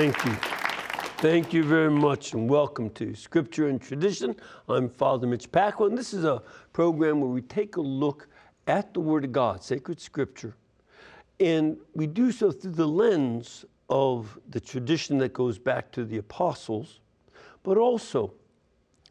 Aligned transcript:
Thank 0.00 0.24
you 0.24 0.32
Thank 1.18 1.52
you 1.52 1.62
very 1.62 1.90
much 1.90 2.32
and 2.32 2.48
welcome 2.48 2.88
to 2.92 3.14
Scripture 3.14 3.68
and 3.68 3.78
Tradition. 3.78 4.34
I'm 4.66 4.88
Father 4.88 5.26
Mitch 5.26 5.46
and 5.52 5.98
this 5.98 6.14
is 6.14 6.24
a 6.24 6.42
program 6.72 7.20
where 7.20 7.28
we 7.28 7.42
take 7.42 7.76
a 7.76 7.82
look 7.82 8.26
at 8.66 8.94
the 8.94 9.00
Word 9.00 9.26
of 9.26 9.32
God, 9.32 9.62
sacred 9.62 10.00
Scripture, 10.00 10.56
and 11.38 11.76
we 11.94 12.06
do 12.06 12.32
so 12.32 12.50
through 12.50 12.70
the 12.70 12.88
lens 12.88 13.66
of 13.90 14.38
the 14.48 14.58
tradition 14.58 15.18
that 15.18 15.34
goes 15.34 15.58
back 15.58 15.92
to 15.92 16.06
the 16.06 16.16
apostles, 16.16 17.00
but 17.62 17.76
also 17.76 18.32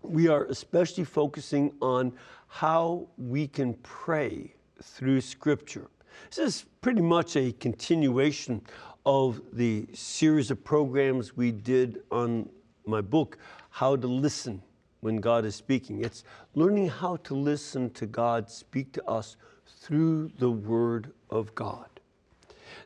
we 0.02 0.28
are 0.28 0.46
especially 0.46 1.04
focusing 1.04 1.72
on 1.84 2.12
how 2.48 3.08
we 3.20 3.48
can 3.48 3.76
pray 3.84 4.56
through 4.82 5.22
Scripture. 5.22 5.88
This 6.32 6.40
is 6.40 6.66
pretty 6.82 7.02
much 7.02 7.36
a 7.36 7.52
continuation 7.52 8.62
of 9.06 9.42
the 9.54 9.88
series 9.94 10.52
of 10.52 10.64
programs 10.64 11.36
we 11.36 11.52
did 11.52 12.02
on 12.12 12.50
my 12.86 13.02
book, 13.02 13.38
How 13.70 13.96
to 13.96 14.08
Listen 14.08 14.62
When 15.02 15.18
God 15.18 15.46
is 15.46 15.56
Speaking. 15.56 16.04
It's 16.04 16.24
learning 16.56 16.90
how 16.90 17.18
to 17.18 17.36
listen 17.36 17.90
to 17.92 18.06
God 18.06 18.50
speak 18.50 18.92
to 18.94 19.06
us 19.10 19.38
through 19.68 20.32
the 20.40 20.50
Word 20.50 21.12
of 21.30 21.54
God. 21.56 21.88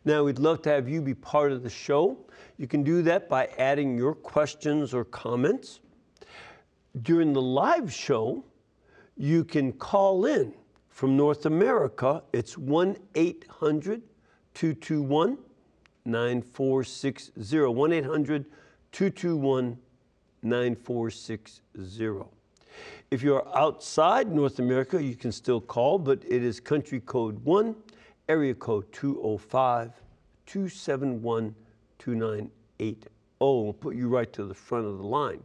Now, 0.05 0.23
we'd 0.23 0.39
love 0.39 0.61
to 0.63 0.69
have 0.69 0.89
you 0.89 1.01
be 1.01 1.13
part 1.13 1.51
of 1.51 1.63
the 1.63 1.69
show. 1.69 2.17
You 2.57 2.67
can 2.67 2.83
do 2.83 3.01
that 3.03 3.29
by 3.29 3.47
adding 3.57 3.97
your 3.97 4.13
questions 4.13 4.93
or 4.93 5.05
comments. 5.05 5.79
During 7.01 7.33
the 7.33 7.41
live 7.41 7.91
show, 7.91 8.43
you 9.17 9.43
can 9.43 9.71
call 9.73 10.25
in 10.25 10.53
from 10.89 11.17
North 11.17 11.45
America. 11.45 12.21
It's 12.33 12.57
1 12.57 12.97
800 13.15 14.01
221 14.53 15.37
9460. 16.05 17.65
1 17.65 17.93
800 17.93 18.45
221 18.91 19.77
9460. 20.41 21.61
If 23.11 23.21
you're 23.21 23.47
outside 23.55 24.31
North 24.31 24.59
America, 24.59 25.01
you 25.01 25.15
can 25.15 25.31
still 25.31 25.61
call, 25.61 25.99
but 25.99 26.23
it 26.27 26.43
is 26.43 26.59
country 26.59 26.99
code 26.99 27.43
1, 27.45 27.75
area 28.27 28.53
code 28.53 28.91
205 28.91 29.91
271 30.45 31.55
2980. 31.99 33.07
We'll 33.39 33.73
put 33.73 33.95
you 33.95 34.07
right 34.07 34.31
to 34.33 34.45
the 34.45 34.53
front 34.53 34.85
of 34.85 34.97
the 34.97 35.03
line. 35.03 35.43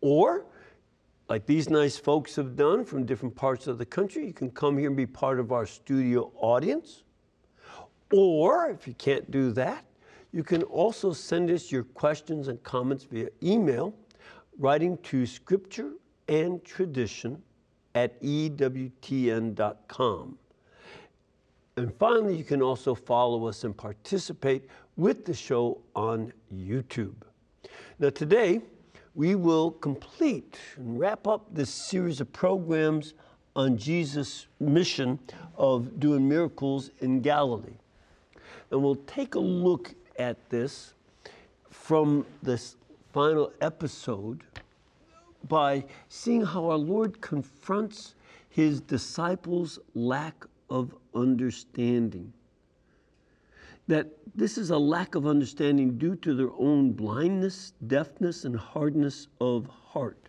Or, 0.00 0.46
like 1.28 1.46
these 1.46 1.68
nice 1.70 1.96
folks 1.96 2.36
have 2.36 2.56
done 2.56 2.84
from 2.84 3.04
different 3.04 3.34
parts 3.34 3.66
of 3.66 3.78
the 3.78 3.86
country, 3.86 4.26
you 4.26 4.32
can 4.32 4.50
come 4.50 4.78
here 4.78 4.88
and 4.88 4.96
be 4.96 5.06
part 5.06 5.38
of 5.38 5.52
our 5.52 5.66
studio 5.66 6.32
audience. 6.36 7.04
Or, 8.12 8.70
if 8.70 8.86
you 8.86 8.94
can't 8.94 9.30
do 9.30 9.52
that, 9.52 9.84
you 10.34 10.42
can 10.42 10.64
also 10.64 11.12
send 11.12 11.48
us 11.48 11.70
your 11.70 11.84
questions 11.84 12.48
and 12.48 12.60
comments 12.64 13.04
via 13.04 13.28
email, 13.40 13.94
writing 14.58 14.98
to 15.04 15.24
scripture 15.26 15.92
and 16.26 16.64
tradition 16.64 17.40
at 17.94 18.20
EWTN.com. 18.20 18.66
And 21.76 21.94
finally, 22.00 22.36
you 22.36 22.42
can 22.42 22.60
also 22.62 22.96
follow 22.96 23.46
us 23.46 23.62
and 23.62 23.76
participate 23.76 24.68
with 24.96 25.24
the 25.24 25.34
show 25.34 25.80
on 25.94 26.32
YouTube. 26.52 27.14
Now, 28.00 28.10
today, 28.10 28.60
we 29.14 29.36
will 29.36 29.70
complete 29.70 30.58
and 30.76 30.98
wrap 30.98 31.28
up 31.28 31.46
this 31.54 31.70
series 31.70 32.20
of 32.20 32.32
programs 32.32 33.14
on 33.54 33.78
Jesus' 33.78 34.48
mission 34.58 35.20
of 35.56 36.00
doing 36.00 36.28
miracles 36.28 36.90
in 36.98 37.20
Galilee. 37.20 37.78
And 38.72 38.82
we'll 38.82 38.96
take 38.96 39.36
a 39.36 39.40
look 39.40 39.94
at 40.18 40.36
this 40.50 40.94
from 41.70 42.24
this 42.42 42.76
final 43.12 43.52
episode 43.60 44.42
by 45.48 45.84
seeing 46.08 46.44
how 46.44 46.70
our 46.70 46.76
Lord 46.76 47.20
confronts 47.20 48.14
his 48.48 48.80
disciples' 48.80 49.78
lack 49.94 50.44
of 50.70 50.94
understanding. 51.14 52.32
That 53.86 54.08
this 54.34 54.56
is 54.56 54.70
a 54.70 54.78
lack 54.78 55.14
of 55.14 55.26
understanding 55.26 55.98
due 55.98 56.16
to 56.16 56.34
their 56.34 56.52
own 56.58 56.92
blindness, 56.92 57.74
deafness, 57.86 58.44
and 58.44 58.56
hardness 58.56 59.28
of 59.40 59.66
heart. 59.66 60.28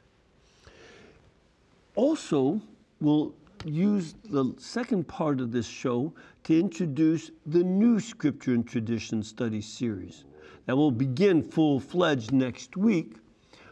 Also, 1.96 2.59
we'll 3.00 3.34
use 3.63 4.16
the 4.25 4.53
second 4.57 5.07
part 5.07 5.40
of 5.40 5.52
this 5.52 5.66
show 5.66 6.13
to 6.45 6.59
introduce 6.59 7.31
the 7.47 7.63
new 7.63 8.00
Scripture 8.00 8.53
and 8.53 8.67
Tradition 8.67 9.23
study 9.23 9.61
series. 9.61 10.25
That 10.67 10.75
will 10.75 10.91
begin 10.91 11.41
full 11.41 11.79
fledged 11.79 12.31
next 12.31 12.78
week, 12.78 13.16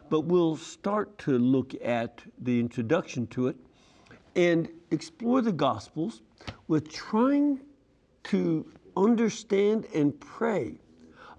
but 0.10 0.22
we'll 0.22 0.56
start 0.56 1.16
to 1.20 1.38
look 1.38 1.76
at 1.84 2.24
the 2.42 2.60
introduction 2.60 3.28
to 3.28 3.48
it 3.48 3.56
and 4.36 4.70
explore 4.90 5.42
the 5.44 5.52
Gospels 5.52 6.24
with 6.68 6.92
trying 6.92 7.62
to 8.24 8.66
understand 8.98 9.86
and 9.94 10.20
pray 10.20 10.80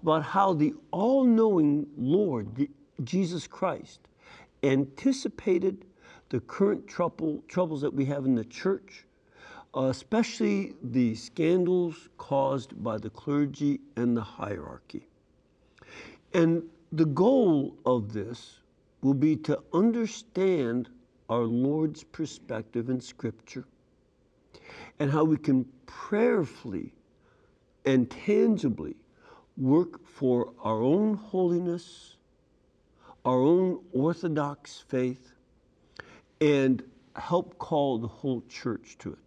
about 0.01 0.23
how 0.23 0.53
the 0.53 0.73
all 0.91 1.25
knowing 1.25 1.85
Lord, 1.97 2.69
Jesus 3.03 3.45
Christ, 3.45 3.99
anticipated 4.63 5.83
the 6.29 6.39
current 6.39 6.87
trouble, 6.87 7.43
troubles 7.49 7.81
that 7.81 7.93
we 7.93 8.05
have 8.05 8.23
in 8.23 8.35
the 8.35 8.45
church, 8.45 9.05
Uh, 9.75 9.87
especially 9.89 10.73
the 10.83 11.13
scandals 11.15 12.07
caused 12.17 12.81
by 12.81 12.97
the 12.97 13.09
clergy 13.09 13.81
and 13.97 14.15
the 14.15 14.21
hierarchy. 14.21 15.05
And 16.33 16.63
the 16.93 17.05
goal 17.05 17.75
of 17.85 18.13
this 18.13 18.59
will 19.01 19.13
be 19.13 19.35
to 19.37 19.61
understand 19.73 20.87
our 21.29 21.43
Lord's 21.43 22.03
perspective 22.03 22.89
in 22.89 23.01
Scripture 23.01 23.65
and 24.99 25.11
how 25.11 25.25
we 25.25 25.35
can 25.35 25.65
prayerfully 25.85 26.93
and 27.85 28.09
tangibly 28.09 28.95
work 29.57 30.05
for 30.07 30.53
our 30.61 30.81
own 30.81 31.15
holiness, 31.15 32.15
our 33.25 33.39
own 33.41 33.83
orthodox 33.91 34.83
faith, 34.87 35.33
and 36.39 36.81
help 37.15 37.57
call 37.57 37.97
the 37.97 38.07
whole 38.07 38.41
church 38.47 38.97
to 38.99 39.11
it. 39.11 39.24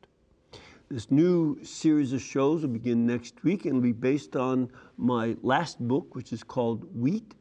This 0.91 1.11
new 1.11 1.63
series 1.63 2.15
of 2.15 2.23
shows 2.23 2.63
will 2.63 2.71
begin 2.71 3.05
next 3.07 3.45
week 3.45 3.67
and 3.67 3.75
will 3.75 3.83
be 3.83 3.93
based 3.93 4.37
on 4.37 4.71
my 4.97 5.37
last 5.43 5.79
book, 5.87 6.15
which 6.15 6.33
is 6.33 6.43
called 6.43 6.87
Wheat 6.99 7.35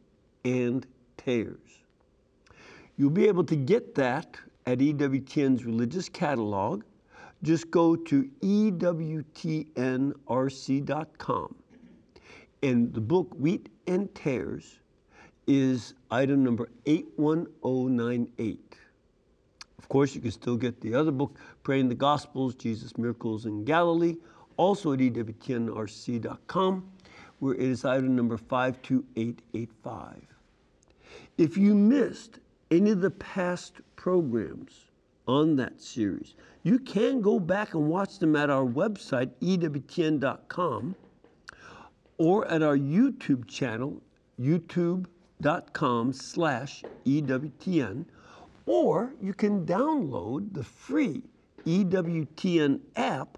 and 0.43 0.85
Tares. 1.15 1.85
You'll 2.97 3.09
be 3.09 3.25
able 3.25 3.45
to 3.45 3.55
get 3.55 3.95
that 3.95 4.37
at 4.65 4.79
EWTN's 4.79 5.63
religious 5.63 6.09
catalog. 6.09 6.83
Just 7.41 7.71
go 7.71 7.95
to 7.95 8.29
EWTNRC.com. 8.41 8.75
And 12.63 12.93
the 12.93 12.99
book 13.01 13.33
Wheat 13.37 13.69
and 13.87 14.13
Tares 14.13 14.79
is 15.47 15.93
item 16.11 16.43
number 16.43 16.67
81098. 16.85 18.75
Of 19.87 19.89
course, 19.89 20.13
you 20.13 20.19
can 20.19 20.31
still 20.31 20.57
get 20.57 20.81
the 20.81 20.93
other 20.93 21.11
book, 21.11 21.39
Praying 21.63 21.87
the 21.87 21.95
Gospels, 21.95 22.55
Jesus' 22.55 22.97
Miracles 22.97 23.45
in 23.45 23.63
Galilee, 23.63 24.17
also 24.57 24.91
at 24.91 24.99
EWTNRC.com, 24.99 26.91
where 27.39 27.53
it 27.53 27.61
is 27.61 27.85
item 27.85 28.13
number 28.13 28.35
52885. 28.35 30.27
If 31.37 31.55
you 31.55 31.73
missed 31.73 32.39
any 32.69 32.91
of 32.91 32.99
the 32.99 33.11
past 33.11 33.75
programs 33.95 34.91
on 35.25 35.55
that 35.55 35.79
series, 35.79 36.35
you 36.63 36.79
can 36.79 37.21
go 37.21 37.39
back 37.39 37.73
and 37.73 37.87
watch 37.87 38.19
them 38.19 38.35
at 38.35 38.49
our 38.49 38.65
website, 38.65 39.31
EWTN.com, 39.41 40.95
or 42.17 42.45
at 42.49 42.61
our 42.61 42.77
YouTube 42.77 43.47
channel, 43.47 44.01
youtube.com 44.37 46.11
slash 46.11 46.83
EWTN, 47.05 48.03
or 48.67 49.13
you 49.19 49.33
can 49.33 49.65
download 49.65 50.53
the 50.53 50.63
free 50.63 51.23
EWTN 51.65 52.79
app 52.95 53.37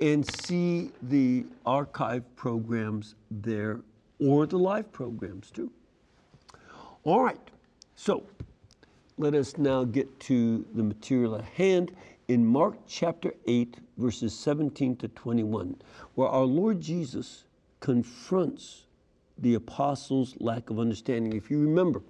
and 0.00 0.24
see 0.40 0.90
the 1.02 1.44
archive 1.66 2.24
programs 2.36 3.14
there 3.30 3.80
or 4.18 4.46
the 4.46 4.56
live 4.56 4.90
programs 4.92 5.50
too. 5.50 5.70
All 7.02 7.22
right, 7.22 7.50
so 7.96 8.24
let 9.18 9.34
us 9.34 9.58
now 9.58 9.84
get 9.84 10.18
to 10.20 10.64
the 10.74 10.82
material 10.82 11.36
at 11.36 11.44
hand 11.44 11.92
in 12.28 12.46
Mark 12.46 12.76
chapter 12.86 13.34
8, 13.46 13.76
verses 13.98 14.36
17 14.38 14.96
to 14.96 15.08
21, 15.08 15.76
where 16.14 16.28
our 16.28 16.44
Lord 16.44 16.80
Jesus 16.80 17.44
confronts 17.80 18.84
the 19.38 19.54
apostles' 19.54 20.34
lack 20.40 20.70
of 20.70 20.78
understanding. 20.78 21.34
If 21.34 21.50
you 21.50 21.60
remember, 21.60 22.02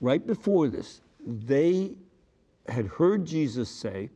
right 0.00 0.24
before 0.24 0.68
this, 0.68 1.00
they 1.26 1.92
had 2.68 2.86
heard 2.86 3.24
Jesus 3.26 3.68
say, 3.68 4.10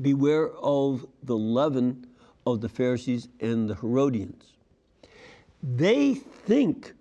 Beware 0.00 0.50
of 0.52 1.06
the 1.24 1.36
leaven 1.36 2.06
of 2.46 2.60
the 2.60 2.68
Pharisees 2.68 3.28
and 3.40 3.68
the 3.68 3.74
Herodians. 3.74 4.52
They 5.62 6.14
think 6.14 6.94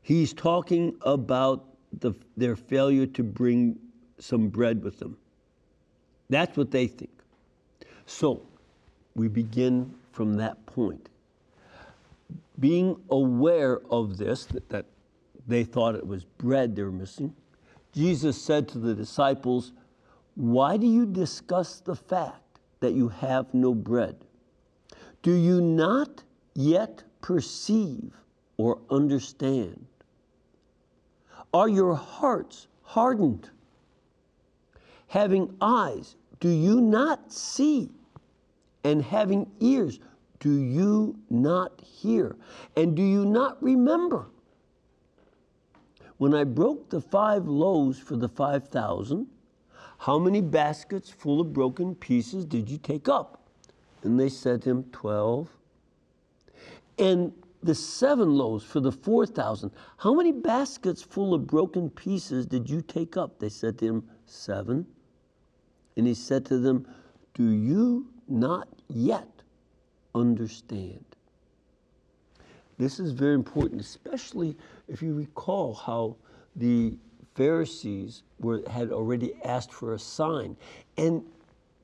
he's 0.00 0.32
talking 0.32 0.96
about 1.02 1.64
the, 2.00 2.14
their 2.36 2.56
failure 2.56 3.06
to 3.06 3.22
bring 3.22 3.78
some 4.18 4.48
bread 4.48 4.82
with 4.82 4.98
them. 4.98 5.16
That's 6.30 6.56
what 6.56 6.70
they 6.70 6.86
think. 6.86 7.10
So 8.06 8.42
we 9.14 9.28
begin 9.28 9.94
from 10.12 10.34
that 10.34 10.64
point. 10.66 11.08
Being 12.58 12.96
aware 13.10 13.80
of 13.90 14.16
this, 14.16 14.46
that, 14.46 14.68
that 14.70 14.86
they 15.46 15.64
thought 15.64 15.94
it 15.94 16.06
was 16.06 16.24
bread 16.24 16.74
they 16.76 16.82
were 16.82 16.92
missing, 16.92 17.34
Jesus 17.92 18.40
said 18.40 18.68
to 18.68 18.78
the 18.78 18.94
disciples, 18.94 19.72
Why 20.34 20.76
do 20.76 20.86
you 20.86 21.06
discuss 21.06 21.80
the 21.80 21.96
fact 21.96 22.60
that 22.80 22.94
you 22.94 23.08
have 23.08 23.52
no 23.52 23.74
bread? 23.74 24.16
Do 25.22 25.32
you 25.32 25.60
not 25.60 26.22
yet 26.54 27.02
perceive 27.20 28.12
or 28.56 28.78
understand? 28.90 29.86
Are 31.54 31.68
your 31.68 31.94
hearts 31.94 32.66
hardened? 32.82 33.50
Having 35.08 35.54
eyes, 35.60 36.16
do 36.40 36.48
you 36.48 36.80
not 36.80 37.30
see? 37.30 37.90
And 38.84 39.02
having 39.02 39.50
ears, 39.60 40.00
do 40.40 40.56
you 40.56 41.14
not 41.30 41.80
hear? 41.80 42.34
And 42.76 42.96
do 42.96 43.02
you 43.02 43.26
not 43.26 43.62
remember? 43.62 44.26
When 46.22 46.34
I 46.34 46.44
broke 46.44 46.88
the 46.88 47.00
five 47.00 47.48
loaves 47.48 47.98
for 47.98 48.14
the 48.14 48.28
5,000, 48.28 49.26
how 49.98 50.20
many 50.20 50.40
baskets 50.40 51.10
full 51.10 51.40
of 51.40 51.52
broken 51.52 51.96
pieces 51.96 52.44
did 52.44 52.70
you 52.70 52.78
take 52.78 53.08
up? 53.08 53.48
And 54.04 54.20
they 54.20 54.28
said 54.28 54.62
to 54.62 54.70
him, 54.70 54.84
12. 54.92 55.50
And 56.96 57.32
the 57.64 57.74
seven 57.74 58.36
loaves 58.36 58.62
for 58.62 58.78
the 58.78 58.92
4,000, 58.92 59.72
how 59.96 60.14
many 60.14 60.30
baskets 60.30 61.02
full 61.02 61.34
of 61.34 61.48
broken 61.48 61.90
pieces 61.90 62.46
did 62.46 62.70
you 62.70 62.82
take 62.82 63.16
up? 63.16 63.40
They 63.40 63.48
said 63.48 63.76
to 63.78 63.86
him, 63.86 64.08
Seven. 64.24 64.86
And 65.96 66.06
he 66.06 66.14
said 66.14 66.46
to 66.46 66.58
them, 66.60 66.86
Do 67.34 67.50
you 67.50 68.06
not 68.28 68.68
yet 68.86 69.42
understand? 70.14 71.11
This 72.82 72.98
is 72.98 73.12
very 73.12 73.34
important, 73.34 73.80
especially 73.80 74.56
if 74.88 75.02
you 75.02 75.14
recall 75.14 75.72
how 75.72 76.16
the 76.56 76.98
Pharisees 77.36 78.24
were, 78.40 78.60
had 78.68 78.90
already 78.90 79.34
asked 79.44 79.72
for 79.72 79.94
a 79.94 80.00
sign. 80.00 80.56
And 80.96 81.22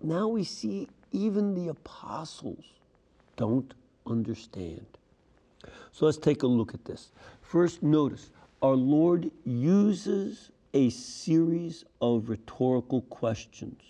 now 0.03 0.27
we 0.27 0.43
see 0.43 0.89
even 1.13 1.55
the 1.55 1.69
apostles 1.71 2.65
don't 3.37 3.73
understand. 4.09 4.85
So 5.93 6.05
let's 6.07 6.19
take 6.19 6.43
a 6.43 6.49
look 6.49 6.75
at 6.75 6.85
this. 6.85 7.13
First, 7.43 7.81
notice 7.81 8.31
our 8.61 8.75
Lord 8.75 9.31
uses 9.45 10.51
a 10.75 10.91
series 10.91 11.85
of 12.01 12.29
rhetorical 12.29 13.03
questions. 13.03 13.81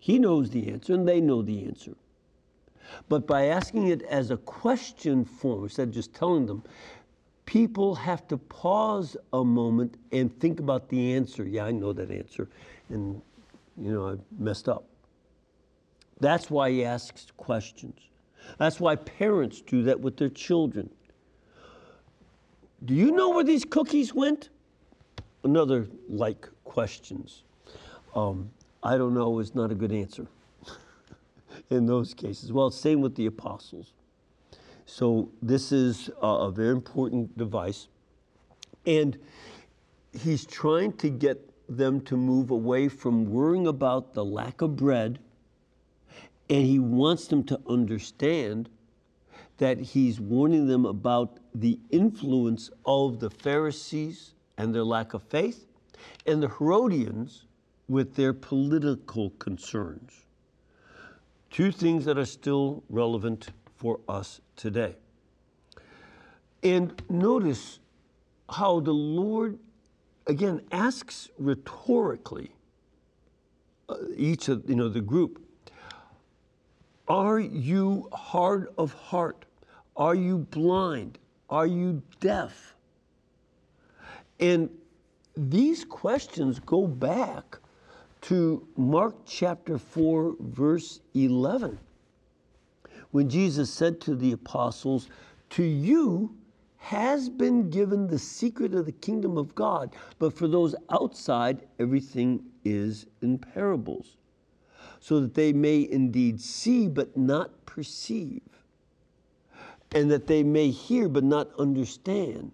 He 0.00 0.18
knows 0.18 0.50
the 0.50 0.72
answer 0.72 0.94
and 0.94 1.06
they 1.06 1.20
know 1.20 1.40
the 1.40 1.64
answer. 1.66 1.94
But 3.08 3.26
by 3.26 3.46
asking 3.46 3.88
it 3.88 4.02
as 4.02 4.30
a 4.30 4.36
question 4.36 5.24
form, 5.24 5.64
instead 5.64 5.88
of 5.88 5.94
just 5.94 6.14
telling 6.14 6.46
them, 6.46 6.62
people 7.46 7.94
have 7.94 8.26
to 8.28 8.36
pause 8.36 9.16
a 9.32 9.44
moment 9.44 9.96
and 10.12 10.38
think 10.40 10.60
about 10.60 10.88
the 10.88 11.14
answer. 11.14 11.44
Yeah, 11.44 11.64
I 11.64 11.70
know 11.70 11.92
that 11.92 12.10
answer. 12.10 12.48
And, 12.88 13.20
you 13.76 13.92
know, 13.92 14.10
I 14.10 14.16
messed 14.38 14.68
up. 14.68 14.84
That's 16.20 16.50
why 16.50 16.70
he 16.70 16.84
asks 16.84 17.28
questions. 17.36 17.98
That's 18.58 18.80
why 18.80 18.96
parents 18.96 19.60
do 19.60 19.82
that 19.84 20.00
with 20.00 20.16
their 20.16 20.28
children. 20.28 20.90
Do 22.84 22.94
you 22.94 23.12
know 23.12 23.30
where 23.30 23.44
these 23.44 23.64
cookies 23.64 24.14
went? 24.14 24.48
Another 25.44 25.88
like 26.08 26.48
questions. 26.64 27.44
Um, 28.14 28.50
I 28.82 28.96
don't 28.96 29.14
know 29.14 29.38
is 29.38 29.54
not 29.54 29.70
a 29.70 29.74
good 29.74 29.92
answer 29.92 30.26
in 31.70 31.86
those 31.86 32.14
cases. 32.14 32.52
Well, 32.52 32.70
same 32.70 33.00
with 33.00 33.14
the 33.14 33.26
apostles. 33.26 33.92
So 34.86 35.30
this 35.42 35.70
is 35.70 36.10
a, 36.22 36.50
very 36.50 36.70
important 36.70 37.36
device. 37.36 37.88
And 38.86 39.18
he's 40.12 40.46
trying 40.46 40.94
to 40.94 41.10
get 41.10 41.44
them 41.68 42.00
to 42.02 42.16
move 42.16 42.50
away 42.50 42.88
from 42.88 43.26
worrying 43.26 43.66
about 43.66 44.14
the 44.14 44.24
lack 44.24 44.62
of 44.62 44.76
bread 44.76 45.18
and 46.50 46.64
he 46.64 46.78
wants 46.78 47.26
them 47.26 47.44
to 47.44 47.60
understand 47.68 48.68
that 49.58 49.78
he's 49.78 50.20
warning 50.20 50.66
them 50.66 50.86
about 50.86 51.38
the 51.54 51.78
influence 51.90 52.70
of 52.86 53.20
the 53.20 53.30
Pharisees 53.30 54.34
and 54.56 54.74
their 54.74 54.84
lack 54.84 55.14
of 55.14 55.22
faith, 55.22 55.66
and 56.26 56.42
the 56.42 56.48
Herodians 56.48 57.44
with 57.88 58.14
their 58.14 58.32
political 58.32 59.30
concerns. 59.30 60.24
Two 61.50 61.72
things 61.72 62.04
that 62.04 62.18
are 62.18 62.26
still 62.26 62.82
relevant 62.88 63.48
for 63.76 64.00
us 64.08 64.40
today. 64.56 64.96
And 66.62 67.00
notice 67.08 67.80
how 68.50 68.80
the 68.80 68.92
Lord, 68.92 69.58
again, 70.26 70.62
asks 70.72 71.30
rhetorically 71.38 72.50
uh, 73.88 73.96
each 74.16 74.48
of 74.48 74.68
you 74.68 74.76
know 74.76 74.88
the 74.88 75.00
group 75.00 75.48
are 77.08 77.40
you 77.40 78.08
hard 78.12 78.68
of 78.76 78.92
heart? 78.92 79.46
Are 79.96 80.14
you 80.14 80.38
blind? 80.38 81.18
Are 81.48 81.66
you 81.66 82.02
deaf? 82.20 82.74
And 84.38 84.68
these 85.36 85.84
questions 85.84 86.60
go 86.60 86.86
back 86.86 87.58
to 88.22 88.66
Mark 88.76 89.16
chapter 89.26 89.78
4, 89.78 90.36
verse 90.40 91.00
11, 91.14 91.78
when 93.10 93.28
Jesus 93.28 93.70
said 93.70 94.00
to 94.02 94.14
the 94.14 94.32
apostles, 94.32 95.08
To 95.50 95.62
you 95.62 96.36
has 96.78 97.28
been 97.28 97.70
given 97.70 98.06
the 98.06 98.18
secret 98.18 98.74
of 98.74 98.86
the 98.86 98.92
kingdom 98.92 99.36
of 99.36 99.54
God, 99.54 99.94
but 100.18 100.32
for 100.32 100.48
those 100.48 100.74
outside, 100.90 101.66
everything 101.78 102.44
is 102.64 103.06
in 103.22 103.38
parables 103.38 104.18
so 105.00 105.20
that 105.20 105.34
they 105.34 105.52
may 105.52 105.88
indeed 105.90 106.40
see 106.40 106.88
but 106.88 107.16
not 107.16 107.64
perceive, 107.66 108.42
and 109.94 110.10
that 110.10 110.26
they 110.26 110.42
may 110.42 110.70
hear 110.70 111.08
but 111.08 111.24
not 111.24 111.48
understand. 111.58 112.52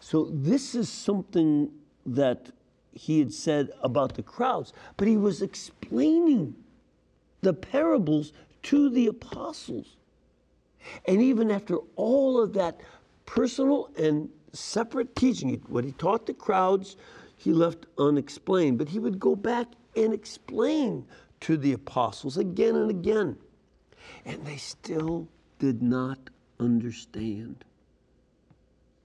So, 0.00 0.30
this 0.32 0.74
is 0.74 0.88
something 0.88 1.70
that 2.06 2.50
he 2.92 3.18
had 3.18 3.32
said 3.32 3.70
about 3.82 4.14
the 4.14 4.22
crowds, 4.22 4.72
but 4.96 5.08
he 5.08 5.16
was 5.16 5.42
explaining 5.42 6.54
the 7.42 7.52
parables 7.52 8.32
to 8.62 8.90
the 8.90 9.06
apostles. 9.06 9.96
And 11.06 11.22
even 11.22 11.50
after 11.50 11.78
all 11.96 12.40
of 12.40 12.52
that 12.54 12.80
personal 13.26 13.90
and 13.96 14.28
separate 14.52 15.14
teaching, 15.14 15.62
what 15.68 15.84
he 15.84 15.92
taught 15.92 16.26
the 16.26 16.34
crowds, 16.34 16.96
he 17.36 17.52
left 17.52 17.86
unexplained. 17.98 18.78
But 18.78 18.88
he 18.88 18.98
would 18.98 19.20
go 19.20 19.36
back 19.36 19.68
and 19.96 20.12
explain 20.12 21.06
to 21.40 21.56
the 21.56 21.72
apostles 21.72 22.36
again 22.36 22.76
and 22.76 22.90
again. 22.90 23.36
And 24.24 24.44
they 24.44 24.56
still 24.56 25.28
did 25.58 25.82
not 25.82 26.18
understand. 26.58 27.64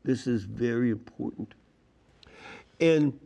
This 0.04 0.28
is 0.28 0.44
very 0.44 0.90
important. 0.90 1.54
And 2.80 3.18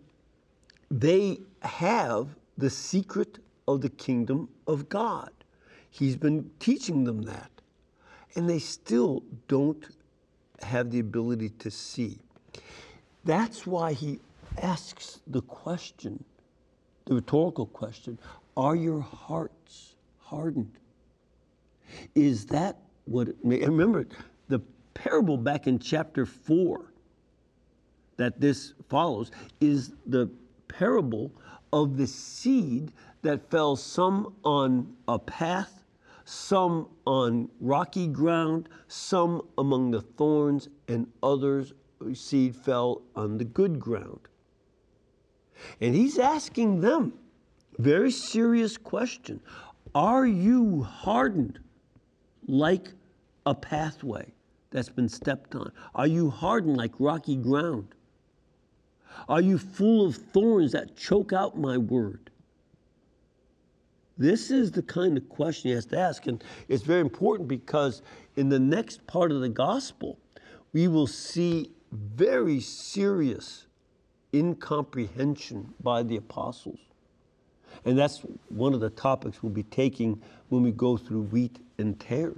they 0.89 1.39
have 1.61 2.27
the 2.57 2.69
secret 2.69 3.39
of 3.67 3.81
the 3.81 3.89
kingdom 3.89 4.49
of 4.67 4.89
God. 4.89 5.31
He's 5.89 6.15
been 6.15 6.49
teaching 6.59 7.03
them 7.03 7.23
that. 7.23 7.51
And 8.35 8.49
they 8.49 8.59
still 8.59 9.23
don't 9.47 9.85
have 10.61 10.91
the 10.91 10.99
ability 10.99 11.49
to 11.49 11.71
see. 11.71 12.19
That's 13.25 13.65
why 13.65 13.93
he 13.93 14.19
asks 14.61 15.19
the 15.27 15.41
question 15.41 16.23
the 17.09 17.15
rhetorical 17.15 17.65
question 17.65 18.17
Are 18.55 18.75
your 18.75 19.01
hearts 19.01 19.95
hardened? 20.19 20.71
Is 22.15 22.45
that 22.47 22.77
what 23.05 23.27
it 23.29 23.43
may? 23.43 23.59
Remember, 23.65 24.05
the 24.47 24.59
parable 24.93 25.37
back 25.37 25.65
in 25.67 25.79
chapter 25.79 26.25
4 26.25 26.93
that 28.17 28.39
this 28.39 28.73
follows 28.89 29.31
is 29.59 29.93
the 30.05 30.29
parable 30.69 31.33
of 31.73 31.97
the 31.97 32.07
seed 32.07 32.93
that 33.21 33.49
fell 33.51 33.75
some 33.75 34.33
on 34.45 34.95
a 35.07 35.19
path, 35.19 35.83
some 36.23 36.87
on 37.05 37.49
rocky 37.59 38.07
ground, 38.07 38.69
some 38.87 39.41
among 39.57 39.91
the 39.91 40.01
thorns, 40.01 40.69
and 40.87 41.07
others 41.21 41.73
uh, 42.01 42.13
seed 42.13 42.55
fell 42.55 43.01
on 43.15 43.37
the 43.37 43.43
good 43.43 43.79
ground. 43.79 44.21
And 45.81 45.93
he's 45.93 46.17
asking 46.17 46.79
them 46.79 47.13
very 47.77 48.11
serious 48.11 48.77
question. 48.77 49.41
Are 49.95 50.25
you 50.25 50.83
hardened 50.83 51.59
like 52.47 52.89
a 53.45 53.55
pathway 53.55 54.33
that's 54.69 54.89
been 54.89 55.09
stepped 55.09 55.55
on? 55.55 55.71
Are 55.95 56.07
you 56.07 56.29
hardened 56.29 56.77
like 56.77 56.93
rocky 56.99 57.35
ground? 57.35 57.95
Are 59.27 59.41
you 59.41 59.57
full 59.57 60.05
of 60.05 60.15
thorns 60.15 60.71
that 60.71 60.95
choke 60.95 61.33
out 61.33 61.57
my 61.57 61.77
word? 61.77 62.29
This 64.17 64.51
is 64.51 64.71
the 64.71 64.81
kind 64.81 65.17
of 65.17 65.29
question 65.29 65.69
he 65.69 65.75
has 65.75 65.85
to 65.87 65.97
ask. 65.97 66.27
And 66.27 66.43
it's 66.67 66.83
very 66.83 66.99
important 66.99 67.47
because 67.47 68.01
in 68.35 68.49
the 68.49 68.59
next 68.59 69.05
part 69.07 69.31
of 69.31 69.39
the 69.39 69.49
gospel, 69.49 70.19
we 70.73 70.87
will 70.87 71.07
see 71.07 71.71
very 71.91 72.59
serious 72.59 73.65
incomprehension 74.33 75.73
by 75.81 76.03
the 76.03 76.17
apostles. 76.17 76.79
And 77.85 77.97
that's 77.97 78.19
one 78.49 78.73
of 78.73 78.81
the 78.81 78.89
topics 78.89 79.41
we'll 79.41 79.51
be 79.51 79.63
taking 79.63 80.21
when 80.49 80.63
we 80.63 80.71
go 80.71 80.97
through 80.97 81.23
wheat 81.23 81.59
and 81.77 81.99
tares. 81.99 82.37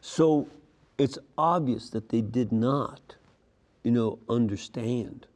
So 0.00 0.48
it's 0.98 1.18
obvious 1.36 1.90
that 1.90 2.08
they 2.08 2.20
did 2.20 2.52
not, 2.52 3.16
you 3.84 3.90
know, 3.90 4.18
understand. 4.28 5.26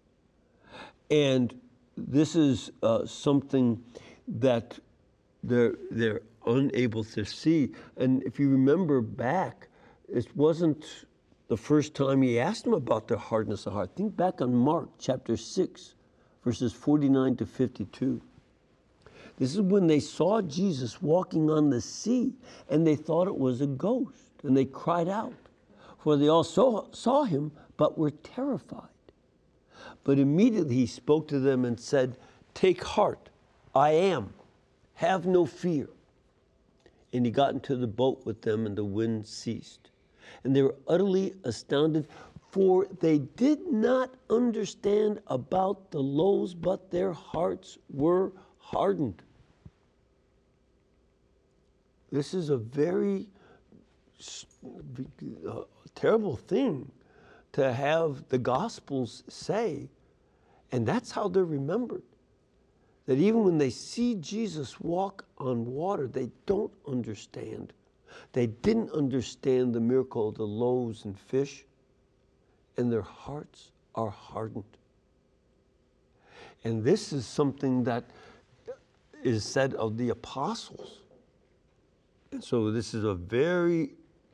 And 1.10 1.54
this 1.96 2.34
is 2.34 2.70
uh, 2.82 3.06
something 3.06 3.82
that 4.26 4.78
they're, 5.42 5.74
they're 5.90 6.22
unable 6.46 7.04
to 7.04 7.24
see. 7.24 7.72
And 7.96 8.22
if 8.24 8.38
you 8.38 8.50
remember 8.50 9.00
back, 9.00 9.68
it 10.08 10.34
wasn't 10.36 11.04
the 11.48 11.56
first 11.56 11.94
time 11.94 12.22
he 12.22 12.38
asked 12.38 12.64
them 12.64 12.74
about 12.74 13.08
their 13.08 13.18
hardness 13.18 13.66
of 13.66 13.74
heart. 13.74 13.90
Think 13.96 14.16
back 14.16 14.40
on 14.40 14.54
Mark 14.54 14.88
chapter 14.98 15.36
6, 15.36 15.94
verses 16.44 16.72
49 16.72 17.36
to 17.36 17.46
52. 17.46 18.20
This 19.36 19.54
is 19.54 19.60
when 19.60 19.86
they 19.86 20.00
saw 20.00 20.40
Jesus 20.42 21.02
walking 21.02 21.50
on 21.50 21.70
the 21.70 21.80
sea 21.80 22.32
and 22.70 22.86
they 22.86 22.96
thought 22.96 23.26
it 23.26 23.36
was 23.36 23.60
a 23.60 23.66
ghost 23.66 24.32
and 24.42 24.56
they 24.56 24.64
cried 24.64 25.08
out, 25.08 25.34
for 25.98 26.16
they 26.16 26.28
all 26.28 26.44
saw, 26.44 26.86
saw 26.92 27.24
him 27.24 27.50
but 27.76 27.99
were 27.99 28.11
terrified. 28.11 28.88
But 30.04 30.19
immediately 30.19 30.76
he 30.76 30.87
spoke 30.87 31.28
to 31.28 31.38
them 31.38 31.64
and 31.64 31.78
said, 31.78 32.16
Take 32.52 32.85
heart, 32.85 33.31
I 33.75 33.90
am, 33.90 34.35
have 34.95 35.26
no 35.26 35.47
fear. 35.47 35.88
And 37.12 37.25
he 37.25 37.33
got 37.33 37.54
into 37.54 37.76
the 37.76 37.87
boat 37.87 38.25
with 38.25 38.43
them 38.43 38.66
and 38.66 38.76
the 38.76 38.85
wind 38.85 39.26
ceased. 39.26 39.90
And 40.43 40.54
they 40.54 40.62
were 40.62 40.76
utterly 40.88 41.35
astounded, 41.45 42.09
for 42.50 42.87
they 43.00 43.19
did 43.19 43.66
not 43.66 44.14
understand 44.31 45.21
about 45.26 45.90
the 45.90 46.00
loaves, 46.00 46.54
but 46.54 46.90
their 46.90 47.12
hearts 47.12 47.78
were 47.93 48.33
hardened. 48.59 49.23
This 52.12 52.33
is 52.33 52.50
a 52.50 52.57
very 52.57 53.28
uh, 55.49 55.62
terrible 55.95 56.37
thing 56.37 56.90
to 57.54 57.73
have 57.73 58.28
the 58.28 58.38
Gospels 58.38 59.23
say, 59.28 59.88
and 60.73 60.87
that's 60.87 61.12
how 61.12 61.28
they're 61.28 61.44
remembered. 61.44 62.02
That 63.06 63.18
even 63.18 63.44
when 63.44 63.58
they 63.58 63.70
see 63.70 64.16
Jesus 64.16 64.80
walk 64.80 65.25
on 65.38 65.64
water, 65.64 66.08
they 66.08 66.30
don't 66.46 66.73
understand. 66.88 67.73
They 68.32 68.49
didn't 68.49 68.90
understand 68.90 69.75
the 69.75 69.80
miracle 69.80 70.28
of 70.28 70.34
the 70.34 70.46
loaves 70.46 71.04
and 71.04 71.18
fish 71.18 71.64
and 72.76 72.90
their 72.90 73.02
hearts 73.02 73.70
are 73.94 74.11
hardened. 74.11 74.64
And 76.64 76.82
this 76.82 77.12
is 77.12 77.26
something 77.26 77.84
that 77.84 78.04
is 79.23 79.44
said 79.44 79.75
of 79.75 79.96
the 79.96 80.08
apostles. 80.08 81.02
And 82.32 82.42
so 82.42 82.73
this 82.73 82.94
is 82.94 83.04
a 83.04 83.14
very 83.14 83.90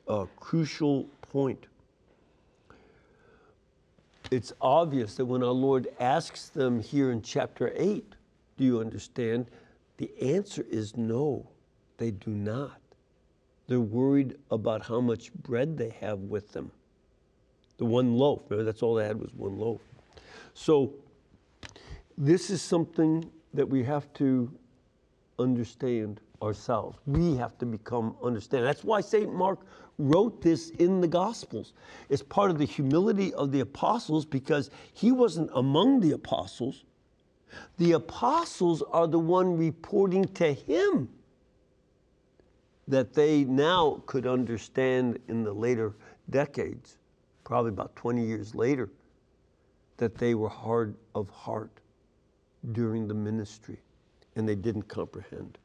uh, 0.08 0.24
crucial 0.36 1.04
point. 1.20 1.66
It's 4.30 4.52
obvious 4.60 5.16
that 5.16 5.24
when 5.24 5.42
our 5.42 5.50
Lord 5.50 5.88
asks 5.98 6.48
them 6.48 6.80
here 6.80 7.10
in 7.10 7.22
chapter 7.22 7.72
8, 7.74 8.14
do 8.56 8.64
you 8.64 8.80
understand? 8.80 9.46
The 9.96 10.10
answer 10.20 10.64
is 10.70 10.96
no, 10.96 11.48
they 11.98 12.10
do 12.10 12.30
not. 12.30 12.80
They're 13.66 13.80
worried 13.80 14.36
about 14.50 14.86
how 14.86 15.00
much 15.00 15.32
bread 15.32 15.76
they 15.76 15.90
have 16.00 16.18
with 16.20 16.52
them 16.52 16.70
the 17.80 17.86
one 17.86 18.14
loaf. 18.14 18.42
Remember, 18.50 18.62
that's 18.62 18.82
all 18.82 18.94
they 18.94 19.06
had 19.06 19.18
was 19.18 19.32
one 19.32 19.58
loaf. 19.58 19.80
So 20.52 20.92
this 22.18 22.50
is 22.50 22.60
something 22.60 23.24
that 23.54 23.66
we 23.66 23.82
have 23.82 24.12
to 24.14 24.52
understand 25.38 26.20
ourselves. 26.42 26.98
We 27.06 27.36
have 27.36 27.56
to 27.56 27.64
become 27.64 28.16
understand. 28.22 28.66
That's 28.66 28.84
why 28.84 29.00
St. 29.00 29.34
Mark 29.34 29.60
wrote 30.00 30.42
this 30.42 30.70
in 30.70 31.00
the 31.00 31.08
Gospels. 31.08 31.72
It's 32.08 32.22
part 32.22 32.50
of 32.50 32.58
the 32.58 32.64
humility 32.64 33.32
of 33.34 33.52
the 33.52 33.60
apostles 33.60 34.24
because 34.24 34.70
he 34.92 35.12
wasn't 35.12 35.50
among 35.54 36.00
the 36.00 36.12
apostles. 36.12 36.84
The 37.78 37.92
apostles 37.92 38.82
are 38.90 39.06
the 39.06 39.18
one 39.18 39.56
reporting 39.56 40.24
to 40.34 40.52
him 40.52 41.08
that 42.88 43.14
they 43.14 43.44
now 43.44 44.02
could 44.06 44.26
understand 44.26 45.18
in 45.28 45.44
the 45.44 45.52
later 45.52 45.94
decades 46.30 46.98
probably 47.50 47.70
about 47.70 47.96
20 47.96 48.24
years 48.24 48.54
later, 48.54 48.88
that 49.96 50.16
they 50.16 50.36
were 50.36 50.48
hard 50.48 50.94
of 51.16 51.28
heart 51.30 51.80
during 52.70 53.08
the 53.08 53.14
ministry 53.14 53.76
and 54.36 54.48
they 54.48 54.54
didn't 54.54 54.84
comprehend. 54.84 55.58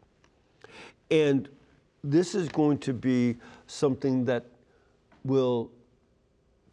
And 1.11 1.47
this 2.11 2.35
is 2.35 2.49
going 2.49 2.77
to 2.79 2.93
be 2.93 3.37
something 3.67 4.25
that 4.25 4.45
will 5.23 5.71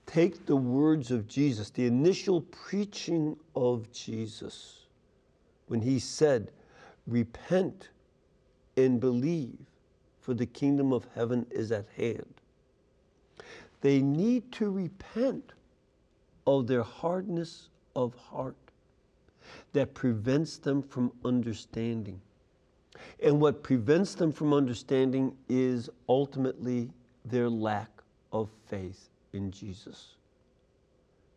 take 0.06 0.44
the 0.46 0.56
words 0.56 1.10
of 1.10 1.26
Jesus, 1.26 1.70
the 1.70 1.86
initial 1.86 2.42
preaching 2.42 3.36
of 3.56 3.90
Jesus, 3.92 4.86
when 5.68 5.80
he 5.80 5.98
said, 5.98 6.50
Repent 7.06 7.88
and 8.76 9.00
believe, 9.00 9.58
for 10.20 10.34
the 10.34 10.46
kingdom 10.46 10.92
of 10.92 11.06
heaven 11.14 11.46
is 11.50 11.72
at 11.72 11.86
hand. 11.96 12.34
They 13.80 14.00
need 14.00 14.52
to 14.52 14.70
repent 14.70 15.52
of 16.46 16.66
their 16.66 16.82
hardness 16.82 17.68
of 17.96 18.14
heart 18.14 18.56
that 19.72 19.94
prevents 19.94 20.58
them 20.58 20.82
from 20.82 21.12
understanding. 21.24 22.20
And 23.22 23.40
what 23.40 23.62
prevents 23.62 24.14
them 24.14 24.32
from 24.32 24.52
understanding 24.52 25.36
is 25.48 25.88
ultimately 26.08 26.90
their 27.24 27.48
lack 27.48 27.90
of 28.32 28.50
faith 28.66 29.08
in 29.32 29.50
Jesus. 29.50 30.16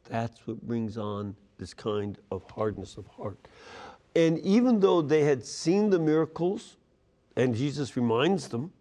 That's 0.10 0.46
what 0.48 0.62
brings 0.62 0.98
on 0.98 1.36
this 1.58 1.74
kind 1.74 2.18
of 2.32 2.44
hardness 2.52 2.98
of 2.98 3.08
heart. 3.08 3.38
And 4.16 4.40
even 4.40 4.80
though 4.80 5.02
they 5.02 5.24
had 5.24 5.46
seen 5.46 5.90
the 5.90 6.00
miracles, 6.00 6.78
and 7.36 7.56
Jesus 7.56 7.96
reminds 7.98 8.48
them 8.48 8.72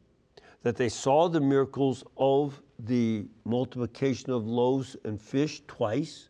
that 0.63 0.77
they 0.77 0.89
saw 0.89 1.29
the 1.29 1.41
miracles 1.41 2.05
of 2.17 2.61
the 2.79 3.27
multiplication 3.45 4.31
of 4.31 4.47
loaves 4.47 4.97
and 5.05 5.21
fish 5.21 5.63
twice. 5.69 6.29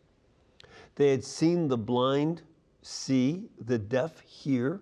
They 0.95 1.09
had 1.09 1.23
seen 1.23 1.67
the 1.67 1.77
blind 1.77 2.43
see, 2.81 3.45
the 3.59 3.79
deaf 3.79 4.19
hear, 4.21 4.81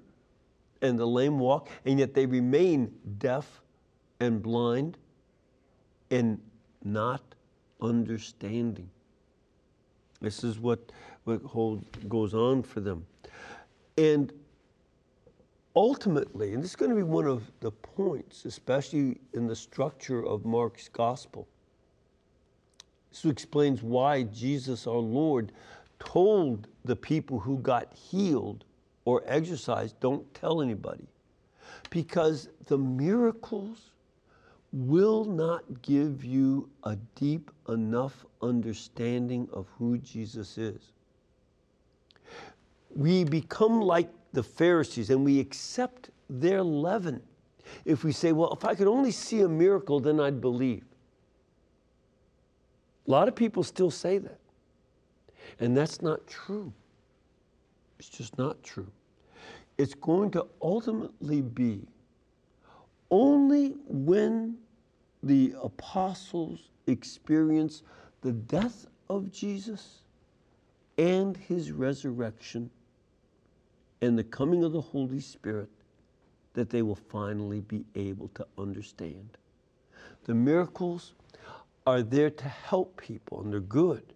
and 0.84 1.00
the 1.00 1.08
lame 1.08 1.40
walk, 1.40 1.70
and 1.86 1.98
yet 1.98 2.14
they 2.14 2.26
remain 2.26 2.94
deaf 3.18 3.62
and 4.20 4.44
blind 4.44 4.98
and 6.12 6.40
not 6.84 7.24
understanding. 7.82 8.90
This 10.22 10.44
is 10.44 10.60
what, 10.60 10.92
what 11.24 11.42
hold, 11.42 11.86
goes 12.10 12.34
on 12.34 12.62
for 12.64 12.82
them. 12.82 13.06
And 13.98 14.32
ultimately, 15.76 16.54
and 16.54 16.62
this 16.62 16.72
is 16.72 16.76
going 16.76 16.92
to 16.92 16.96
be 16.96 17.04
one 17.04 17.28
of 17.28 17.50
the 17.62 17.72
points, 17.72 18.46
especially 18.46 19.22
in 19.34 19.48
the 19.48 19.56
structure 19.56 20.26
of 20.26 20.46
Mark's 20.46 20.90
gospel, 20.90 21.48
this 23.10 23.24
explains 23.26 23.82
why 23.82 24.24
Jesus, 24.24 24.86
our 24.86 24.96
Lord, 24.96 25.54
told 26.00 26.68
the 26.84 26.96
people 26.96 27.40
who 27.40 27.60
got 27.60 27.94
healed 27.94 28.66
or 29.06 29.24
exorcised, 29.26 30.00
don't 30.00 30.32
tell 30.34 30.62
anybody. 30.62 31.08
Because 31.90 32.50
the 32.66 32.78
miracles 32.78 33.92
will 34.72 35.24
not 35.26 35.82
give 35.82 36.26
you 36.26 36.70
a 36.84 36.96
deep 37.16 37.52
enough 37.70 38.26
understanding 38.42 39.48
of 39.54 39.68
who 39.78 39.98
Jesus 40.00 40.58
is. 40.58 40.92
We 42.96 43.24
become 43.24 43.82
like 43.82 44.10
the 44.34 44.44
Pharisees 44.44 45.10
and 45.10 45.24
we 45.24 45.40
accept 45.40 46.10
their 46.30 46.64
leaven. 46.64 47.22
If 47.86 48.04
we 48.04 48.12
say, 48.12 48.32
well, 48.32 48.54
if 48.54 48.66
I 48.66 48.76
could 48.76 48.88
only 48.88 49.12
see 49.12 49.42
a 49.42 49.48
miracle, 49.48 50.00
then 50.00 50.20
I'd 50.20 50.42
believe. 50.42 50.84
A 53.08 53.12
lot 53.12 53.28
of 53.28 53.36
people 53.36 53.64
still 53.64 53.92
say 53.92 54.18
that. 54.18 54.40
And 55.60 55.76
that's 55.78 56.02
not 56.02 56.26
true. 56.26 56.74
It's 58.06 58.18
just 58.18 58.38
not 58.38 58.62
true. 58.64 58.92
It's 59.78 59.94
going 59.94 60.32
to 60.32 60.46
ultimately 60.62 61.42
be 61.42 61.88
only 63.10 63.76
when 63.88 64.58
the 65.22 65.56
apostles 65.64 66.70
experience 66.88 67.84
the 68.22 68.34
death 68.34 68.88
of 69.10 69.32
Jesus 69.32 70.02
and 70.98 71.38
his 71.38 71.72
resurrection 71.72 72.70
and 74.02 74.20
the 74.20 74.24
coming 74.26 74.66
of 74.66 74.74
the 74.74 74.82
Holy 74.82 75.22
Spirit 75.22 75.70
that 76.56 76.70
they 76.70 76.82
will 76.82 77.00
finally 77.10 77.62
be 77.62 77.86
able 77.96 78.28
to 78.36 78.46
understand. 78.58 79.38
The 80.26 80.34
miracles 80.34 81.14
are 81.88 82.02
there 82.02 82.30
to 82.32 82.48
help 82.50 83.02
people 83.02 83.42
and 83.42 83.54
they're 83.54 83.62
good, 83.62 84.14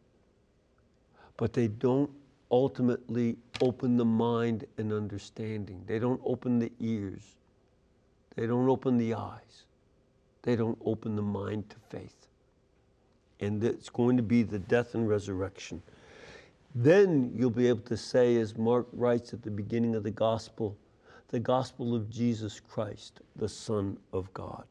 but 1.37 1.53
they 1.53 1.69
don't 1.69 2.11
ultimately 2.51 3.37
open 3.61 3.97
the 3.97 4.05
mind 4.05 4.65
and 4.77 4.93
understanding. 4.93 5.83
They 5.85 5.99
don't 5.99 6.21
open 6.23 6.59
the 6.59 6.71
ears 6.79 7.37
they 8.37 8.45
don't 8.45 8.69
open 8.69 8.97
the 8.97 9.15
eyes. 9.15 9.65
They 10.43 10.55
don't 10.55 10.77
open 10.85 11.15
the 11.15 11.23
mind 11.23 11.69
to 11.71 11.75
faith. 11.89 12.27
And 13.39 13.61
it's 13.63 13.89
going 13.89 14.15
to 14.15 14.23
be 14.23 14.43
the 14.43 14.59
death 14.59 14.93
and 14.93 15.09
resurrection. 15.09 15.81
Then 16.75 17.33
you'll 17.35 17.49
be 17.49 17.67
able 17.67 17.81
to 17.81 17.97
say, 17.97 18.37
as 18.37 18.55
Mark 18.55 18.85
writes 18.93 19.33
at 19.33 19.41
the 19.41 19.49
beginning 19.49 19.95
of 19.95 20.03
the 20.03 20.11
gospel, 20.11 20.77
the 21.29 21.39
gospel 21.39 21.95
of 21.95 22.09
Jesus 22.11 22.59
Christ, 22.59 23.21
the 23.35 23.49
Son 23.49 23.97
of 24.13 24.31
God. 24.35 24.65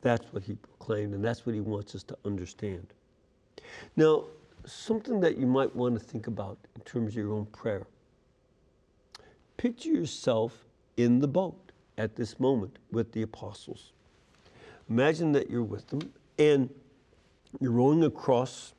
That's 0.00 0.26
what 0.32 0.42
he 0.42 0.54
proclaimed, 0.54 1.14
and 1.14 1.24
that's 1.24 1.46
what 1.46 1.54
he 1.54 1.60
wants 1.60 1.94
us 1.94 2.02
to 2.04 2.18
understand. 2.24 2.88
Now, 3.96 4.24
something 4.66 5.20
that 5.20 5.36
you 5.36 5.46
might 5.46 5.74
want 5.74 5.94
to 5.94 6.00
think 6.00 6.26
about 6.26 6.58
in 6.74 6.82
terms 6.82 7.10
of 7.10 7.16
your 7.16 7.32
own 7.32 7.46
prayer. 7.46 7.86
Picture 9.56 9.90
yourself 9.90 10.66
in 10.96 11.20
the 11.20 11.28
boat 11.28 11.72
at 11.98 12.16
this 12.16 12.40
moment 12.40 12.78
with 12.90 13.12
the 13.12 13.22
apostles. 13.22 13.92
Imagine 14.88 15.32
that 15.32 15.50
you're 15.50 15.62
with 15.62 15.86
them 15.88 16.12
and 16.38 16.68
you're 17.60 17.72
rowing 17.72 18.04
across, 18.04 18.74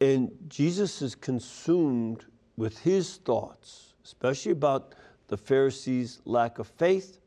and 0.00 0.30
Jesus 0.48 1.00
is 1.00 1.14
consumed 1.14 2.24
with 2.56 2.78
his 2.78 3.16
thoughts, 3.18 3.94
especially 4.04 4.52
about 4.52 4.94
the 5.28 5.36
Pharisees' 5.36 6.20
lack 6.24 6.58
of 6.58 6.66
faith 6.66 7.20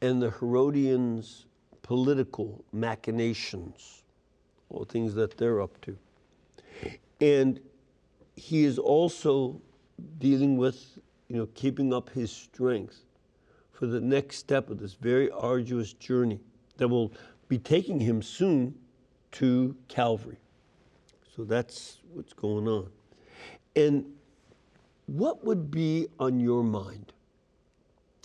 and 0.00 0.22
the 0.22 0.30
Herodians' 0.30 1.46
political 1.82 2.64
machinations, 2.72 4.02
or 4.68 4.84
things 4.84 5.14
that 5.14 5.36
they're 5.36 5.60
up 5.60 5.80
to. 5.82 5.96
And 7.20 7.60
he 8.36 8.64
is 8.64 8.78
also 8.78 9.60
dealing 10.18 10.56
with, 10.56 10.98
you 11.28 11.36
know, 11.36 11.46
keeping 11.54 11.92
up 11.92 12.10
his 12.10 12.30
strength 12.30 13.04
for 13.72 13.86
the 13.86 14.00
next 14.00 14.36
step 14.36 14.70
of 14.70 14.78
this 14.78 14.94
very 14.94 15.30
arduous 15.30 15.92
journey 15.92 16.40
that 16.76 16.88
will 16.88 17.12
be 17.48 17.58
taking 17.58 17.98
him 17.98 18.22
soon 18.22 18.74
to 19.32 19.76
Calvary. 19.88 20.38
So 21.36 21.44
that's 21.44 21.98
what's 22.12 22.32
going 22.32 22.68
on. 22.68 22.88
And 23.76 24.04
what 25.06 25.44
would 25.44 25.70
be 25.70 26.08
on 26.18 26.40
your 26.40 26.62
mind? 26.62 27.12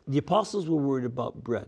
The 0.07 0.17
apostles 0.17 0.69
were 0.69 0.77
worried 0.77 1.05
about 1.05 1.43
bread. 1.43 1.67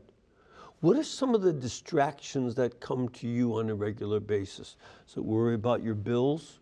What 0.82 0.98
are 0.98 1.04
some 1.04 1.34
of 1.34 1.42
the 1.42 1.54
distractions 1.54 2.54
that 2.56 2.80
come 2.80 3.10
to 3.10 3.28
you 3.28 3.58
on 3.58 3.70
a 3.70 3.76
regular 3.76 4.20
basis? 4.20 4.76
So, 5.08 5.22
worry 5.22 5.56
about 5.56 5.82
your 5.82 5.96
bills, 5.96 6.60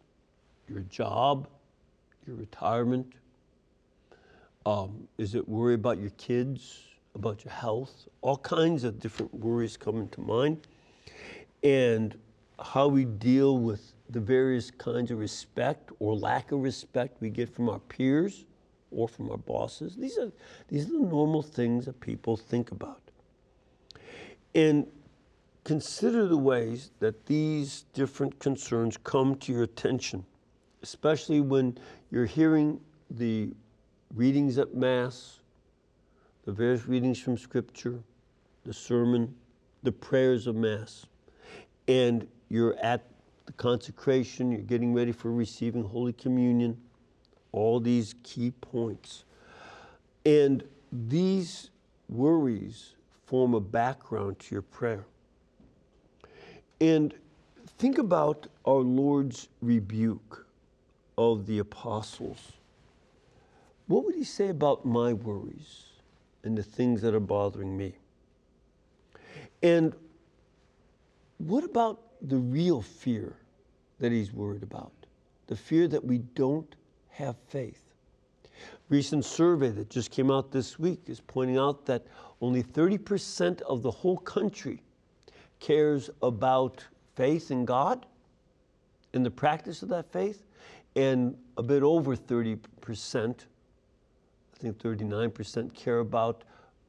your 0.67 0.81
job, 0.81 1.47
your 2.25 2.35
retirement? 2.35 3.13
Um, 4.65 5.07
is 5.17 5.35
it 5.35 5.47
worry 5.47 5.75
about 5.75 5.99
your 5.99 6.09
kids, 6.11 6.79
about 7.15 7.43
your 7.43 7.53
health. 7.53 8.07
All 8.21 8.37
kinds 8.37 8.83
of 8.83 8.99
different 8.99 9.33
worries 9.33 9.77
come 9.77 9.97
into 9.97 10.21
mind. 10.21 10.67
And 11.63 12.15
how 12.59 12.87
we 12.87 13.05
deal 13.05 13.57
with 13.57 13.93
the 14.09 14.19
various 14.19 14.69
kinds 14.69 15.09
of 15.11 15.19
respect 15.19 15.89
or 15.99 16.15
lack 16.15 16.51
of 16.51 16.61
respect 16.61 17.19
we 17.21 17.29
get 17.29 17.53
from 17.53 17.69
our 17.69 17.79
peers 17.79 18.45
or 18.91 19.07
from 19.07 19.31
our 19.31 19.37
bosses. 19.37 19.95
These 19.95 20.17
are, 20.17 20.31
these 20.67 20.85
are 20.85 20.93
the 20.93 21.07
normal 21.07 21.41
things 21.41 21.85
that 21.85 21.99
people 21.99 22.37
think 22.37 22.71
about. 22.71 23.01
And 24.53 24.87
consider 25.63 26.27
the 26.27 26.37
ways 26.37 26.91
that 26.99 27.25
these 27.25 27.85
different 27.93 28.39
concerns 28.39 28.97
come 28.97 29.35
to 29.37 29.51
your 29.51 29.63
attention, 29.63 30.23
especially 30.85 31.41
when 31.41 31.75
you're 32.11 32.27
hearing 32.27 32.79
the 33.09 33.49
readings 34.13 34.59
at 34.59 34.75
Mass 34.75 35.39
the 36.45 36.51
various 36.51 36.85
readings 36.85 37.19
from 37.19 37.37
Scripture, 37.37 37.99
the 38.65 38.73
sermon, 38.73 39.33
the 39.81 39.91
prayers 39.91 40.45
of 40.45 40.55
Mass, 40.55 41.07
and 41.87 42.27
you're 42.49 42.77
at 42.77 43.03
the 43.47 43.51
consecration, 43.53 44.51
you're 44.51 44.61
getting 44.61 44.93
ready 44.93 45.11
for 45.11 45.31
receiving 45.31 45.83
Holy 45.83 46.13
Communion, 46.13 46.77
all 47.51 47.79
these 47.79 48.13
key 48.21 48.51
points. 48.61 49.25
And 50.23 50.63
these 50.91 51.71
worries 52.09 52.93
form 53.25 53.55
a 53.55 53.59
background 53.59 54.37
to 54.37 54.53
your 54.53 54.61
prayer. 54.61 55.03
And 56.79 57.11
think 57.79 57.97
about 57.97 58.45
our 58.65 58.81
Lord's 58.81 59.47
rebuke 59.61 60.44
of 61.17 61.45
the 61.45 61.59
apostles. 61.59 62.53
What 63.87 64.05
would 64.05 64.15
he 64.15 64.23
say 64.23 64.49
about 64.49 64.85
my 64.85 65.13
worries? 65.13 65.85
and 66.45 66.55
the 66.55 66.63
things 66.63 67.01
that 67.01 67.13
are 67.13 67.19
bothering 67.19 67.75
me. 67.75 67.97
And 69.61 69.93
what 71.39 71.63
about 71.63 71.99
the 72.21 72.37
real 72.37 72.81
fear 72.81 73.35
that 73.99 74.11
he's 74.11 74.31
worried 74.31 74.63
about? 74.63 74.91
The 75.47 75.55
fear 75.55 75.87
that 75.87 76.03
we 76.03 76.19
don't 76.19 76.75
have 77.09 77.35
faith. 77.49 77.81
Recent 78.89 79.25
survey 79.25 79.69
that 79.69 79.89
just 79.89 80.11
came 80.11 80.31
out 80.31 80.51
this 80.51 80.79
week 80.79 81.01
is 81.07 81.19
pointing 81.19 81.57
out 81.57 81.85
that 81.87 82.05
only 82.41 82.61
30% 82.63 83.61
of 83.63 83.81
the 83.81 83.91
whole 83.91 84.17
country 84.17 84.83
cares 85.59 86.09
about 86.21 86.85
faith 87.15 87.49
in 87.49 87.65
God 87.65 88.05
and 89.13 89.25
the 89.25 89.31
practice 89.31 89.81
of 89.81 89.89
that 89.89 90.11
faith, 90.11 90.43
and 90.95 91.35
a 91.57 91.63
bit 91.63 91.83
over 91.83 92.15
30% 92.15 93.45
I 94.55 94.61
think 94.61 94.77
39% 94.79 95.73
care 95.73 95.99
about 95.99 96.43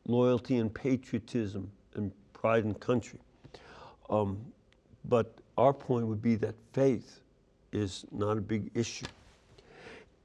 loyalty 0.06 0.58
and 0.58 0.72
patriotism 0.72 1.70
and 1.94 2.12
pride 2.32 2.64
in 2.64 2.74
country. 2.74 3.18
Um, 4.08 4.38
but 5.08 5.38
our 5.58 5.72
point 5.72 6.06
would 6.06 6.22
be 6.22 6.36
that 6.36 6.54
faith 6.72 7.20
is 7.72 8.04
not 8.12 8.38
a 8.38 8.40
big 8.40 8.70
issue. 8.74 9.06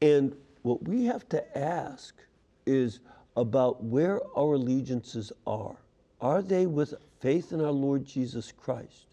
And 0.02 0.36
what 0.62 0.84
we 0.88 1.06
have 1.06 1.28
to 1.30 1.58
ask 1.58 2.16
is 2.66 3.00
about 3.36 3.84
where 3.84 4.22
our 4.38 4.54
allegiances 4.54 5.32
are. 5.48 5.76
Are 6.20 6.42
they 6.44 6.68
with 6.68 6.94
faith 7.20 7.54
in 7.54 7.62
our 7.62 7.72
Lord 7.72 8.06
Jesus 8.06 8.52
Christ? 8.52 9.06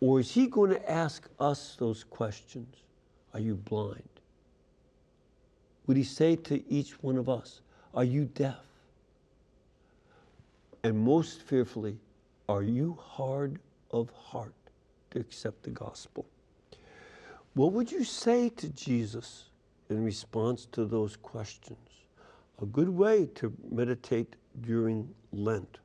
Or 0.00 0.20
is 0.20 0.30
He 0.30 0.46
going 0.46 0.70
to 0.70 0.90
ask 0.90 1.28
us 1.40 1.76
those 1.78 2.04
questions? 2.04 2.76
Are 3.34 3.40
you 3.40 3.54
blind? 3.54 4.02
would 5.90 5.96
he 5.96 6.04
say 6.04 6.36
to 6.36 6.62
each 6.72 7.02
one 7.02 7.16
of 7.16 7.28
us, 7.28 7.62
Are 7.94 8.04
you 8.04 8.26
deaf? 8.26 8.64
And 10.84 10.96
most 10.96 11.42
fearfully, 11.42 11.98
are 12.48 12.62
you 12.62 12.96
hard 13.02 13.58
of 13.90 14.08
heart 14.10 14.54
to 15.10 15.18
accept 15.18 15.64
the 15.64 15.70
gospel? 15.70 16.24
What 17.54 17.72
would 17.72 17.90
you 17.90 18.04
say 18.04 18.50
to 18.50 18.68
Jesus 18.68 19.46
in 19.88 20.04
response 20.04 20.66
to 20.66 20.84
those 20.84 21.16
questions? 21.16 21.88
A 22.62 22.66
good 22.66 22.88
way 22.88 23.26
to 23.34 23.52
meditate 23.68 24.36
during 24.60 25.12
Lent. 25.32 25.78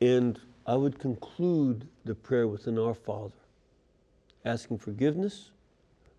And 0.00 0.40
I 0.66 0.76
would 0.76 0.98
conclude 0.98 1.86
the 2.06 2.14
prayer 2.14 2.48
with 2.48 2.66
an 2.68 2.78
Our 2.78 2.94
Father, 2.94 3.34
asking 4.46 4.78
forgiveness, 4.78 5.51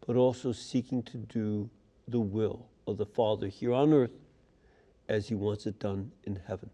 but 0.05 0.15
also 0.15 0.51
seeking 0.51 1.01
to 1.03 1.17
do 1.17 1.69
the 2.07 2.19
will 2.19 2.67
of 2.87 2.97
the 2.97 3.05
Father 3.05 3.47
here 3.47 3.73
on 3.73 3.93
earth 3.93 4.11
as 5.07 5.27
he 5.27 5.35
wants 5.35 5.65
it 5.65 5.79
done 5.79 6.11
in 6.25 6.39
heaven. 6.47 6.69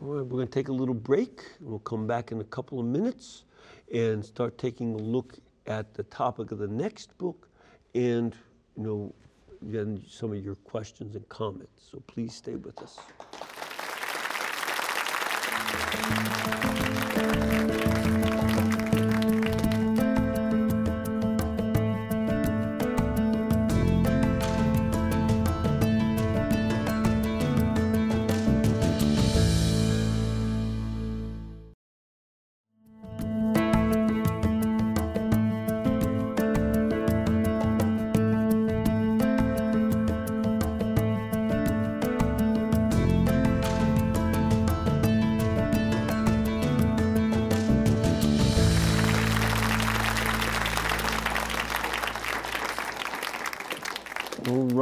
All 0.00 0.08
right, 0.08 0.22
we're 0.26 0.36
going 0.36 0.46
to 0.46 0.52
take 0.52 0.68
a 0.68 0.72
little 0.72 0.94
break. 0.94 1.42
We'll 1.60 1.78
come 1.80 2.06
back 2.06 2.30
in 2.30 2.40
a 2.40 2.44
couple 2.44 2.78
of 2.78 2.86
minutes 2.86 3.44
and 3.92 4.24
start 4.24 4.58
taking 4.58 4.94
a 4.94 4.98
look 4.98 5.38
at 5.66 5.94
the 5.94 6.02
topic 6.04 6.52
of 6.52 6.58
the 6.58 6.68
next 6.68 7.16
book 7.18 7.48
and, 7.94 8.34
you 8.76 8.82
know, 8.82 9.14
then 9.62 10.02
some 10.06 10.32
of 10.32 10.44
your 10.44 10.56
questions 10.56 11.16
and 11.16 11.28
comments. 11.28 11.88
So 11.90 12.02
please 12.06 12.34
stay 12.34 12.56
with 12.56 12.78
us. 12.82 12.98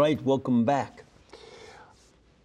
Right, 0.04 0.22
welcome 0.22 0.66
back. 0.66 1.02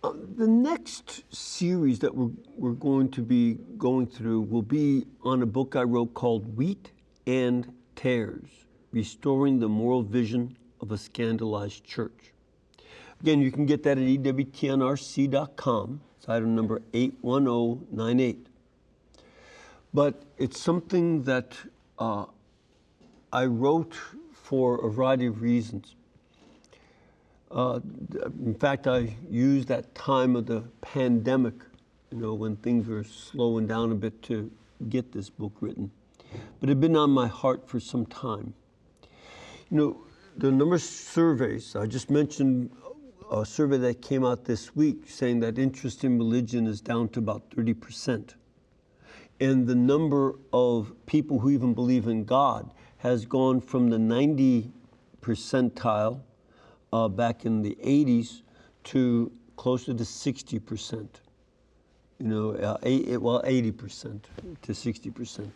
Uh, 0.01 0.13
the 0.37 0.47
next 0.47 1.25
series 1.35 1.99
that 1.99 2.15
we're, 2.15 2.31
we're 2.55 2.71
going 2.71 3.11
to 3.11 3.21
be 3.21 3.57
going 3.77 4.07
through 4.07 4.39
will 4.39 4.61
be 4.61 5.05
on 5.23 5.41
a 5.41 5.45
book 5.45 5.75
I 5.75 5.83
wrote 5.83 6.13
called 6.13 6.55
Wheat 6.55 6.93
and 7.27 7.69
Tares 7.97 8.47
Restoring 8.93 9.59
the 9.59 9.67
Moral 9.67 10.03
Vision 10.03 10.55
of 10.79 10.93
a 10.93 10.97
Scandalized 10.97 11.83
Church. 11.83 12.31
Again, 13.19 13.41
you 13.41 13.51
can 13.51 13.65
get 13.65 13.83
that 13.83 13.97
at 13.97 14.05
ewtnrc.com. 14.05 16.01
It's 16.17 16.29
item 16.29 16.55
number 16.55 16.81
81098. 16.93 18.47
But 19.93 20.23
it's 20.37 20.61
something 20.61 21.23
that 21.23 21.57
uh, 21.97 22.23
I 23.33 23.47
wrote 23.47 23.95
for 24.31 24.87
a 24.87 24.89
variety 24.89 25.25
of 25.25 25.41
reasons. 25.41 25.97
Uh, 27.51 27.79
in 28.45 28.55
fact, 28.59 28.87
I 28.87 29.15
used 29.29 29.67
that 29.69 29.95
time 29.95 30.35
of 30.35 30.45
the 30.45 30.63
pandemic, 30.81 31.55
you 32.11 32.19
know, 32.19 32.33
when 32.33 32.55
things 32.57 32.87
were 32.87 33.03
slowing 33.03 33.65
down 33.65 33.91
a 33.91 33.95
bit 33.95 34.21
to 34.23 34.51
get 34.89 35.11
this 35.11 35.29
book 35.29 35.53
written. 35.59 35.91
But 36.59 36.69
it 36.69 36.69
had 36.69 36.81
been 36.81 36.95
on 36.95 37.09
my 37.09 37.27
heart 37.27 37.67
for 37.67 37.79
some 37.79 38.05
time. 38.05 38.53
You 39.71 39.77
know, 39.77 40.01
the 40.37 40.51
number 40.51 40.75
of 40.75 40.81
surveys, 40.81 41.75
I 41.75 41.87
just 41.87 42.09
mentioned 42.09 42.69
a 43.31 43.45
survey 43.45 43.77
that 43.77 44.01
came 44.01 44.23
out 44.25 44.45
this 44.45 44.75
week 44.75 45.03
saying 45.07 45.39
that 45.41 45.57
interest 45.57 46.03
in 46.03 46.17
religion 46.17 46.67
is 46.67 46.81
down 46.81 47.09
to 47.09 47.19
about 47.19 47.49
30%. 47.51 48.35
And 49.39 49.67
the 49.67 49.75
number 49.75 50.35
of 50.51 50.93
people 51.05 51.39
who 51.39 51.49
even 51.49 51.73
believe 51.73 52.07
in 52.07 52.25
God 52.25 52.71
has 52.97 53.25
gone 53.25 53.61
from 53.61 53.89
the 53.89 53.99
90 53.99 54.71
percentile 55.21 56.21
uh, 56.93 57.07
back 57.07 57.45
in 57.45 57.61
the 57.61 57.77
80s 57.83 58.41
to 58.85 59.31
closer 59.55 59.93
to 59.93 60.03
60%. 60.03 61.07
You 62.19 62.27
know, 62.27 62.51
uh, 62.51 62.77
eight, 62.83 63.21
well, 63.21 63.41
80% 63.43 64.21
to 64.61 64.71
60%. 64.71 65.49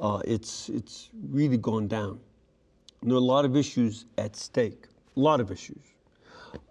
Uh, 0.00 0.20
it's, 0.24 0.68
it's 0.68 1.10
really 1.30 1.56
gone 1.56 1.86
down. 1.86 2.18
And 3.00 3.10
there 3.10 3.16
are 3.16 3.20
a 3.20 3.24
lot 3.24 3.44
of 3.44 3.56
issues 3.56 4.06
at 4.18 4.36
stake, 4.36 4.86
a 5.16 5.20
lot 5.20 5.40
of 5.40 5.50
issues. 5.50 5.82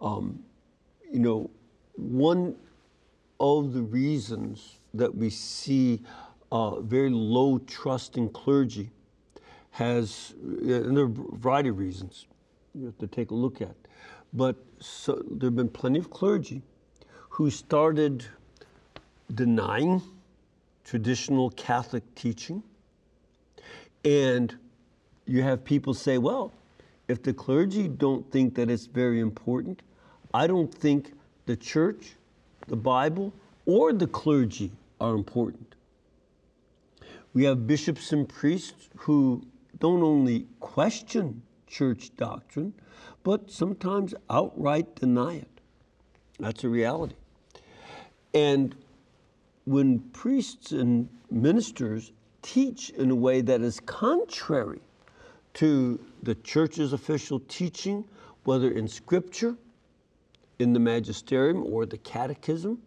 Um, 0.02 0.44
you 1.12 1.20
know, 1.20 1.50
one 1.96 2.56
of 3.40 3.74
the 3.74 3.82
reasons 3.82 4.80
that 4.94 5.14
we 5.14 5.30
see 5.30 6.02
uh, 6.52 6.80
very 6.82 7.10
low 7.10 7.58
trust 7.60 8.18
in 8.18 8.30
clergy 8.30 8.92
has, 9.72 10.34
and 10.42 10.96
there 10.96 11.06
are 11.06 11.08
a 11.08 11.38
variety 11.38 11.70
of 11.70 11.78
reasons 11.78 12.28
you 12.74 12.86
have 12.86 12.98
to 12.98 13.08
take 13.08 13.32
a 13.32 13.36
look 13.36 13.62
at. 13.62 13.76
But 14.34 14.56
so, 14.80 15.22
there 15.30 15.48
have 15.48 15.56
been 15.56 15.70
plenty 15.70 16.00
of 16.00 16.10
clergy 16.10 16.62
who 17.30 17.50
started 17.50 18.26
denying 19.34 20.02
traditional 20.84 21.50
Catholic 21.52 22.04
teaching. 22.15 22.63
And 24.04 24.56
you 25.26 25.44
have 25.44 25.63
people 25.63 25.94
say, 25.94 26.17
well, 26.17 26.54
if 27.08 27.22
the 27.24 27.34
clergy 27.34 27.88
don't 27.88 28.30
think 28.32 28.56
that 28.56 28.70
it's 28.70 28.86
very 28.86 29.20
important, 29.20 29.82
I 30.34 30.48
don't 30.48 30.74
think 30.74 31.13
the 31.46 31.56
church, 31.56 32.13
the 32.67 32.76
Bible, 32.76 33.34
or 33.65 33.94
the 33.94 34.08
clergy 34.08 34.72
are 35.00 35.13
important. 35.13 35.76
We 37.34 37.44
have 37.46 37.67
bishops 37.67 38.12
and 38.12 38.28
priests 38.28 38.89
who 38.96 39.41
don't 39.80 40.04
only 40.04 40.48
question 40.60 41.41
church 41.67 42.12
doctrine, 42.17 42.74
but 43.24 43.50
sometimes 43.52 44.14
outright 44.30 44.96
deny 44.96 45.36
it. 45.36 45.62
That's 46.40 46.64
a 46.64 46.70
reality. 46.70 47.16
And 48.34 48.76
when 49.66 50.00
priests 50.12 50.72
and 50.72 51.08
ministers 51.30 52.12
teach 52.42 52.90
in 52.92 53.12
a 53.12 53.16
way 53.16 53.42
that 53.42 53.62
is 53.62 53.80
contrary 53.82 54.82
to 55.54 56.00
the 56.24 56.36
church's 56.36 56.94
official 56.94 57.40
teaching, 57.42 58.06
whether 58.44 58.72
in 58.72 58.88
scripture, 58.88 59.56
in 60.60 60.74
the 60.74 60.80
magisterium, 60.80 61.64
or 61.64 61.86
the 61.86 61.98
catechism, 61.98 62.82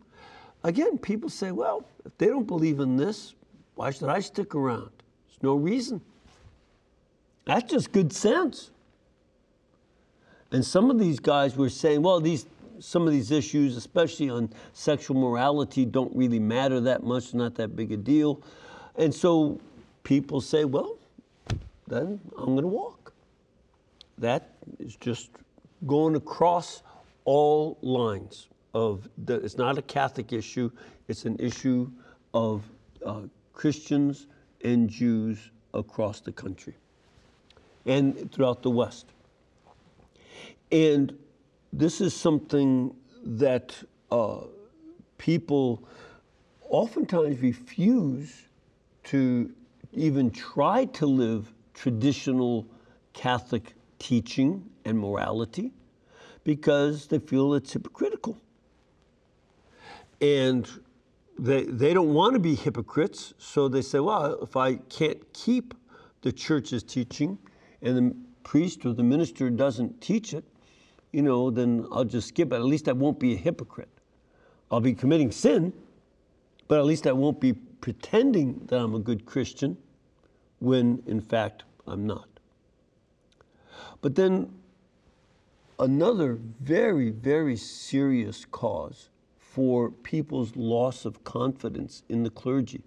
again, 0.65 0.99
people 0.99 1.29
say, 1.29 1.53
well, 1.53 1.87
if 2.05 2.17
they 2.19 2.27
don't 2.27 2.47
believe 2.47 2.81
in 2.81 2.97
this, 2.97 3.35
why 3.75 3.91
should 3.91 4.09
I 4.09 4.21
stick 4.21 4.55
around? 4.55 4.91
There's 5.27 5.43
no 5.43 5.55
reason. 5.55 6.01
That's 7.45 7.71
just 7.71 7.93
good 7.93 8.13
sense. 8.13 8.71
And 10.55 10.65
some 10.65 10.89
of 10.89 11.01
these 11.01 11.19
guys 11.19 11.57
were 11.57 11.69
saying, 11.69 12.03
well, 12.03 12.21
these 12.21 12.47
some 12.79 13.09
of 13.09 13.13
these 13.13 13.33
issues, 13.33 13.77
especially 13.77 14.31
on 14.31 14.51
sexual 14.73 15.21
morality, 15.21 15.85
don't 15.85 16.15
really 16.15 16.39
matter 16.39 16.81
that 16.81 17.03
much, 17.03 17.35
not 17.35 17.57
that 17.57 17.75
big 17.75 17.91
a 17.91 17.97
deal. 17.97 18.41
And 18.95 19.13
so 19.13 19.61
people 20.05 20.41
say, 20.41 20.65
well, 20.65 20.97
then 21.89 22.21
I'm 22.39 22.55
going 22.55 22.63
to 22.63 22.69
walk. 22.69 23.13
That 24.19 24.53
is 24.79 24.95
just 24.95 25.31
going 25.89 26.15
across 26.15 26.85
all 27.25 27.77
lines 27.83 28.47
of 28.75 29.09
the, 29.25 29.35
it's 29.37 29.59
not 29.59 29.77
a 29.77 29.83
Catholic 29.83 30.33
issue, 30.33 30.71
it's 31.09 31.25
an 31.25 31.37
issue 31.41 31.91
of 32.33 32.63
uh, 33.05 33.23
Christians 33.55 34.29
and 34.63 34.89
Jews 34.89 35.51
across 35.73 36.21
the 36.21 36.33
country 36.33 36.75
and 37.87 38.31
throughout 38.31 38.63
the 38.63 38.71
West. 38.71 39.07
And 40.71 41.17
this 41.73 42.01
is 42.01 42.15
something 42.15 42.95
that 43.25 43.75
uh, 44.11 44.41
people 45.19 45.87
oftentimes 46.69 47.41
refuse 47.41 48.49
to 49.05 49.53
even 49.93 50.31
try 50.31 50.85
to 50.87 51.07
live 51.07 51.53
traditional 51.75 52.67
Catholic 53.13 53.75
teaching 53.99 54.69
and 54.85 54.99
morality 54.99 55.73
because 56.43 57.07
they 57.07 57.19
feel 57.19 57.55
it's 57.55 57.73
hypocritical. 57.73 58.39
And 60.21 60.69
they, 61.39 61.65
they 61.65 61.95
don't 61.95 62.15
want 62.15 62.35
to 62.35 62.41
be 62.41 62.55
hypocrites, 62.55 63.35
so 63.39 63.69
they 63.69 63.83
say, 63.83 64.01
well, 64.01 64.39
if 64.43 64.57
I 64.57 64.77
can't 64.77 65.21
keep 65.33 65.75
the 66.23 66.33
church's 66.33 66.83
teaching 66.83 67.39
and 67.83 67.97
the 67.97 68.17
priest 68.43 68.87
or 68.87 68.93
the 68.93 69.03
minister 69.03 69.51
doesn't 69.51 70.01
teach 70.01 70.33
it, 70.33 70.45
you 71.15 71.23
know, 71.23 71.49
then 71.49 71.87
I'll 71.93 72.05
just 72.05 72.29
skip 72.29 72.53
it. 72.53 72.57
At 72.57 72.65
least 72.65 72.89
I 72.89 72.93
won't 72.93 73.21
be 73.21 73.35
a 73.35 73.37
hypocrite. 73.37 73.89
I'll 74.69 74.81
be 74.81 74.95
committing 74.95 75.31
sin, 75.31 75.73
but 76.67 76.81
at 76.81 76.85
least 76.85 77.07
I 77.07 77.13
won't 77.13 77.41
be 77.41 77.53
pretending 77.53 78.67
that 78.67 78.81
I'm 78.81 78.97
a 78.97 78.99
good 78.99 79.25
Christian 79.25 79.77
when 80.59 81.03
in 81.07 81.21
fact 81.21 81.63
I'm 81.87 82.05
not. 82.05 82.29
But 84.01 84.17
then 84.17 84.53
another 85.79 86.39
very, 86.61 87.11
very 87.11 87.57
serious 87.57 88.45
cause 88.45 89.09
for 89.39 89.91
people's 89.91 90.57
loss 90.57 91.05
of 91.05 91.23
confidence 91.23 92.03
in 92.09 92.25
the 92.25 92.31
clergy 92.31 92.83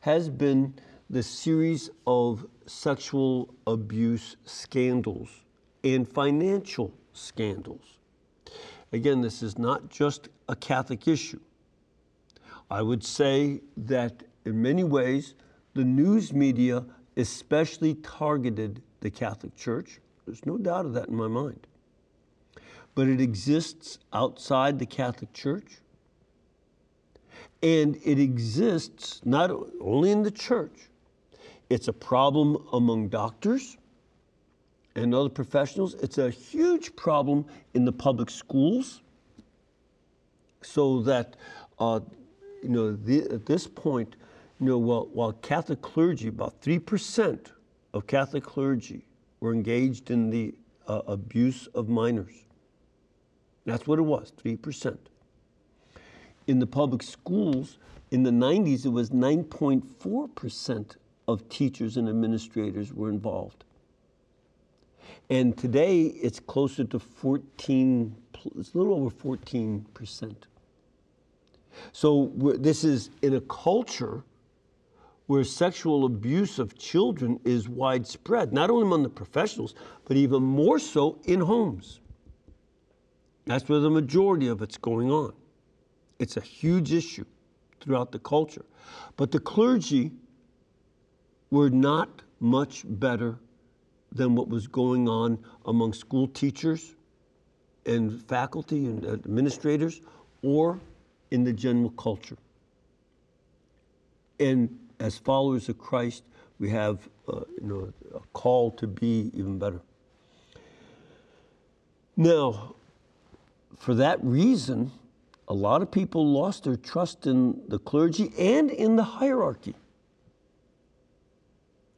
has 0.00 0.28
been 0.28 0.74
the 1.08 1.22
series 1.22 1.90
of 2.08 2.44
sexual 2.66 3.54
abuse 3.68 4.36
scandals 4.44 5.28
and 5.84 6.08
financial 6.08 6.92
scandals. 7.12 7.98
Again, 8.92 9.20
this 9.20 9.42
is 9.42 9.58
not 9.58 9.88
just 9.88 10.28
a 10.48 10.56
Catholic 10.56 11.08
issue. 11.08 11.40
I 12.70 12.82
would 12.82 13.04
say 13.04 13.60
that 13.76 14.22
in 14.44 14.60
many 14.60 14.84
ways, 14.84 15.34
the 15.74 15.84
news 15.84 16.32
media 16.32 16.84
especially 17.16 17.94
targeted 17.96 18.82
the 19.00 19.10
Catholic 19.10 19.54
Church. 19.56 20.00
There's 20.26 20.44
no 20.46 20.56
doubt 20.58 20.86
of 20.86 20.94
that 20.94 21.08
in 21.08 21.14
my 21.14 21.28
mind. 21.28 21.66
But 22.94 23.08
it 23.08 23.20
exists 23.20 23.98
outside 24.12 24.78
the 24.78 24.86
Catholic 24.86 25.32
Church. 25.32 25.78
And 27.62 27.98
it 28.04 28.18
exists 28.18 29.20
not 29.24 29.50
only 29.80 30.10
in 30.10 30.22
the 30.22 30.30
church, 30.30 30.88
it's 31.70 31.88
a 31.88 31.92
problem 31.92 32.66
among 32.72 33.08
doctors 33.08 33.76
and 34.94 35.14
other 35.14 35.28
professionals. 35.28 35.94
It's 35.94 36.18
a 36.18 36.30
huge 36.30 36.94
problem 36.96 37.46
in 37.74 37.84
the 37.84 37.92
public 37.92 38.30
schools. 38.30 39.00
So 40.62 41.02
that, 41.02 41.36
uh, 41.78 42.00
you 42.62 42.68
know, 42.68 42.92
the, 42.92 43.22
at 43.30 43.46
this 43.46 43.66
point, 43.66 44.16
you 44.60 44.66
know, 44.66 44.78
while, 44.78 45.08
while 45.12 45.32
Catholic 45.32 45.80
clergy, 45.82 46.28
about 46.28 46.60
3% 46.60 47.46
of 47.94 48.06
Catholic 48.06 48.44
clergy 48.44 49.04
were 49.40 49.52
engaged 49.52 50.10
in 50.10 50.30
the 50.30 50.54
uh, 50.86 51.02
abuse 51.06 51.66
of 51.74 51.88
minors. 51.88 52.44
That's 53.64 53.86
what 53.86 53.98
it 53.98 54.02
was, 54.02 54.32
3%. 54.42 54.98
In 56.46 56.58
the 56.58 56.66
public 56.66 57.02
schools, 57.02 57.78
in 58.10 58.24
the 58.24 58.30
90s, 58.30 58.84
it 58.84 58.90
was 58.90 59.10
9.4% 59.10 60.96
of 61.28 61.48
teachers 61.48 61.96
and 61.96 62.08
administrators 62.08 62.92
were 62.92 63.08
involved. 63.08 63.64
And 65.30 65.56
today, 65.56 66.02
it's 66.02 66.40
closer 66.40 66.84
to 66.84 66.98
14, 66.98 68.14
it's 68.56 68.74
a 68.74 68.78
little 68.78 68.94
over 68.94 69.10
14%. 69.10 70.34
So 71.92 72.32
this 72.36 72.84
is 72.84 73.10
in 73.22 73.34
a 73.34 73.40
culture 73.42 74.24
where 75.26 75.44
sexual 75.44 76.04
abuse 76.04 76.58
of 76.58 76.76
children 76.76 77.40
is 77.44 77.68
widespread, 77.68 78.52
not 78.52 78.70
only 78.70 78.82
among 78.82 79.02
the 79.02 79.08
professionals, 79.08 79.74
but 80.04 80.16
even 80.16 80.42
more 80.42 80.78
so 80.78 81.18
in 81.24 81.40
homes. 81.40 82.00
That's 83.46 83.68
where 83.68 83.80
the 83.80 83.90
majority 83.90 84.48
of 84.48 84.62
it's 84.62 84.76
going 84.76 85.10
on. 85.10 85.32
It's 86.18 86.36
a 86.36 86.40
huge 86.40 86.92
issue 86.92 87.24
throughout 87.80 88.12
the 88.12 88.18
culture. 88.18 88.64
But 89.16 89.30
the 89.30 89.40
clergy 89.40 90.12
were 91.50 91.70
not 91.70 92.22
much 92.40 92.84
better 92.86 93.38
than 94.14 94.34
what 94.34 94.48
was 94.48 94.66
going 94.66 95.08
on 95.08 95.38
among 95.66 95.92
school 95.92 96.28
teachers 96.28 96.94
and 97.86 98.22
faculty 98.22 98.86
and 98.86 99.04
administrators 99.04 100.00
or 100.42 100.78
in 101.30 101.44
the 101.44 101.52
general 101.52 101.90
culture. 101.90 102.36
And 104.38 104.78
as 105.00 105.18
followers 105.18 105.68
of 105.68 105.78
Christ, 105.78 106.24
we 106.58 106.70
have 106.70 107.08
uh, 107.28 107.40
you 107.60 107.66
know, 107.66 107.92
a 108.14 108.20
call 108.32 108.70
to 108.72 108.86
be 108.86 109.30
even 109.34 109.58
better. 109.58 109.80
Now, 112.16 112.74
for 113.78 113.94
that 113.94 114.22
reason, 114.22 114.92
a 115.48 115.54
lot 115.54 115.82
of 115.82 115.90
people 115.90 116.26
lost 116.26 116.64
their 116.64 116.76
trust 116.76 117.26
in 117.26 117.62
the 117.68 117.78
clergy 117.78 118.32
and 118.38 118.70
in 118.70 118.96
the 118.96 119.02
hierarchy 119.02 119.74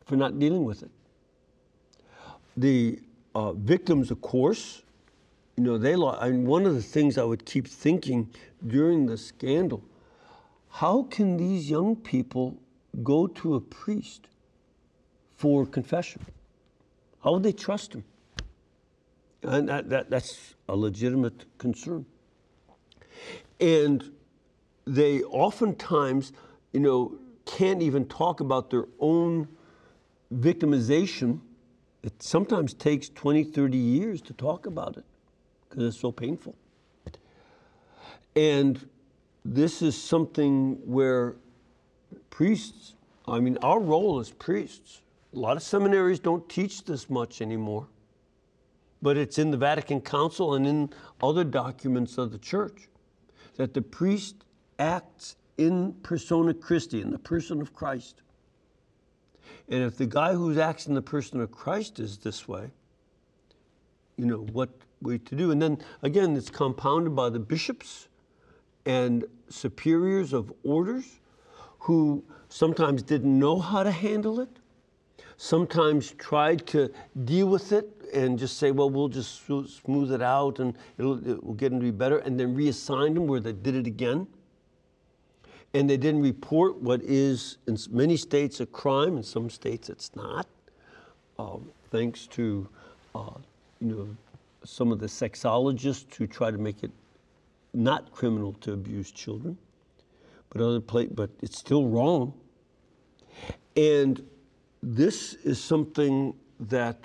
for 0.06 0.16
not 0.16 0.38
dealing 0.38 0.64
with 0.64 0.82
it. 0.82 0.90
The 2.56 3.00
uh, 3.34 3.52
victims, 3.52 4.10
of 4.10 4.20
course, 4.20 4.82
you 5.56 5.64
know, 5.64 5.78
they 5.78 5.96
lost. 5.96 6.22
I 6.22 6.30
mean, 6.30 6.46
one 6.46 6.66
of 6.66 6.74
the 6.74 6.82
things 6.82 7.18
I 7.18 7.24
would 7.24 7.44
keep 7.44 7.66
thinking 7.66 8.30
during 8.66 9.06
the 9.06 9.16
scandal 9.16 9.82
how 10.74 11.04
can 11.04 11.36
these 11.36 11.70
young 11.70 11.94
people 11.94 12.58
go 13.04 13.28
to 13.28 13.54
a 13.54 13.60
priest 13.60 14.26
for 15.36 15.64
confession? 15.64 16.26
How 17.22 17.34
would 17.34 17.44
they 17.44 17.52
trust 17.52 17.94
him? 17.94 18.02
And 19.44 19.68
that, 19.68 19.88
that, 19.90 20.10
that's 20.10 20.54
a 20.68 20.74
legitimate 20.74 21.44
concern. 21.58 22.06
And 23.60 24.10
they 24.84 25.22
oftentimes, 25.22 26.32
you 26.72 26.80
know, 26.80 27.18
can't 27.46 27.80
even 27.80 28.06
talk 28.06 28.40
about 28.40 28.70
their 28.70 28.86
own 28.98 29.46
victimization. 30.34 31.38
It 32.04 32.22
sometimes 32.22 32.74
takes 32.74 33.08
20, 33.08 33.44
30 33.44 33.78
years 33.78 34.20
to 34.22 34.34
talk 34.34 34.66
about 34.66 34.98
it 34.98 35.04
because 35.66 35.84
it's 35.84 35.98
so 35.98 36.12
painful. 36.12 36.54
And 38.36 38.86
this 39.42 39.80
is 39.80 40.00
something 40.00 40.78
where 40.84 41.36
priests, 42.28 42.96
I 43.26 43.40
mean, 43.40 43.56
our 43.62 43.80
role 43.80 44.20
as 44.20 44.30
priests, 44.30 45.00
a 45.34 45.38
lot 45.38 45.56
of 45.56 45.62
seminaries 45.62 46.18
don't 46.18 46.46
teach 46.46 46.84
this 46.84 47.08
much 47.08 47.40
anymore, 47.40 47.86
but 49.00 49.16
it's 49.16 49.38
in 49.38 49.50
the 49.50 49.56
Vatican 49.56 50.02
Council 50.02 50.56
and 50.56 50.66
in 50.66 50.90
other 51.22 51.42
documents 51.42 52.18
of 52.18 52.32
the 52.32 52.38
church 52.38 52.88
that 53.56 53.72
the 53.72 53.80
priest 53.80 54.44
acts 54.78 55.36
in 55.56 55.94
persona 56.02 56.52
Christi, 56.52 57.00
in 57.00 57.10
the 57.10 57.18
person 57.18 57.62
of 57.62 57.72
Christ. 57.72 58.20
And 59.68 59.82
if 59.82 59.96
the 59.96 60.06
guy 60.06 60.34
who's 60.34 60.58
acting 60.58 60.90
in 60.90 60.94
the 60.94 61.02
person 61.02 61.40
of 61.40 61.50
Christ 61.50 61.98
is 61.98 62.18
this 62.18 62.46
way, 62.46 62.70
you 64.16 64.26
know, 64.26 64.46
what 64.52 64.70
we 65.00 65.18
to 65.18 65.34
do? 65.34 65.50
And 65.50 65.60
then 65.60 65.78
again, 66.02 66.36
it's 66.36 66.50
compounded 66.50 67.16
by 67.16 67.30
the 67.30 67.38
bishops 67.38 68.08
and 68.86 69.24
superiors 69.48 70.32
of 70.32 70.52
orders 70.62 71.20
who 71.78 72.22
sometimes 72.48 73.02
didn't 73.02 73.38
know 73.38 73.58
how 73.58 73.82
to 73.82 73.90
handle 73.90 74.40
it, 74.40 74.48
sometimes 75.36 76.12
tried 76.12 76.66
to 76.68 76.92
deal 77.24 77.46
with 77.46 77.72
it 77.72 77.90
and 78.14 78.38
just 78.38 78.58
say, 78.58 78.70
well, 78.70 78.88
we'll 78.88 79.08
just 79.08 79.44
smooth 79.46 80.12
it 80.12 80.22
out 80.22 80.60
and 80.60 80.76
it'll, 80.98 81.18
it 81.28 81.42
will 81.42 81.54
get 81.54 81.70
them 81.70 81.80
to 81.80 81.84
be 81.84 81.90
better, 81.90 82.18
and 82.18 82.38
then 82.38 82.54
reassign 82.54 83.14
them 83.14 83.26
where 83.26 83.40
they 83.40 83.52
did 83.52 83.74
it 83.74 83.86
again. 83.86 84.26
And 85.74 85.90
they 85.90 85.96
didn't 85.96 86.22
report 86.22 86.76
what 86.76 87.02
is, 87.02 87.58
in 87.66 87.76
many 87.90 88.16
states, 88.16 88.60
a 88.60 88.66
crime, 88.66 89.16
in 89.16 89.22
some 89.22 89.50
states 89.50 89.90
it's 89.90 90.14
not, 90.14 90.46
um, 91.38 91.68
thanks 91.90 92.26
to 92.28 92.68
uh, 93.14 93.34
you 93.80 93.88
know, 93.88 94.08
some 94.64 94.92
of 94.92 95.00
the 95.00 95.06
sexologists 95.06 96.14
who 96.14 96.26
try 96.26 96.50
to 96.50 96.58
make 96.58 96.82
it 96.82 96.92
not 97.74 98.12
criminal 98.12 98.52
to 98.60 98.72
abuse 98.72 99.10
children 99.10 99.58
but 100.54 100.62
other 100.62 100.80
place, 100.80 101.10
but 101.12 101.30
it's 101.42 101.58
still 101.58 101.86
wrong. 101.88 102.32
And 103.76 104.24
this 104.82 105.34
is 105.34 105.62
something 105.62 106.34
that 106.60 107.04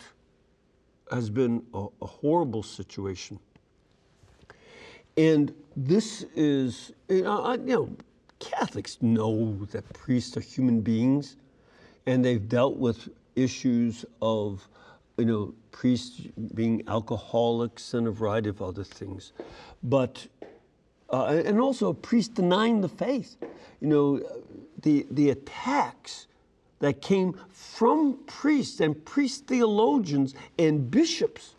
has 1.11 1.29
been 1.29 1.63
a, 1.73 1.87
a 2.01 2.05
horrible 2.05 2.61
situation. 2.61 3.39
And 5.17 5.53
this 5.75 6.23
is, 6.35 6.91
you 7.09 7.23
know, 7.23 7.53
you 7.53 7.57
know, 7.65 7.89
Catholics 8.39 8.97
know 9.01 9.65
that 9.71 9.91
priests 9.93 10.35
are 10.37 10.41
human 10.41 10.81
beings, 10.81 11.35
and 12.05 12.23
they've 12.23 12.47
dealt 12.47 12.77
with 12.77 13.09
issues 13.35 14.05
of, 14.21 14.67
you 15.17 15.25
know, 15.25 15.53
priests 15.71 16.21
being 16.55 16.83
alcoholics 16.87 17.93
and 17.93 18.07
a 18.07 18.11
variety 18.11 18.49
of 18.49 18.61
other 18.61 18.83
things. 18.83 19.33
But 19.83 20.27
uh, 21.11 21.41
and 21.45 21.59
also 21.59 21.93
priests 21.93 22.33
denying 22.33 22.81
the 22.81 22.89
faith. 22.89 23.35
You 23.81 23.87
know, 23.87 24.21
the, 24.81 25.05
the 25.11 25.31
attacks 25.31 26.27
that 26.79 27.01
came 27.01 27.39
from 27.49 28.19
priests 28.25 28.79
and 28.79 29.03
priest 29.05 29.47
theologians 29.47 30.33
and 30.57 30.89
bishops 30.89 31.55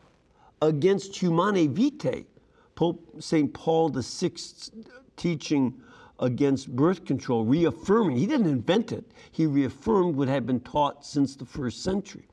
against 0.62 1.16
Humanae 1.16 1.66
Vitae, 1.66 2.24
Pope 2.74 3.04
St. 3.18 3.52
Paul 3.52 3.90
VI's 3.90 4.70
teaching 5.16 5.74
against 6.20 6.74
birth 6.76 7.04
control, 7.04 7.44
reaffirming, 7.44 8.16
he 8.16 8.26
didn't 8.26 8.46
invent 8.46 8.92
it, 8.92 9.04
he 9.32 9.46
reaffirmed 9.46 10.14
what 10.14 10.28
had 10.28 10.46
been 10.46 10.60
taught 10.60 11.04
since 11.04 11.34
the 11.34 11.46
first 11.46 11.82
century. 11.82 12.28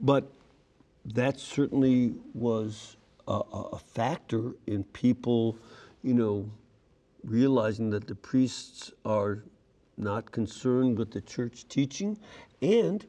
But 0.00 0.30
that 1.06 1.40
certainly 1.40 2.14
was 2.34 2.96
a, 3.26 3.40
a 3.72 3.78
factor 3.78 4.52
in 4.66 4.84
people, 4.84 5.56
you 6.02 6.14
know, 6.14 6.50
realizing 7.24 7.90
that 7.90 8.06
the 8.06 8.14
priests 8.14 8.92
are 9.04 9.42
not 9.96 10.30
concerned 10.30 10.98
with 10.98 11.10
the 11.10 11.20
church 11.20 11.66
teaching, 11.68 12.18
and 12.60 13.06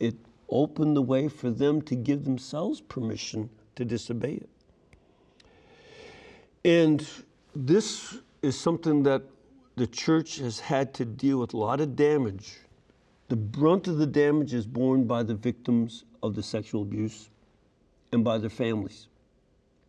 it 0.00 0.16
opened 0.48 0.96
the 0.96 1.02
way 1.02 1.28
for 1.28 1.50
them 1.50 1.82
to 1.82 1.94
give 1.94 2.24
themselves 2.24 2.80
permission 2.80 3.50
to 3.76 3.84
disobey 3.84 4.34
it. 4.34 4.48
And 6.64 7.06
this 7.58 8.16
is 8.40 8.58
something 8.58 9.02
that 9.02 9.22
the 9.74 9.86
church 9.86 10.38
has 10.38 10.60
had 10.60 10.94
to 10.94 11.04
deal 11.04 11.40
with 11.40 11.54
a 11.54 11.56
lot 11.56 11.80
of 11.80 11.96
damage. 11.96 12.58
The 13.28 13.36
brunt 13.36 13.88
of 13.88 13.98
the 13.98 14.06
damage 14.06 14.54
is 14.54 14.64
borne 14.64 15.08
by 15.08 15.24
the 15.24 15.34
victims 15.34 16.04
of 16.22 16.36
the 16.36 16.42
sexual 16.42 16.82
abuse 16.82 17.30
and 18.12 18.22
by 18.22 18.38
their 18.38 18.50
families. 18.50 19.08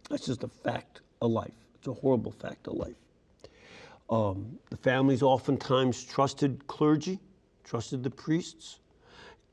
That's 0.09 0.25
just 0.25 0.43
a 0.43 0.47
fact 0.47 1.01
of 1.21 1.29
life. 1.29 1.53
It's 1.75 1.87
a 1.87 1.93
horrible 1.93 2.31
fact 2.31 2.67
of 2.67 2.73
life. 2.73 2.95
Um, 4.09 4.57
the 4.71 4.77
families 4.77 5.21
oftentimes 5.21 6.03
trusted 6.03 6.65
clergy, 6.65 7.19
trusted 7.63 8.01
the 8.01 8.09
priests, 8.09 8.79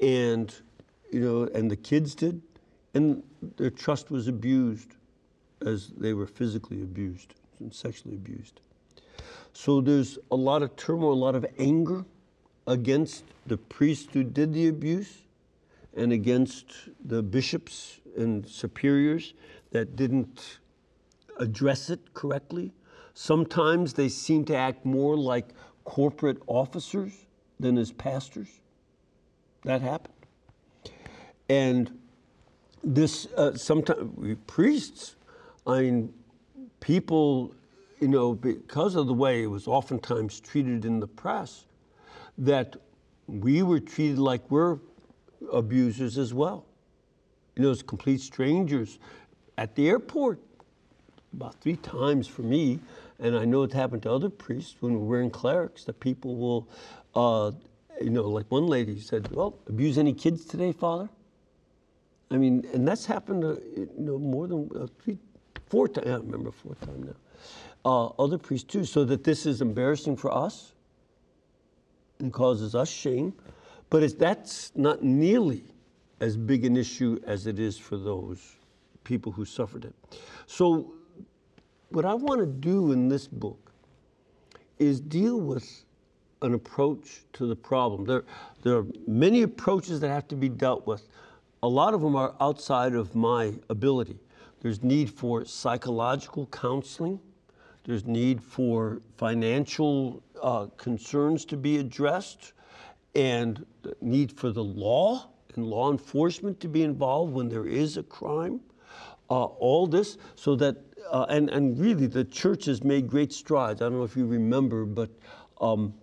and 0.01 0.55
you 1.13 1.21
know, 1.21 1.43
and 1.55 1.71
the 1.71 1.77
kids 1.77 2.15
did, 2.15 2.41
and 2.95 3.23
their 3.59 3.71
trust 3.71 4.11
was 4.11 4.27
abused 4.27 4.97
as 5.67 5.89
they 5.99 6.15
were 6.15 6.27
physically 6.27 6.81
abused 6.81 7.35
and 7.61 7.75
sexually 7.75 8.17
abused. 8.17 8.61
So 9.53 9.81
there's 9.81 10.19
a 10.31 10.37
lot 10.37 10.63
of 10.63 10.77
turmoil, 10.77 11.13
a 11.13 11.15
lot 11.15 11.35
of 11.35 11.47
anger 11.59 12.05
against 12.67 13.25
the 13.47 13.57
priests 13.57 14.09
who 14.13 14.23
did 14.23 14.53
the 14.53 14.69
abuse 14.69 15.23
and 15.97 16.13
against 16.13 16.67
the 17.05 17.23
bishops 17.23 18.01
and 18.17 18.47
superiors 18.47 19.35
that 19.71 19.97
didn't 19.97 20.59
address 21.39 21.91
it 21.91 22.13
correctly. 22.15 22.73
Sometimes 23.15 23.95
they 23.95 24.09
seem 24.09 24.45
to 24.45 24.57
act 24.57 24.85
more 24.85 25.17
like 25.17 25.49
corporate 25.85 26.43
officers 26.47 27.13
than 27.59 27.79
as 27.79 27.93
pastors. 27.93 28.49
That 29.65 29.81
happened. 29.81 30.15
And 31.49 31.99
this, 32.85 33.27
uh, 33.37 33.57
sometimes 33.57 34.37
priests, 34.47 35.17
I 35.67 35.81
mean, 35.83 36.13
people, 36.87 37.53
you 37.99 38.07
know, 38.07 38.33
because 38.33 38.95
of 38.95 39.09
the 39.09 39.13
way 39.13 39.43
it 39.43 39.49
was 39.49 39.67
oftentimes 39.67 40.39
treated 40.39 40.85
in 40.85 41.01
the 41.01 41.07
press, 41.09 41.67
that 42.39 42.77
we 43.27 43.61
were 43.65 43.81
treated 43.81 44.21
like 44.21 44.49
we're 44.53 44.79
abusers 45.53 46.17
as 46.17 46.33
well. 46.33 46.65
You 47.57 47.65
know, 47.65 47.71
as 47.73 47.83
complete 47.83 48.21
strangers 48.21 49.01
at 49.59 49.75
the 49.75 49.89
airport, 49.89 50.39
about 51.33 51.61
three 51.61 51.75
times 51.75 52.29
for 52.29 52.43
me, 52.43 52.79
and 53.19 53.37
I 53.37 53.45
know 53.45 53.65
it's 53.65 53.75
happened 53.75 54.05
to 54.05 54.13
other 54.13 54.31
priests 54.31 54.77
when 54.79 54.93
we're 54.93 55.07
wearing 55.07 55.31
clerics, 55.31 55.83
that 55.87 55.99
people 55.99 56.37
will, 56.37 56.69
uh, 57.17 57.51
you 58.01 58.11
know, 58.11 58.29
like 58.29 58.49
one 58.49 58.69
lady 58.69 59.01
said, 59.01 59.29
well, 59.33 59.59
abuse 59.67 59.99
any 59.99 60.13
kids 60.13 60.45
today, 60.45 60.71
Father? 60.71 61.09
I 62.31 62.37
mean, 62.37 62.65
and 62.73 62.87
that's 62.87 63.07
happened, 63.07 63.43
to, 63.43 63.61
you 63.77 63.91
know, 63.99 64.19
more 64.19 64.47
than 64.47 64.71
uh, 64.77 64.87
three, 65.03 65.19
four 65.67 65.89
times, 65.89 66.07
I 66.07 66.17
remember 66.17 66.51
four 66.51 66.75
times 66.77 67.07
now. 67.07 67.17
Uh, 67.85 68.07
other 68.19 68.39
priests 68.39 68.71
too, 68.71 68.85
so 68.85 69.05
that 69.05 69.23
this 69.23 69.47
is 69.47 69.61
embarrassing 69.61 70.17
for 70.17 70.33
us 70.33 70.73
and 72.19 72.33
causes 72.33 72.75
us 72.75 72.91
shame, 72.91 73.33
but 73.91 74.19
that's 74.19 74.73
not 74.75 75.03
nearly 75.03 75.65
as 76.21 76.37
big 76.37 76.65
an 76.65 76.77
issue 76.77 77.21
as 77.27 77.47
it 77.47 77.59
is 77.59 77.79
for 77.79 77.97
those 77.97 78.57
people 79.05 79.31
who 79.31 79.45
suffered 79.45 79.85
it. 79.85 79.95
So 80.47 80.93
what 81.91 82.05
I 82.05 82.15
want 82.15 82.41
to 82.41 82.47
do 82.47 82.93
in 82.93 83.09
this 83.09 83.29
book 83.29 83.73
is 84.79 85.01
deal 85.01 85.41
with 85.41 85.85
an 86.43 86.55
approach 86.55 87.23
to 87.35 87.47
the 87.47 87.57
problem. 87.57 88.05
There, 88.05 88.25
there 88.63 88.77
are 88.79 88.87
many 89.07 89.43
approaches 89.43 90.01
that 90.01 90.09
have 90.09 90.29
to 90.29 90.37
be 90.37 90.49
dealt 90.49 90.87
with. 90.87 91.09
A 91.63 91.69
lot 91.69 91.95
of 91.95 92.01
them 92.01 92.17
are 92.17 92.35
outside 92.41 92.95
of 92.95 93.15
my 93.15 93.55
ability. 93.71 94.19
There's 94.61 94.83
need 94.83 95.11
for 95.11 95.45
psychological 95.45 96.47
counseling. 96.47 97.21
There's 97.85 98.05
need 98.05 98.43
for 98.43 99.01
financial 99.17 100.23
uh, 100.43 100.67
concerns 100.77 101.45
to 101.47 101.57
be 101.57 101.79
addressed 101.79 102.53
and 103.15 103.65
need 104.01 104.33
for 104.33 104.51
the 104.51 104.65
law 104.65 105.29
and 105.55 105.67
law 105.67 105.91
enforcement 105.91 106.61
to 106.61 106.69
be 106.69 106.83
involved 106.83 107.33
when 107.33 107.49
there 107.49 107.67
is 107.67 107.97
a 107.97 108.03
crime. 108.03 108.61
Uh, 109.31 109.45
all 109.45 109.87
this 109.87 110.19
so 110.35 110.55
that, 110.57 110.77
uh, 111.11 111.27
and, 111.29 111.49
and 111.51 111.79
really 111.79 112.07
the 112.07 112.25
church 112.25 112.67
has 112.67 112.83
made 112.85 113.09
great 113.09 113.33
strides. 113.33 113.83
I 113.83 113.87
don't 113.87 113.99
know 113.99 114.05
if 114.05 114.17
you 114.17 114.27
remember, 114.27 114.85
but 114.85 115.11
um, 115.61 115.95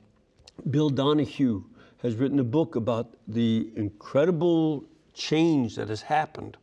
Bill 0.70 0.90
Donohue 0.90 1.64
has 2.02 2.16
written 2.16 2.40
a 2.40 2.44
book 2.44 2.76
about 2.76 3.16
the 3.28 3.72
incredible 3.76 4.84
change 5.14 5.76
that 5.76 5.90
has 5.90 6.02
happened 6.02 6.58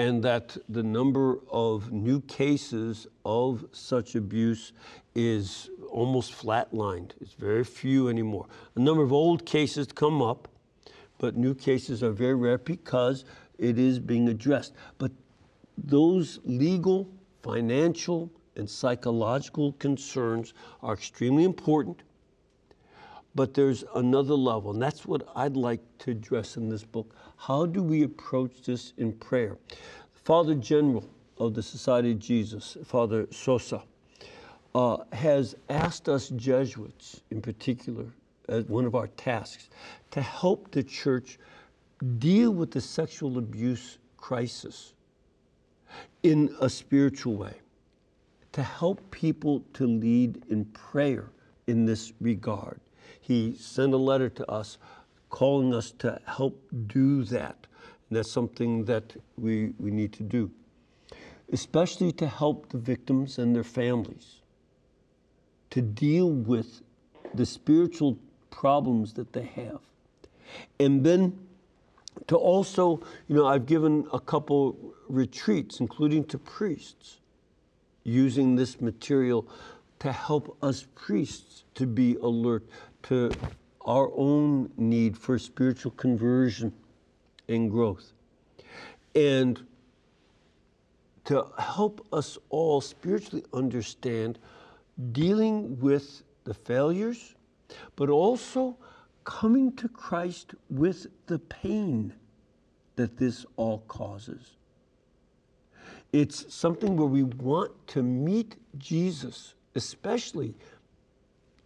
and 0.00 0.22
that 0.22 0.56
the 0.70 0.82
number 0.82 1.40
of 1.50 1.92
new 1.92 2.22
cases 2.22 3.06
of 3.26 3.66
such 3.72 4.14
abuse 4.14 4.72
is 5.14 5.68
almost 5.90 6.32
flatlined. 6.32 7.10
It's 7.20 7.34
very 7.34 7.64
few 7.64 8.08
anymore. 8.08 8.46
A 8.76 8.80
number 8.80 9.02
of 9.02 9.12
old 9.12 9.44
cases 9.44 9.88
come 9.88 10.22
up, 10.22 10.48
but 11.18 11.36
new 11.36 11.54
cases 11.54 12.02
are 12.02 12.12
very 12.12 12.34
rare 12.34 12.56
because 12.56 13.26
it 13.58 13.78
is 13.78 13.98
being 13.98 14.30
addressed. 14.30 14.72
But 14.96 15.12
those 15.76 16.40
legal, 16.44 17.06
financial, 17.42 18.30
and 18.56 18.70
psychological 18.70 19.74
concerns 19.74 20.54
are 20.82 20.94
extremely 20.94 21.44
important. 21.44 22.00
But 23.34 23.54
there's 23.54 23.84
another 23.94 24.34
level, 24.34 24.72
and 24.72 24.82
that's 24.82 25.06
what 25.06 25.28
I'd 25.36 25.56
like 25.56 25.80
to 26.00 26.10
address 26.10 26.56
in 26.56 26.68
this 26.68 26.84
book. 26.84 27.14
How 27.36 27.64
do 27.64 27.82
we 27.82 28.02
approach 28.02 28.62
this 28.62 28.92
in 28.96 29.12
prayer? 29.12 29.56
Father 30.12 30.54
General 30.54 31.08
of 31.38 31.54
the 31.54 31.62
Society 31.62 32.12
of 32.12 32.18
Jesus, 32.18 32.76
Father 32.84 33.26
Sosa, 33.30 33.82
uh, 34.74 34.98
has 35.12 35.56
asked 35.68 36.08
us 36.08 36.28
Jesuits 36.30 37.22
in 37.30 37.40
particular, 37.40 38.06
as 38.48 38.64
one 38.66 38.84
of 38.84 38.94
our 38.94 39.06
tasks, 39.08 39.70
to 40.10 40.20
help 40.20 40.70
the 40.70 40.82
church 40.82 41.38
deal 42.18 42.50
with 42.50 42.70
the 42.70 42.80
sexual 42.80 43.38
abuse 43.38 43.98
crisis 44.16 44.94
in 46.22 46.54
a 46.60 46.68
spiritual 46.68 47.36
way, 47.36 47.54
to 48.52 48.62
help 48.62 49.00
people 49.10 49.62
to 49.74 49.86
lead 49.86 50.44
in 50.50 50.64
prayer 50.66 51.30
in 51.66 51.84
this 51.84 52.12
regard. 52.20 52.80
He 53.30 53.54
sent 53.54 53.94
a 53.94 53.96
letter 53.96 54.28
to 54.28 54.50
us 54.50 54.76
calling 55.28 55.72
us 55.72 55.92
to 55.98 56.20
help 56.26 56.60
do 56.88 57.22
that. 57.26 57.68
And 58.08 58.18
that's 58.18 58.28
something 58.28 58.86
that 58.86 59.14
we, 59.38 59.72
we 59.78 59.92
need 59.92 60.12
to 60.14 60.24
do, 60.24 60.50
especially 61.52 62.10
to 62.10 62.26
help 62.26 62.70
the 62.70 62.78
victims 62.78 63.38
and 63.38 63.54
their 63.54 63.62
families 63.62 64.40
to 65.70 65.80
deal 65.80 66.28
with 66.28 66.82
the 67.32 67.46
spiritual 67.46 68.18
problems 68.50 69.12
that 69.12 69.32
they 69.32 69.44
have. 69.44 69.78
And 70.80 71.06
then 71.06 71.38
to 72.26 72.36
also, 72.36 73.00
you 73.28 73.36
know, 73.36 73.46
I've 73.46 73.66
given 73.66 74.08
a 74.12 74.18
couple 74.18 74.76
retreats, 75.08 75.78
including 75.78 76.24
to 76.24 76.38
priests, 76.38 77.20
using 78.02 78.56
this 78.56 78.80
material 78.80 79.46
to 80.00 80.10
help 80.10 80.56
us 80.62 80.86
priests 80.96 81.62
to 81.74 81.86
be 81.86 82.16
alert 82.16 82.66
to 83.04 83.30
our 83.86 84.10
own 84.14 84.70
need 84.76 85.16
for 85.16 85.38
spiritual 85.38 85.92
conversion 85.92 86.72
and 87.48 87.70
growth. 87.70 88.12
And 89.14 89.64
to 91.24 91.46
help 91.58 92.06
us 92.12 92.38
all 92.48 92.80
spiritually 92.80 93.44
understand 93.52 94.38
dealing 95.12 95.78
with 95.80 96.22
the 96.44 96.54
failures, 96.54 97.34
but 97.96 98.08
also 98.08 98.76
coming 99.24 99.72
to 99.76 99.88
Christ 99.88 100.54
with 100.68 101.06
the 101.26 101.38
pain 101.38 102.12
that 102.96 103.16
this 103.16 103.46
all 103.56 103.78
causes. 103.86 104.56
It's 106.12 106.52
something 106.52 106.96
where 106.96 107.06
we 107.06 107.22
want 107.22 107.72
to 107.88 108.02
meet 108.02 108.56
Jesus, 108.78 109.54
especially 109.74 110.54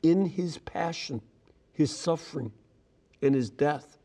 in 0.04 0.26
his 0.26 0.58
passion, 0.58 1.22
his 1.72 1.96
suffering, 1.96 2.52
and 3.22 3.34
his 3.34 3.48
death, 3.48 3.96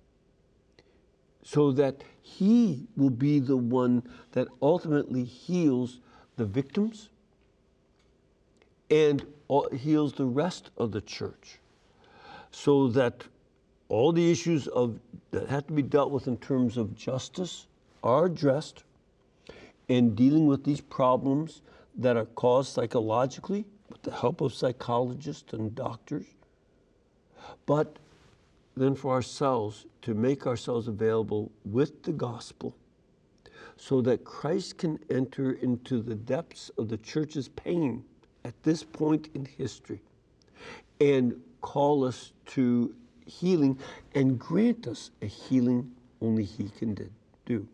so 1.44 1.72
that 1.74 2.04
he 2.22 2.88
will 2.96 3.10
be 3.10 3.40
the 3.40 3.58
one 3.58 4.02
that 4.32 4.48
ultimately 4.62 5.24
heals 5.24 6.00
the 6.38 6.46
victims 6.46 7.10
and 8.90 9.26
heals 9.74 10.14
the 10.14 10.26
rest 10.26 10.72
of 10.78 10.92
the 10.92 11.02
church. 11.02 11.60
So 12.52 12.88
that 12.90 13.26
all 13.90 14.14
the 14.14 14.32
issues 14.32 14.68
of 14.68 15.00
that 15.32 15.50
have 15.50 15.68
to 15.68 15.74
be 15.74 15.82
dealt 15.82 16.12
with 16.12 16.28
in 16.28 16.38
terms 16.38 16.78
of 16.78 16.96
justice 16.96 17.68
are 18.04 18.26
addressed 18.26 18.84
and 19.90 20.16
dealing 20.16 20.48
with 20.48 20.64
these 20.64 20.82
problems 20.82 21.62
that 21.98 22.16
are 22.16 22.26
caused 22.26 22.72
psychologically 22.74 23.66
with 23.90 24.02
the 24.04 24.12
help 24.12 24.42
of 24.42 24.54
psychologists 24.54 25.54
and 25.54 25.76
doctors 25.76 26.26
but 27.66 27.98
then 28.76 28.96
for 28.96 29.12
ourselves 29.12 29.86
to 30.02 30.14
make 30.14 30.48
ourselves 30.48 30.88
available 30.88 31.52
with 31.66 32.04
the 32.04 32.12
gospel 32.12 32.76
so 33.76 34.02
that 34.02 34.24
Christ 34.26 34.78
can 34.78 35.00
enter 35.10 35.54
into 35.54 36.02
the 36.02 36.16
depths 36.16 36.70
of 36.78 36.90
the 36.90 36.98
church's 36.98 37.48
pain 37.48 38.04
at 38.44 38.62
this 38.64 38.84
point 38.84 39.30
in 39.34 39.46
history 39.46 40.02
and 41.00 41.40
call 41.62 42.04
us 42.04 42.34
to 42.48 42.94
healing 43.26 43.78
and 44.16 44.38
grant 44.38 44.88
us 44.88 45.12
a 45.22 45.26
healing 45.26 45.92
only 46.22 46.44
He 46.44 46.70
can 46.70 46.98
do. 47.46 47.68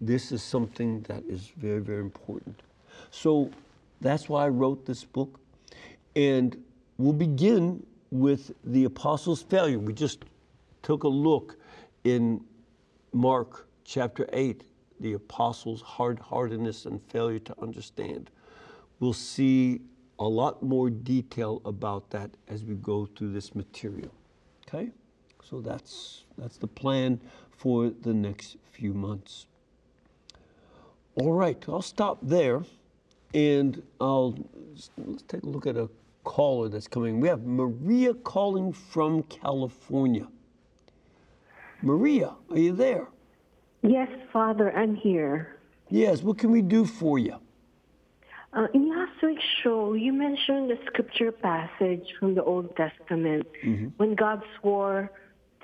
This 0.00 0.32
is 0.32 0.42
something 0.42 1.00
that 1.02 1.24
is 1.24 1.50
very, 1.56 1.80
very 1.80 2.00
important. 2.00 2.62
So 3.10 3.50
that's 4.00 4.28
why 4.28 4.44
I 4.44 4.48
wrote 4.48 4.84
this 4.86 5.04
book. 5.04 5.40
And 6.18 6.60
we'll 6.96 7.12
begin 7.12 7.86
with 8.10 8.50
the 8.64 8.84
apostles' 8.84 9.40
failure. 9.40 9.78
We 9.78 9.92
just 9.92 10.24
took 10.82 11.04
a 11.04 11.08
look 11.08 11.56
in 12.02 12.42
Mark 13.12 13.68
chapter 13.84 14.28
8, 14.32 14.64
the 14.98 15.12
apostles' 15.12 15.80
hard 15.80 16.18
heartedness 16.18 16.86
and 16.86 17.00
failure 17.08 17.38
to 17.38 17.54
understand. 17.62 18.32
We'll 18.98 19.12
see 19.12 19.80
a 20.18 20.26
lot 20.26 20.60
more 20.60 20.90
detail 20.90 21.62
about 21.64 22.10
that 22.10 22.32
as 22.48 22.64
we 22.64 22.74
go 22.74 23.06
through 23.06 23.32
this 23.32 23.54
material. 23.54 24.10
Okay? 24.66 24.90
So 25.44 25.60
that's 25.60 26.24
that's 26.36 26.56
the 26.56 26.66
plan 26.66 27.20
for 27.52 27.90
the 27.90 28.12
next 28.12 28.56
few 28.72 28.92
months. 28.92 29.46
All 31.14 31.32
right, 31.32 31.64
I'll 31.68 31.80
stop 31.80 32.18
there 32.22 32.64
and 33.34 33.82
I'll 34.00 34.36
let's 34.96 35.22
take 35.22 35.44
a 35.44 35.48
look 35.48 35.66
at 35.66 35.76
a 35.76 35.88
caller 36.28 36.68
that's 36.68 36.86
coming. 36.86 37.20
We 37.20 37.28
have 37.28 37.42
Maria 37.44 38.12
calling 38.12 38.70
from 38.72 39.22
California. 39.24 40.28
Maria, 41.80 42.34
are 42.50 42.58
you 42.58 42.72
there? 42.72 43.08
Yes, 43.82 44.10
Father, 44.30 44.70
I'm 44.76 44.94
here. 44.94 45.56
Yes, 45.88 46.22
what 46.22 46.36
can 46.36 46.50
we 46.50 46.60
do 46.60 46.84
for 46.84 47.18
you? 47.18 47.36
Uh, 48.52 48.66
in 48.74 48.90
last 48.90 49.16
week's 49.22 49.50
show, 49.62 49.94
you 49.94 50.12
mentioned 50.12 50.68
the 50.68 50.78
scripture 50.86 51.32
passage 51.32 52.06
from 52.18 52.34
the 52.34 52.44
Old 52.44 52.76
Testament 52.76 53.46
mm-hmm. 53.64 53.88
when 53.96 54.14
God 54.14 54.42
swore 54.60 55.10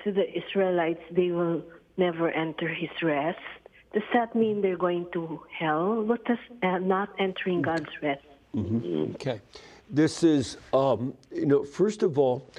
to 0.03 0.11
the 0.11 0.25
Israelites 0.41 1.03
they 1.11 1.29
will 1.29 1.61
never 1.97 2.31
enter 2.31 2.67
his 2.67 2.95
rest. 3.03 3.49
Does 3.93 4.09
that 4.15 4.35
mean 4.35 4.61
they're 4.63 4.83
going 4.89 5.05
to 5.13 5.41
hell? 5.59 6.01
What 6.01 6.25
does 6.25 6.43
uh, 6.63 6.79
not 6.79 7.09
entering 7.19 7.61
God's 7.61 7.93
rest 8.01 8.25
mm-hmm. 8.55 9.13
Okay. 9.15 9.41
This 9.89 10.23
is, 10.23 10.57
um, 10.73 11.13
you 11.31 11.45
know, 11.45 11.63
first 11.63 12.03
of 12.03 12.17
all, 12.17 12.49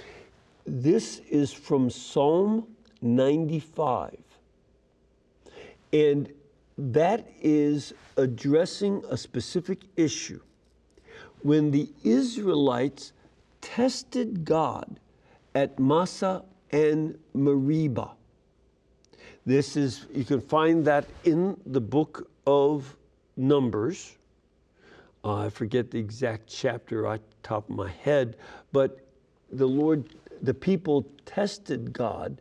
this 0.65 1.21
is 1.31 1.53
from 1.53 1.91
Psalm 1.91 2.67
95. 3.03 4.17
And 5.93 6.33
that 6.79 7.27
is 7.41 7.95
addressing 8.17 9.03
a 9.11 9.17
specific 9.17 9.81
issue. 9.97 10.41
When 11.43 11.71
the 11.71 11.89
Israelites 12.05 13.13
tested 13.61 14.45
God 14.45 15.01
at 15.55 15.79
Massah 15.79 16.45
and 16.71 17.19
Meribah, 17.35 18.13
this 19.45 19.77
is, 19.77 20.07
you 20.13 20.25
can 20.25 20.41
find 20.41 20.85
that 20.87 21.07
in 21.25 21.57
the 21.67 21.81
book 21.81 22.29
of 22.47 22.97
Numbers. 23.37 24.17
Uh, 25.27 25.39
I 25.39 25.51
forget 25.51 25.91
the 25.91 25.99
exact 25.99 26.47
chapter 26.47 27.03
right 27.03 27.21
top 27.43 27.69
of 27.69 27.75
my 27.75 27.91
head, 27.91 28.37
but 28.71 29.01
the 29.51 29.67
Lord, 29.67 30.15
the 30.41 30.55
people 30.55 31.05
tested 31.25 31.93
God 31.93 32.41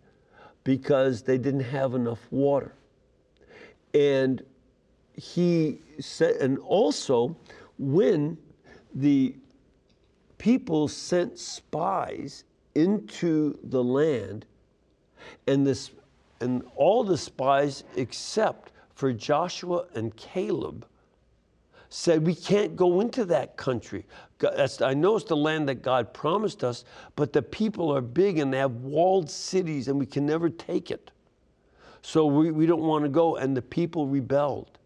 because 0.64 1.24
they 1.24 1.40
didn't 1.40 1.62
have 1.62 1.96
enough 1.96 2.20
water. 2.30 2.76
And 3.96 4.44
he 5.14 5.80
said, 6.00 6.36
and 6.36 6.60
also 6.60 7.36
when 7.80 8.38
the 8.94 9.36
people 10.38 10.88
sent 10.88 11.40
spies 11.40 12.44
into 12.76 13.58
the 13.64 13.84
land, 13.84 14.46
and 15.48 15.66
this 15.66 15.90
and 16.40 16.62
all 16.76 17.04
the 17.04 17.18
spies 17.18 17.84
except 17.96 18.74
for 18.94 19.12
Joshua 19.12 19.86
and 19.96 20.16
Caleb 20.16 20.86
said 21.90 22.26
we 22.26 22.36
can't 22.36 22.76
go 22.76 23.02
into 23.02 23.26
that 23.26 23.58
country. 23.58 24.06
I 24.82 24.94
know 24.94 25.16
it's 25.16 25.26
the 25.26 25.36
land 25.36 25.70
that 25.70 25.82
God 25.82 26.14
promised 26.14 26.64
us, 26.64 26.84
but 27.16 27.34
the 27.34 27.42
people 27.42 27.92
are 27.92 28.02
big 28.02 28.40
and 28.40 28.54
they 28.54 28.58
have 28.58 28.76
walled 28.76 29.30
cities 29.30 29.88
and 29.88 29.98
we 29.98 30.06
can 30.06 30.26
never 30.26 30.50
take 30.50 30.92
it. 30.92 31.12
So 32.02 32.26
we, 32.26 32.52
we 32.52 32.66
don't 32.66 32.84
want 32.84 33.04
to 33.04 33.10
go. 33.10 33.38
And 33.38 33.56
the 33.58 33.62
people 33.62 34.08
rebelled. 34.08 34.78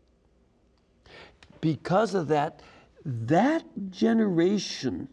Because 1.62 2.14
of 2.16 2.28
that, 2.30 2.62
that 3.04 3.66
generation 3.90 5.10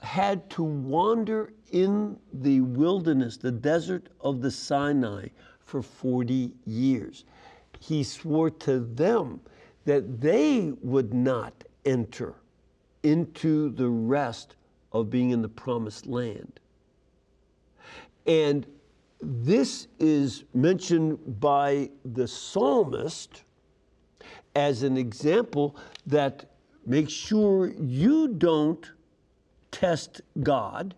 had 0.00 0.48
to 0.50 0.62
wander 0.62 1.52
in 1.72 2.18
the 2.32 2.60
wilderness, 2.60 3.36
the 3.36 3.50
desert 3.50 4.08
of 4.20 4.42
the 4.42 4.50
Sinai, 4.50 5.28
for 5.60 5.82
40 5.82 6.52
years. 6.64 7.24
He 7.80 8.04
swore 8.04 8.50
to 8.50 8.80
them 8.80 9.40
that 9.86 10.20
they 10.20 10.72
would 10.82 11.14
not 11.14 11.64
enter 11.84 12.34
into 13.02 13.70
the 13.70 13.88
rest 13.88 14.56
of 14.92 15.08
being 15.08 15.30
in 15.30 15.40
the 15.40 15.48
promised 15.48 16.06
land. 16.06 16.60
And 18.26 18.66
this 19.20 19.86
is 19.98 20.44
mentioned 20.52 21.40
by 21.40 21.90
the 22.04 22.28
psalmist 22.28 23.44
as 24.54 24.82
an 24.82 24.96
example 24.96 25.76
that 26.06 26.50
make 26.84 27.08
sure 27.08 27.72
you 27.80 28.28
don't 28.28 28.90
test 29.70 30.20
God, 30.42 30.94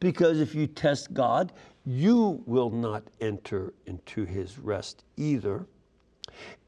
because 0.00 0.40
if 0.40 0.54
you 0.54 0.66
test 0.66 1.14
God, 1.14 1.52
you 1.86 2.42
will 2.46 2.70
not 2.70 3.02
enter 3.20 3.72
into 3.86 4.24
his 4.24 4.58
rest 4.58 5.04
either. 5.16 5.66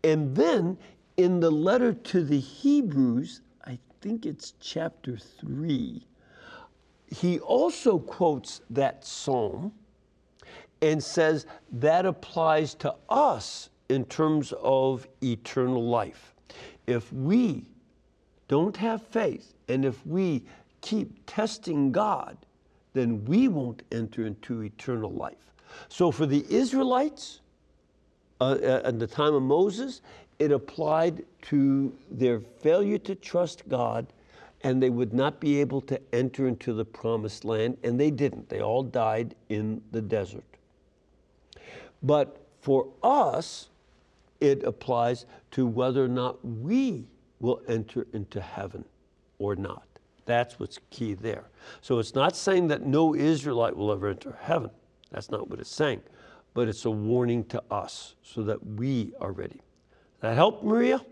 And 0.03 0.34
then 0.34 0.76
in 1.16 1.40
the 1.40 1.50
letter 1.50 1.92
to 1.92 2.24
the 2.24 2.40
Hebrews, 2.40 3.40
I 3.64 3.78
think 4.00 4.26
it's 4.26 4.54
chapter 4.60 5.16
3, 5.16 6.06
he 7.14 7.38
also 7.40 7.98
quotes 7.98 8.60
that 8.70 9.04
psalm 9.04 9.72
and 10.82 11.02
says 11.02 11.46
that 11.72 12.04
applies 12.04 12.74
to 12.74 12.94
us 13.08 13.70
in 13.88 14.04
terms 14.06 14.52
of 14.60 15.06
eternal 15.22 15.86
life. 15.88 16.34
If 16.86 17.12
we 17.12 17.64
don't 18.48 18.76
have 18.76 19.02
faith 19.06 19.54
and 19.68 19.84
if 19.84 20.04
we 20.06 20.44
keep 20.80 21.24
testing 21.26 21.92
God, 21.92 22.36
then 22.92 23.24
we 23.24 23.48
won't 23.48 23.82
enter 23.92 24.26
into 24.26 24.62
eternal 24.62 25.10
life. 25.10 25.52
So 25.88 26.10
for 26.10 26.26
the 26.26 26.44
Israelites, 26.48 27.40
uh, 28.40 28.56
uh 28.62 28.82
at 28.84 28.98
the 28.98 29.06
time 29.06 29.34
of 29.34 29.42
Moses, 29.42 30.02
it 30.39 30.53
applied 30.53 31.24
to 31.43 31.97
their 32.11 32.41
failure 32.41 32.99
to 32.99 33.14
trust 33.14 33.68
God, 33.68 34.07
and 34.62 34.82
they 34.82 34.91
would 34.91 35.12
not 35.12 35.41
be 35.41 35.61
able 35.61 35.80
to 35.82 36.01
enter 36.12 36.49
into 36.49 36.72
the 36.72 36.85
promised 36.85 37.45
land, 37.45 37.76
and 37.82 38.01
they 38.01 38.11
didn't. 38.11 38.49
They 38.49 38.61
all 38.61 38.82
died 38.82 39.35
in 39.49 39.82
the 39.93 40.01
desert. 40.01 40.45
But 42.03 42.41
for 42.61 42.89
us, 43.03 43.68
it 44.41 44.62
applies 44.64 45.26
to 45.53 45.66
whether 45.66 46.05
or 46.05 46.09
not 46.09 46.45
we 46.45 47.07
will 47.41 47.61
enter 47.68 48.07
into 48.12 48.41
heaven 48.41 48.85
or 49.39 49.55
not. 49.55 49.87
That's 50.26 50.59
what's 50.59 50.78
key 50.91 51.14
there. 51.14 51.45
So 51.82 51.99
it's 51.99 52.14
not 52.14 52.35
saying 52.35 52.68
that 52.68 52.87
no 52.87 53.14
Israelite 53.14 53.76
will 53.76 53.93
ever 53.93 54.09
enter 54.09 54.37
heaven. 54.41 54.70
That's 55.11 55.30
not 55.30 55.49
what 55.49 55.61
it's 55.61 55.74
saying. 55.74 56.03
But 56.55 56.68
it's 56.68 56.85
a 56.85 56.91
warning 56.91 57.45
to 57.47 57.62
us 57.70 58.14
so 58.22 58.43
that 58.45 58.64
we 58.66 59.12
are 59.20 59.32
ready. 59.32 59.61
That 60.24 60.36
help, 60.36 60.64
Maria? 60.64 61.02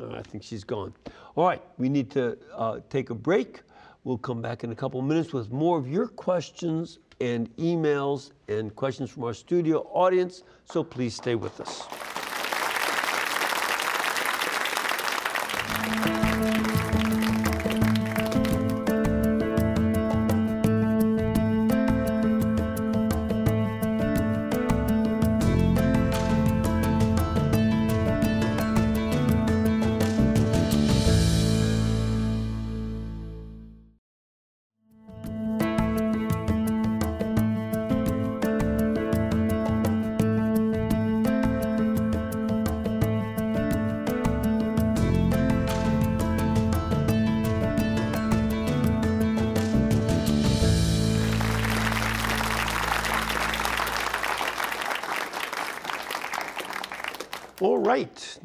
I 0.00 0.22
think 0.22 0.44
she's 0.44 0.62
gone. 0.62 0.94
All 1.34 1.44
right, 1.44 1.60
we 1.76 1.88
need 1.88 2.08
to 2.12 2.38
uh, 2.54 2.78
take 2.88 3.10
a 3.10 3.16
break. 3.16 3.62
We'll 4.04 4.16
come 4.16 4.40
back 4.40 4.62
in 4.62 4.70
a 4.70 4.76
couple 4.76 5.00
of 5.00 5.06
minutes 5.06 5.32
with 5.32 5.50
more 5.50 5.76
of 5.76 5.88
your 5.88 6.06
questions 6.06 7.00
and 7.20 7.50
emails 7.56 8.30
and 8.46 8.72
questions 8.76 9.10
from 9.10 9.24
our 9.24 9.34
studio 9.34 9.80
audience, 9.92 10.44
so 10.66 10.84
please 10.84 11.16
stay 11.16 11.34
with 11.34 11.60
us. 11.60 12.13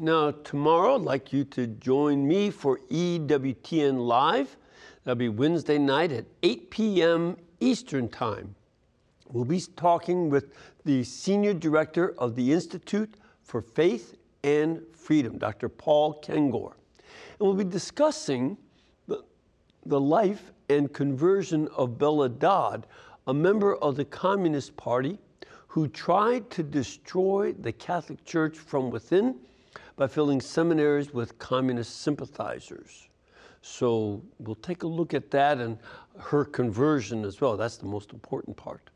Now, 0.02 0.30
tomorrow, 0.30 0.94
I'd 0.94 1.02
like 1.02 1.30
you 1.30 1.44
to 1.44 1.66
join 1.66 2.26
me 2.26 2.50
for 2.50 2.78
EWTN 2.90 4.06
Live. 4.06 4.56
That'll 5.04 5.18
be 5.18 5.28
Wednesday 5.28 5.76
night 5.76 6.10
at 6.10 6.24
8 6.42 6.70
p.m. 6.70 7.36
Eastern 7.60 8.08
Time. 8.08 8.54
We'll 9.30 9.44
be 9.44 9.60
talking 9.76 10.30
with 10.30 10.54
the 10.86 11.04
Senior 11.04 11.52
Director 11.52 12.14
of 12.16 12.34
the 12.34 12.50
Institute 12.50 13.14
for 13.42 13.60
Faith 13.60 14.16
and 14.42 14.80
Freedom, 14.96 15.36
Dr. 15.36 15.68
Paul 15.68 16.18
Kengor. 16.22 16.72
And 17.38 17.40
we'll 17.40 17.52
be 17.52 17.64
discussing 17.64 18.56
the, 19.06 19.22
the 19.84 20.00
life 20.00 20.50
and 20.70 20.90
conversion 20.90 21.68
of 21.76 21.98
Bella 21.98 22.30
Dodd, 22.30 22.86
a 23.26 23.34
member 23.34 23.76
of 23.76 23.96
the 23.96 24.06
Communist 24.06 24.74
Party 24.78 25.18
who 25.66 25.88
tried 25.88 26.48
to 26.52 26.62
destroy 26.62 27.52
the 27.52 27.72
Catholic 27.72 28.24
Church 28.24 28.56
from 28.56 28.88
within 28.88 29.38
by 30.00 30.06
filling 30.06 30.40
seminaries 30.40 31.12
with 31.12 31.38
communist 31.38 32.00
sympathizers. 32.00 33.10
So 33.60 34.22
we'll 34.38 34.54
take 34.54 34.82
a 34.82 34.86
look 34.86 35.12
at 35.12 35.30
that 35.32 35.58
and 35.58 35.76
her 36.18 36.46
conversion 36.46 37.22
as 37.22 37.42
well. 37.42 37.54
That's 37.54 37.76
the 37.76 37.84
most 37.84 38.14
important 38.14 38.56
part. 38.56 38.88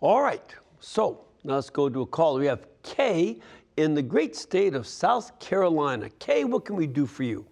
All 0.00 0.20
right, 0.20 0.52
so 0.80 1.20
now 1.44 1.54
let's 1.54 1.70
go 1.70 1.88
to 1.88 2.00
a 2.00 2.06
call. 2.06 2.34
We 2.40 2.46
have 2.46 2.66
Kay 2.82 3.38
in 3.76 3.94
the 3.94 4.02
great 4.02 4.34
state 4.34 4.74
of 4.74 4.84
South 4.84 5.38
Carolina. 5.38 6.10
Kay, 6.18 6.42
what 6.42 6.64
can 6.64 6.74
we 6.74 6.88
do 6.88 7.06
for 7.06 7.22
you? 7.22 7.46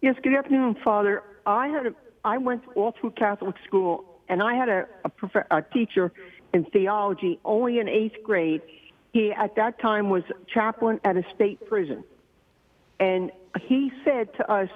Yes, 0.00 0.16
good 0.24 0.34
afternoon, 0.34 0.74
Father. 0.82 1.22
I 1.46 1.68
had 1.68 1.86
a, 1.86 1.94
I 2.24 2.38
went 2.38 2.64
all 2.74 2.96
through 3.00 3.12
Catholic 3.12 3.54
school, 3.64 4.22
and 4.28 4.42
I 4.42 4.54
had 4.54 4.68
a, 4.68 4.86
a, 5.04 5.08
prof- 5.08 5.46
a 5.52 5.62
teacher 5.62 6.10
in 6.52 6.64
theology 6.64 7.38
only 7.44 7.78
in 7.78 7.88
eighth 7.88 8.24
grade. 8.24 8.60
He 9.12 9.32
at 9.32 9.56
that 9.56 9.80
time 9.80 10.10
was 10.10 10.22
chaplain 10.52 11.00
at 11.04 11.16
a 11.16 11.24
state 11.34 11.66
prison, 11.68 12.04
and 13.00 13.30
he 13.62 13.90
said 14.04 14.34
to 14.34 14.50
us 14.50 14.68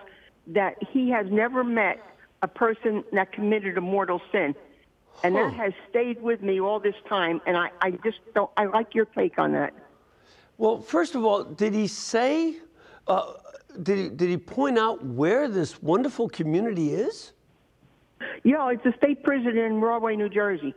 that 0.49 0.76
he 0.91 1.11
has 1.11 1.26
never 1.30 1.62
met 1.62 2.03
a 2.41 2.49
person 2.49 3.05
that 3.12 3.33
committed 3.33 3.78
a 3.78 3.80
mortal 3.80 4.20
sin. 4.33 4.55
And 5.24 5.37
that 5.37 5.53
has 5.53 5.72
stayed 5.89 6.20
with 6.20 6.43
me 6.43 6.61
all 6.61 6.80
this 6.80 6.97
time, 7.09 7.41
and 7.47 7.57
I, 7.57 7.70
I 7.80 7.91
just 7.93 8.18
don't. 8.35 8.51
I 8.57 8.64
like 8.64 8.95
your 8.95 9.05
take 9.05 9.39
on 9.39 9.53
that. 9.53 9.72
Well, 10.59 10.80
first 10.80 11.14
of 11.14 11.24
all, 11.24 11.45
did 11.45 11.74
he 11.74 11.87
say? 11.87 12.57
Uh, 13.07 13.35
did 13.83 13.99
he 13.99 14.09
did 14.09 14.30
he 14.30 14.37
point 14.37 14.78
out 14.78 15.05
where 15.05 15.49
this 15.49 15.83
wonderful 15.83 16.28
community 16.28 16.95
is? 16.95 17.33
Yeah, 18.43 18.70
it's 18.70 18.85
a 18.85 18.93
state 18.97 19.22
prison 19.22 19.57
in 19.57 19.80
Rahway, 19.80 20.16
New 20.16 20.28
Jersey. 20.28 20.74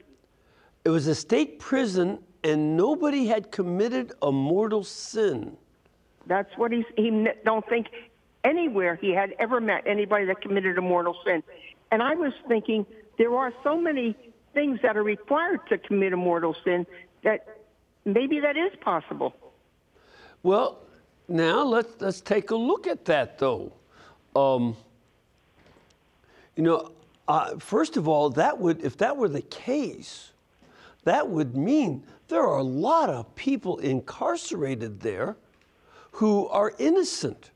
It 0.84 0.89
was 0.89 1.08
a 1.08 1.16
state 1.16 1.60
prison, 1.60 2.20
and 2.46 2.78
nobody 2.78 3.26
had 3.26 3.52
committed 3.52 4.14
a 4.22 4.32
mortal 4.32 4.84
sin. 4.84 5.58
That's 6.28 6.56
what 6.58 6.72
he's. 6.72 6.86
He 6.96 7.28
don't 7.43 7.68
think 7.68 7.88
anywhere 8.43 8.96
he 8.96 9.10
had 9.10 9.34
ever 9.39 9.60
met 9.60 9.84
anybody 9.88 10.26
that 10.26 10.41
committed 10.41 10.78
a 10.78 10.82
mortal 10.82 11.18
sin. 11.26 11.41
And 11.91 12.04
I 12.04 12.14
was 12.14 12.34
thinking 12.48 12.86
there 13.18 13.36
are 13.36 13.52
so 13.64 13.82
many 13.82 14.16
things 14.54 14.80
that 14.84 14.96
are 14.96 15.04
required 15.04 15.62
to 15.70 15.80
commit 15.80 16.14
a 16.14 16.18
mortal 16.18 16.56
sin 16.64 16.86
that 17.24 17.58
maybe 18.06 18.39
that 18.39 18.56
is 18.56 18.72
possible. 18.80 19.36
Well, 20.43 20.80
now 21.28 21.64
let's 21.64 22.00
let's 22.00 22.22
take 22.22 22.52
a 22.52 22.56
look 22.56 22.86
at 22.86 23.06
that 23.06 23.39
though. 23.39 23.74
Um, 24.36 24.78
you 26.56 26.62
know, 26.62 26.91
uh, 27.28 27.58
first 27.58 27.98
of 27.98 28.08
all, 28.08 28.30
that 28.32 28.60
would 28.60 28.84
if 28.84 28.98
that 28.98 29.18
were 29.18 29.30
the 29.30 29.41
case, 29.41 30.32
that 31.06 31.30
would 31.30 31.56
mean 31.56 32.03
there 32.28 32.41
are 32.41 32.58
a 32.58 32.64
lot 32.64 33.10
of 33.10 33.34
people 33.36 33.78
incarcerated 33.78 34.99
there 34.99 35.38
who 36.12 36.47
are 36.49 36.74
innocent 36.78 37.51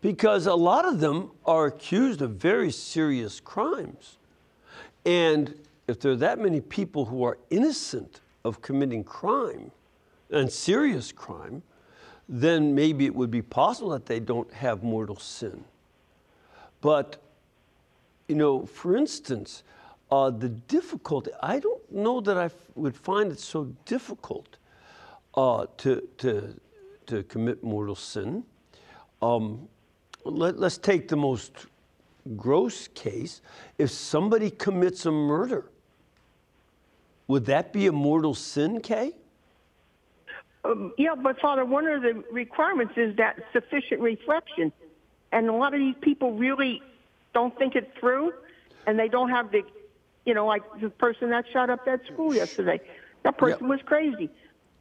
because 0.00 0.46
a 0.46 0.54
lot 0.54 0.84
of 0.84 1.00
them 1.00 1.30
are 1.44 1.66
accused 1.66 2.22
of 2.22 2.32
very 2.32 2.72
serious 2.72 3.38
crimes. 3.40 4.16
And 5.04 5.54
if 5.86 6.00
there 6.00 6.12
are 6.12 6.16
that 6.16 6.38
many 6.38 6.60
people 6.60 7.04
who 7.04 7.22
are 7.24 7.38
innocent 7.50 8.20
of 8.44 8.62
committing 8.62 9.04
crime 9.04 9.70
and 10.30 10.50
serious 10.50 11.12
crime, 11.12 11.62
then 12.28 12.74
maybe 12.74 13.06
it 13.06 13.14
would 13.14 13.30
be 13.30 13.42
possible 13.42 13.90
that 13.90 14.06
they 14.06 14.20
don't 14.20 14.52
have 14.52 14.82
mortal 14.82 15.16
sin. 15.16 15.64
But, 16.80 17.20
you 18.28 18.36
know, 18.36 18.64
for 18.66 18.96
instance, 18.96 19.62
uh, 20.10 20.30
the 20.30 20.48
difficulty, 20.48 21.30
I 21.42 21.58
don't 21.58 21.92
know 21.92 22.20
that 22.20 22.36
I 22.36 22.46
f- 22.46 22.54
would 22.74 22.96
find 22.96 23.30
it 23.30 23.38
so 23.38 23.64
difficult 23.84 24.56
uh, 25.34 25.66
to, 25.78 26.08
to, 26.18 26.60
to 27.06 27.22
commit 27.24 27.62
mortal 27.62 27.94
sin. 27.94 28.44
Um, 29.22 29.68
let, 30.24 30.58
let's 30.58 30.78
take 30.78 31.08
the 31.08 31.16
most 31.16 31.66
gross 32.36 32.88
case. 32.88 33.40
If 33.78 33.90
somebody 33.90 34.50
commits 34.50 35.06
a 35.06 35.12
murder, 35.12 35.70
would 37.28 37.46
that 37.46 37.72
be 37.72 37.86
a 37.86 37.92
mortal 37.92 38.34
sin, 38.34 38.80
Kay? 38.80 39.12
Um, 40.64 40.92
yeah, 40.98 41.14
but 41.14 41.40
Father, 41.40 41.64
one 41.64 41.86
of 41.86 42.02
the 42.02 42.22
requirements 42.30 42.94
is 42.96 43.16
that 43.16 43.38
sufficient 43.52 44.00
reflection. 44.00 44.72
And 45.32 45.48
a 45.48 45.52
lot 45.52 45.72
of 45.72 45.80
these 45.80 45.94
people 46.00 46.32
really 46.32 46.82
don't 47.32 47.56
think 47.56 47.76
it 47.76 47.92
through, 47.98 48.32
and 48.86 48.98
they 48.98 49.08
don't 49.08 49.30
have 49.30 49.52
the, 49.52 49.62
you 50.24 50.34
know, 50.34 50.46
like 50.46 50.62
the 50.80 50.90
person 50.90 51.30
that 51.30 51.44
shot 51.52 51.70
up 51.70 51.84
that 51.86 52.00
school 52.12 52.34
yesterday. 52.34 52.80
That 53.22 53.38
person 53.38 53.68
was 53.68 53.80
crazy. 53.84 54.30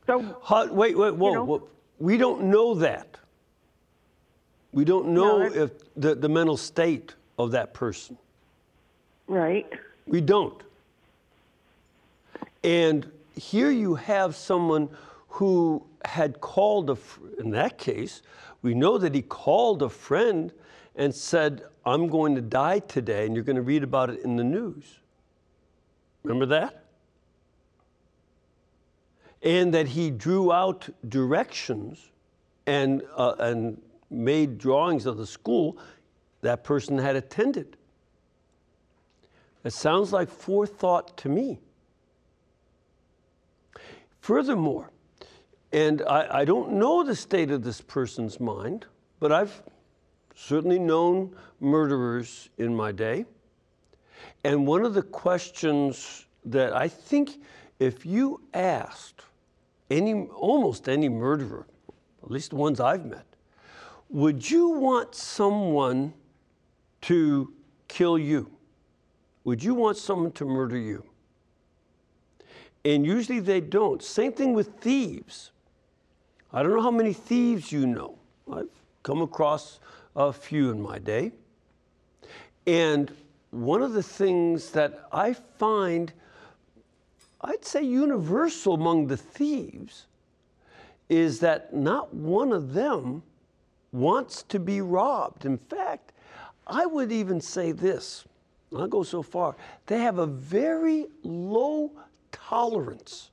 So 0.07 0.37
How, 0.43 0.71
wait, 0.71 0.97
wait, 0.97 1.15
whoa, 1.15 1.27
You 1.29 1.35
know? 1.35 1.43
whoa. 1.43 1.67
We 1.99 2.17
don't 2.17 2.45
know 2.45 2.75
that. 2.75 3.17
We 4.71 4.85
don't 4.85 5.09
know 5.09 5.39
No, 5.39 5.63
if 5.63 5.71
the, 5.95 6.15
the 6.15 6.29
mental 6.29 6.55
state 6.57 7.15
of 7.37 7.51
that 7.51 7.73
person. 7.73 8.17
right, 9.27 9.67
We 10.07 10.21
don't. 10.21 10.61
And 12.63 13.09
here 13.35 13.71
you 13.71 13.95
have 13.95 14.35
someone 14.35 14.89
who 15.27 15.83
had 16.05 16.41
called 16.41 16.89
a, 16.89 16.95
fr- 16.95 17.21
in 17.39 17.51
that 17.51 17.77
case, 17.77 18.21
we 18.61 18.73
know 18.73 18.97
that 18.97 19.13
he 19.15 19.21
called 19.21 19.81
a 19.83 19.89
friend 19.89 20.51
and 20.95 21.13
said, 21.13 21.63
I'm 21.85 22.07
going 22.07 22.35
to 22.35 22.41
die 22.41 22.79
today, 22.79 23.25
and 23.25 23.35
you're 23.35 23.43
going 23.45 23.55
to 23.55 23.61
read 23.61 23.83
about 23.83 24.09
it 24.09 24.21
in 24.23 24.35
the 24.35 24.43
news. 24.43 24.99
Remember 26.23 26.45
that? 26.47 26.85
And 29.41 29.73
that 29.73 29.87
he 29.87 30.11
drew 30.11 30.51
out 30.51 30.89
directions 31.07 32.11
and, 32.65 33.03
uh, 33.15 33.35
and 33.39 33.81
made 34.09 34.57
drawings 34.57 35.05
of 35.05 35.17
the 35.17 35.25
school 35.25 35.77
that 36.41 36.63
person 36.63 36.97
had 36.97 37.15
attended. 37.15 37.77
It 39.63 39.73
sounds 39.73 40.13
like 40.13 40.29
forethought 40.29 41.17
to 41.17 41.29
me. 41.29 41.59
Furthermore, 44.21 44.91
and 45.71 46.01
I, 46.03 46.39
I, 46.39 46.45
don't 46.45 46.73
know 46.73 47.03
the 47.03 47.15
state 47.15 47.51
of 47.51 47.63
this 47.63 47.81
person's 47.81 48.39
mind, 48.39 48.85
but 49.19 49.31
I've 49.31 49.63
certainly 50.35 50.79
known 50.79 51.35
murderers 51.59 52.49
in 52.57 52.75
my 52.75 52.91
day. 52.91 53.25
And 54.43 54.65
one 54.65 54.85
of 54.85 54.93
the 54.93 55.01
questions 55.01 56.25
that 56.45 56.75
I 56.75 56.87
think 56.87 57.41
if 57.79 58.05
you 58.05 58.41
asked 58.53 59.23
any, 59.89 60.25
almost 60.27 60.87
any 60.87 61.09
murderer, 61.09 61.65
at 62.23 62.31
least 62.31 62.51
the 62.51 62.55
ones 62.55 62.79
I've 62.79 63.05
met, 63.05 63.25
would 64.09 64.49
you 64.49 64.69
want 64.69 65.15
someone 65.15 66.13
to 67.01 67.53
kill 67.87 68.17
you? 68.17 68.49
Would 69.43 69.63
you 69.63 69.73
want 69.73 69.97
someone 69.97 70.31
to 70.33 70.45
murder 70.45 70.77
you? 70.77 71.03
And 72.85 73.05
usually 73.05 73.39
they 73.39 73.61
don't. 73.61 74.01
Same 74.01 74.31
thing 74.31 74.53
with 74.53 74.79
thieves. 74.79 75.51
I 76.51 76.63
don't 76.63 76.75
know 76.75 76.81
how 76.81 76.91
many 76.91 77.13
thieves 77.13 77.71
you 77.71 77.85
know. 77.85 78.17
I've 78.51 78.69
come 79.03 79.21
across 79.21 79.79
a 80.15 80.33
few 80.33 80.71
in 80.71 80.81
my 80.81 80.97
day. 80.97 81.31
And 82.65 83.11
one 83.51 83.81
of 83.81 83.93
the 83.93 84.03
things 84.03 84.71
that 84.71 85.07
I 85.11 85.33
find, 85.33 86.13
I'd 87.41 87.65
say 87.65 87.81
universal 87.83 88.75
among 88.75 89.07
the 89.07 89.17
thieves, 89.17 90.05
is 91.09 91.39
that 91.39 91.73
not 91.73 92.13
one 92.13 92.51
of 92.51 92.73
them 92.73 93.23
wants 93.91 94.43
to 94.43 94.59
be 94.59 94.81
robbed. 94.81 95.45
In 95.45 95.57
fact, 95.57 96.11
I 96.67 96.85
would 96.85 97.11
even 97.11 97.41
say 97.41 97.71
this, 97.71 98.25
I'll 98.75 98.87
go 98.87 99.01
so 99.01 99.23
far, 99.23 99.55
they 99.87 99.97
have 99.97 100.19
a 100.19 100.27
very 100.27 101.07
low 101.23 101.91
tolerance 102.31 103.31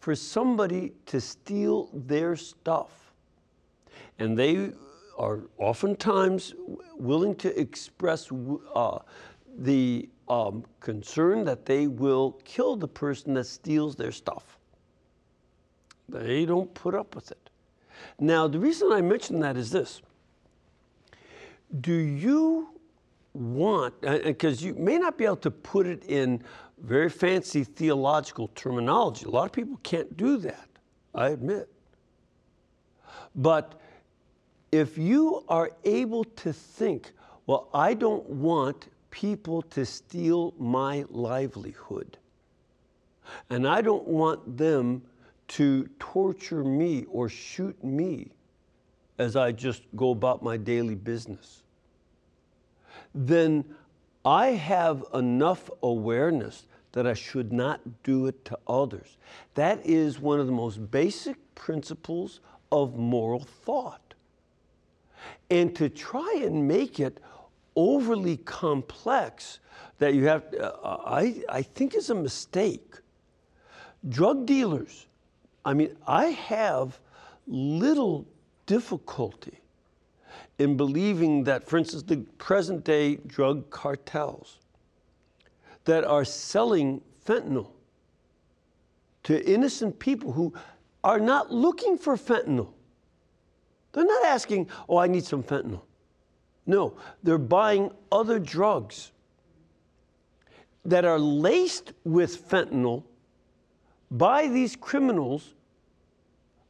for 0.00 0.16
somebody 0.16 0.92
to 1.06 1.20
steal 1.20 1.88
their 1.94 2.34
stuff. 2.34 3.12
And 4.18 4.36
they 4.36 4.72
are 5.16 5.40
oftentimes 5.58 6.54
willing 6.96 7.36
to 7.36 7.58
express 7.58 8.28
uh, 8.74 8.98
the 9.58 10.08
um, 10.28 10.64
concern 10.80 11.44
that 11.44 11.66
they 11.66 11.86
will 11.86 12.32
kill 12.44 12.76
the 12.76 12.88
person 12.88 13.34
that 13.34 13.44
steals 13.44 13.96
their 13.96 14.12
stuff. 14.12 14.58
They 16.08 16.44
don't 16.44 16.72
put 16.74 16.94
up 16.94 17.14
with 17.14 17.30
it. 17.30 17.50
Now, 18.18 18.46
the 18.48 18.58
reason 18.58 18.92
I 18.92 19.00
mention 19.00 19.40
that 19.40 19.56
is 19.56 19.70
this 19.70 20.02
do 21.80 21.94
you 21.94 22.68
want, 23.32 24.00
because 24.00 24.62
you 24.62 24.74
may 24.74 24.96
not 24.98 25.18
be 25.18 25.24
able 25.24 25.36
to 25.36 25.50
put 25.50 25.86
it 25.86 26.04
in 26.04 26.42
very 26.78 27.08
fancy 27.08 27.64
theological 27.64 28.48
terminology. 28.54 29.26
A 29.26 29.30
lot 29.30 29.46
of 29.46 29.52
people 29.52 29.78
can't 29.82 30.16
do 30.16 30.36
that, 30.38 30.68
I 31.14 31.28
admit. 31.28 31.68
But 33.34 33.80
if 34.70 34.98
you 34.98 35.44
are 35.48 35.70
able 35.84 36.24
to 36.24 36.52
think, 36.52 37.12
well, 37.46 37.68
I 37.74 37.94
don't 37.94 38.28
want 38.28 38.88
people 39.14 39.62
to 39.62 39.86
steal 39.86 40.52
my 40.58 41.04
livelihood, 41.08 42.18
and 43.48 43.66
I 43.66 43.80
don't 43.80 44.08
want 44.08 44.58
them 44.58 45.02
to 45.46 45.88
torture 46.00 46.64
me 46.64 47.04
or 47.08 47.28
shoot 47.28 47.82
me 47.84 48.32
as 49.20 49.36
I 49.36 49.52
just 49.52 49.82
go 49.94 50.10
about 50.10 50.42
my 50.42 50.56
daily 50.56 50.96
business, 50.96 51.62
then 53.14 53.64
I 54.24 54.48
have 54.48 55.04
enough 55.14 55.70
awareness 55.84 56.64
that 56.90 57.06
I 57.06 57.14
should 57.14 57.52
not 57.52 57.80
do 58.02 58.26
it 58.26 58.44
to 58.46 58.58
others. 58.66 59.16
That 59.54 59.78
is 59.86 60.18
one 60.18 60.40
of 60.40 60.46
the 60.46 60.52
most 60.52 60.90
basic 60.90 61.36
principles 61.54 62.40
of 62.72 62.96
moral 62.96 63.44
thought. 63.44 64.14
And 65.50 65.74
to 65.76 65.88
try 65.88 66.40
and 66.42 66.66
make 66.66 66.98
it 66.98 67.20
overly 67.76 68.36
complex 68.38 69.60
that 69.98 70.14
you 70.14 70.26
have, 70.26 70.44
uh, 70.54 70.72
I, 70.84 71.42
I 71.48 71.62
think 71.62 71.94
is 71.94 72.10
a 72.10 72.14
mistake. 72.14 72.96
Drug 74.08 74.46
dealers, 74.46 75.06
I 75.64 75.74
mean, 75.74 75.96
I 76.06 76.26
have 76.26 77.00
little 77.46 78.26
difficulty 78.66 79.60
in 80.58 80.76
believing 80.76 81.44
that, 81.44 81.66
for 81.66 81.78
instance, 81.78 82.02
the 82.02 82.18
present 82.38 82.84
day 82.84 83.16
drug 83.16 83.68
cartels 83.70 84.58
that 85.84 86.04
are 86.04 86.24
selling 86.24 87.00
fentanyl 87.26 87.70
to 89.24 89.44
innocent 89.50 89.98
people 89.98 90.32
who 90.32 90.52
are 91.02 91.18
not 91.18 91.52
looking 91.52 91.98
for 91.98 92.16
fentanyl. 92.16 92.68
They're 93.92 94.04
not 94.04 94.24
asking, 94.26 94.68
oh, 94.88 94.98
I 94.98 95.06
need 95.06 95.24
some 95.24 95.42
fentanyl. 95.42 95.82
No, 96.66 96.94
they're 97.22 97.38
buying 97.38 97.90
other 98.10 98.38
drugs 98.38 99.12
that 100.84 101.04
are 101.04 101.18
laced 101.18 101.92
with 102.04 102.48
fentanyl 102.48 103.02
by 104.10 104.48
these 104.48 104.76
criminals 104.76 105.54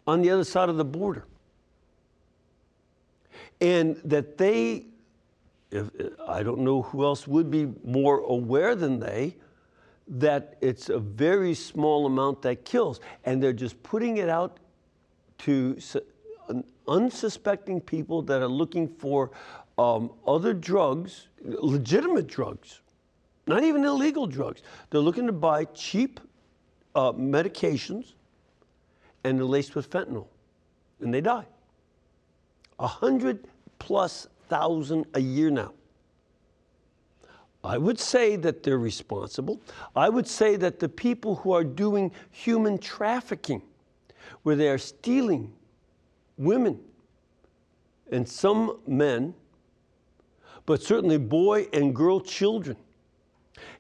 on 0.06 0.22
the 0.22 0.30
other 0.30 0.44
side 0.44 0.68
of 0.68 0.76
the 0.76 0.84
border. 0.84 1.24
And 3.60 3.96
that 4.04 4.36
they, 4.36 4.86
if, 5.70 5.90
I 6.26 6.42
don't 6.42 6.60
know 6.60 6.82
who 6.82 7.04
else 7.04 7.26
would 7.26 7.50
be 7.50 7.72
more 7.84 8.18
aware 8.20 8.74
than 8.74 8.98
they, 8.98 9.36
that 10.06 10.56
it's 10.60 10.90
a 10.90 10.98
very 10.98 11.54
small 11.54 12.06
amount 12.06 12.42
that 12.42 12.64
kills, 12.64 13.00
and 13.24 13.42
they're 13.42 13.52
just 13.52 13.82
putting 13.82 14.18
it 14.18 14.28
out 14.28 14.58
to 15.38 15.78
unsuspecting 16.86 17.80
people 17.80 18.22
that 18.22 18.42
are 18.42 18.48
looking 18.48 18.88
for 18.88 19.30
um, 19.78 20.10
other 20.26 20.54
drugs, 20.54 21.28
legitimate 21.42 22.26
drugs, 22.26 22.80
not 23.46 23.64
even 23.64 23.84
illegal 23.84 24.26
drugs. 24.26 24.62
They're 24.90 25.00
looking 25.00 25.26
to 25.26 25.32
buy 25.32 25.64
cheap 25.66 26.20
uh, 26.94 27.12
medications, 27.12 28.12
and 29.24 29.38
they're 29.38 29.44
laced 29.44 29.74
with 29.74 29.90
fentanyl, 29.90 30.26
and 31.00 31.12
they 31.12 31.20
die. 31.20 31.46
A 32.78 32.86
hundred 32.86 33.46
plus 33.78 34.28
thousand 34.48 35.06
a 35.14 35.20
year 35.20 35.50
now. 35.50 35.72
I 37.64 37.78
would 37.78 37.98
say 37.98 38.36
that 38.36 38.62
they're 38.62 38.78
responsible. 38.78 39.60
I 39.96 40.10
would 40.10 40.28
say 40.28 40.56
that 40.56 40.78
the 40.78 40.88
people 40.88 41.36
who 41.36 41.52
are 41.52 41.64
doing 41.64 42.12
human 42.30 42.76
trafficking, 42.76 43.62
where 44.42 44.54
they 44.54 44.68
are 44.68 44.78
stealing 44.78 45.52
women 46.36 46.78
and 48.12 48.28
some 48.28 48.80
men, 48.86 49.34
but 50.66 50.82
certainly 50.82 51.18
boy 51.18 51.68
and 51.72 51.94
girl 51.94 52.20
children, 52.20 52.76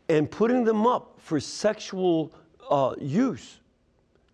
and 0.08 0.30
putting 0.30 0.64
them 0.64 0.86
up 0.86 1.18
for 1.18 1.40
sexual 1.40 2.32
uh, 2.70 2.94
use 3.00 3.60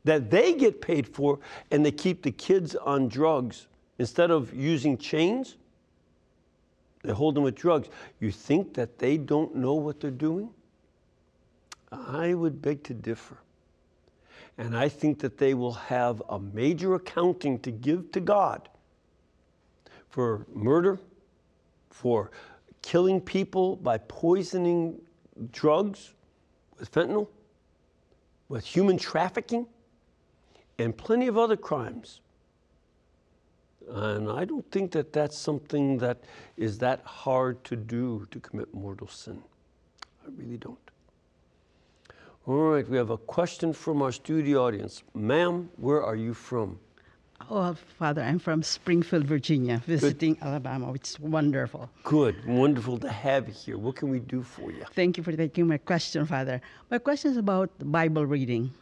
that 0.05 0.31
they 0.31 0.55
get 0.55 0.81
paid 0.81 1.07
for, 1.07 1.39
and 1.71 1.85
they 1.85 1.93
keep 1.93 2.23
the 2.23 2.31
kids 2.31 2.75
on 2.75 3.09
drugs 3.09 3.67
Instead 4.01 4.31
of 4.31 4.55
using 4.55 4.97
chains, 4.97 5.59
they 7.03 7.13
hold 7.13 7.35
them 7.35 7.43
with 7.43 7.55
drugs. 7.55 7.91
You 8.19 8.31
think 8.31 8.73
that 8.73 8.99
they 8.99 9.19
don't 9.19 9.55
know 9.55 9.75
what 9.75 10.01
they're 10.01 10.11
doing? 10.11 10.49
I 11.93 12.33
would 12.33 12.63
beg 12.63 12.83
to 12.85 12.95
differ. 12.95 13.37
And 14.57 14.75
I 14.75 14.89
think 14.89 15.19
that 15.19 15.37
they 15.37 15.53
will 15.53 15.75
have 15.75 16.23
a 16.31 16.41
major 16.41 16.95
accounting 16.95 17.59
to 17.59 17.71
give 17.71 18.11
to 18.13 18.21
God 18.21 18.71
for 20.09 20.47
murder, 20.55 20.99
for 21.91 22.30
killing 22.82 23.20
people 23.20 23.76
by 23.76 23.99
poisoning 23.99 25.01
drugs 25.53 26.14
with 26.78 26.91
fentanyl, 26.91 27.28
with 28.49 28.64
human 28.64 28.97
trafficking, 28.97 29.66
and 30.78 30.97
plenty 30.97 31.26
of 31.26 31.36
other 31.36 31.57
crimes. 31.57 32.20
And 33.88 34.30
I 34.30 34.45
don't 34.45 34.68
think 34.70 34.93
that 34.93 35.12
that's 35.12 35.36
something 35.36 35.99
that 35.99 36.18
is 36.57 36.78
that 36.78 37.01
hard 37.05 37.62
to 37.64 37.76
do 37.76 38.26
to 38.30 38.41
commit 38.41 38.72
mortal 38.72 39.09
sin. 39.09 39.43
I 40.24 40.30
really 40.36 40.57
don't. 40.57 40.78
All 42.47 42.55
right, 42.55 42.88
we 42.88 42.97
have 42.97 43.11
a 43.11 43.18
question 43.18 43.72
from 43.72 44.01
our 44.01 44.12
studio 44.12 44.66
audience. 44.66 45.03
Ma'am, 45.14 45.68
where 45.76 46.03
are 46.03 46.16
you 46.16 46.32
from? 46.34 46.78
Oh, 47.49 47.74
Father, 47.99 48.22
I'm 48.22 48.38
from 48.38 48.62
Springfield, 48.62 49.24
Virginia, 49.24 49.82
visiting 49.86 50.34
Good. 50.34 50.43
Alabama, 50.43 50.93
which 50.93 51.11
is 51.11 51.20
wonderful. 51.20 51.88
Good, 52.05 52.45
wonderful 52.47 52.99
to 52.99 53.09
have 53.09 53.49
you 53.49 53.55
here. 53.55 53.78
What 53.78 53.97
can 53.97 54.09
we 54.11 54.20
do 54.20 54.43
for 54.43 54.70
you? 54.70 54.84
Thank 54.93 55.16
you 55.16 55.22
for 55.22 55.32
taking 55.32 55.66
my 55.66 55.78
question, 55.78 56.26
Father. 56.26 56.61
My 56.91 56.99
question 56.99 57.30
is 57.30 57.36
about 57.36 57.70
Bible 57.80 58.26
reading. 58.26 58.72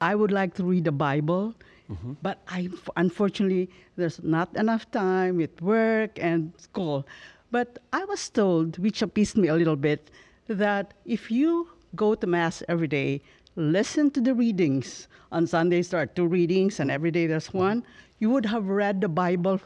I 0.00 0.14
would 0.14 0.32
like 0.32 0.54
to 0.54 0.64
read 0.64 0.84
the 0.84 0.92
Bible 0.92 1.54
Mm-hmm. 1.92 2.12
But 2.22 2.38
I, 2.48 2.68
unfortunately, 2.96 3.68
there's 3.96 4.22
not 4.22 4.54
enough 4.56 4.90
time 4.90 5.36
with 5.36 5.60
work 5.60 6.18
and 6.18 6.52
school. 6.56 7.06
But 7.50 7.78
I 7.92 8.04
was 8.04 8.28
told, 8.30 8.78
which 8.78 9.02
appeased 9.02 9.36
me 9.36 9.48
a 9.48 9.54
little 9.54 9.76
bit, 9.76 10.10
that 10.48 10.94
if 11.04 11.30
you 11.30 11.68
go 11.94 12.14
to 12.14 12.26
Mass 12.26 12.62
every 12.68 12.88
day, 12.88 13.20
listen 13.56 14.10
to 14.12 14.20
the 14.20 14.34
readings. 14.34 15.08
On 15.30 15.46
Sundays, 15.46 15.90
there 15.90 16.00
are 16.00 16.06
two 16.06 16.26
readings, 16.26 16.80
and 16.80 16.90
every 16.90 17.10
day 17.10 17.26
there's 17.26 17.52
one. 17.52 17.84
You 18.18 18.30
would 18.30 18.46
have 18.46 18.66
read 18.66 19.00
the 19.00 19.08
Bible 19.08 19.60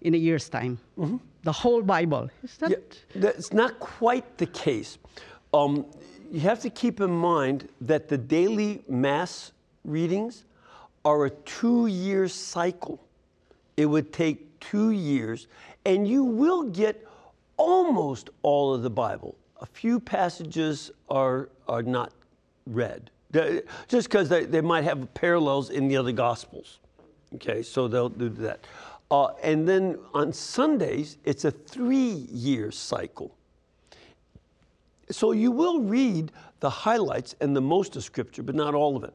in 0.00 0.14
a 0.14 0.18
year's 0.18 0.48
time. 0.48 0.78
Mm-hmm. 0.98 1.16
The 1.44 1.52
whole 1.52 1.82
Bible. 1.82 2.30
Is 2.42 2.56
that? 2.58 2.70
Yeah, 2.70 2.76
that's 3.16 3.52
not 3.52 3.78
quite 3.80 4.38
the 4.38 4.46
case. 4.46 4.98
Um, 5.52 5.86
you 6.30 6.40
have 6.40 6.60
to 6.60 6.70
keep 6.70 7.00
in 7.00 7.10
mind 7.10 7.68
that 7.80 8.08
the 8.08 8.18
daily 8.18 8.82
Mass 8.88 9.52
readings 9.84 10.44
are 11.04 11.26
a 11.26 11.30
two 11.30 11.86
year 11.86 12.28
cycle. 12.28 13.00
It 13.76 13.86
would 13.86 14.12
take 14.12 14.60
two 14.60 14.90
years, 14.90 15.48
and 15.84 16.06
you 16.06 16.24
will 16.24 16.64
get 16.64 17.06
almost 17.56 18.30
all 18.42 18.74
of 18.74 18.82
the 18.82 18.90
Bible. 18.90 19.36
A 19.60 19.66
few 19.66 20.00
passages 20.00 20.90
are, 21.08 21.48
are 21.68 21.82
not 21.82 22.12
read, 22.66 23.10
just 23.88 24.08
because 24.08 24.28
they, 24.28 24.44
they 24.44 24.60
might 24.60 24.84
have 24.84 25.12
parallels 25.14 25.70
in 25.70 25.88
the 25.88 25.96
other 25.96 26.12
Gospels. 26.12 26.78
Okay, 27.34 27.62
so 27.62 27.88
they'll 27.88 28.08
do 28.08 28.28
that. 28.28 28.60
Uh, 29.10 29.28
and 29.42 29.68
then 29.68 29.98
on 30.14 30.32
Sundays, 30.32 31.18
it's 31.24 31.44
a 31.44 31.50
three 31.50 32.26
year 32.30 32.70
cycle. 32.70 33.34
So 35.10 35.32
you 35.32 35.50
will 35.50 35.80
read 35.80 36.32
the 36.60 36.70
highlights 36.70 37.34
and 37.40 37.54
the 37.54 37.60
most 37.60 37.96
of 37.96 38.04
Scripture, 38.04 38.42
but 38.42 38.54
not 38.54 38.74
all 38.74 38.96
of 38.96 39.04
it. 39.04 39.14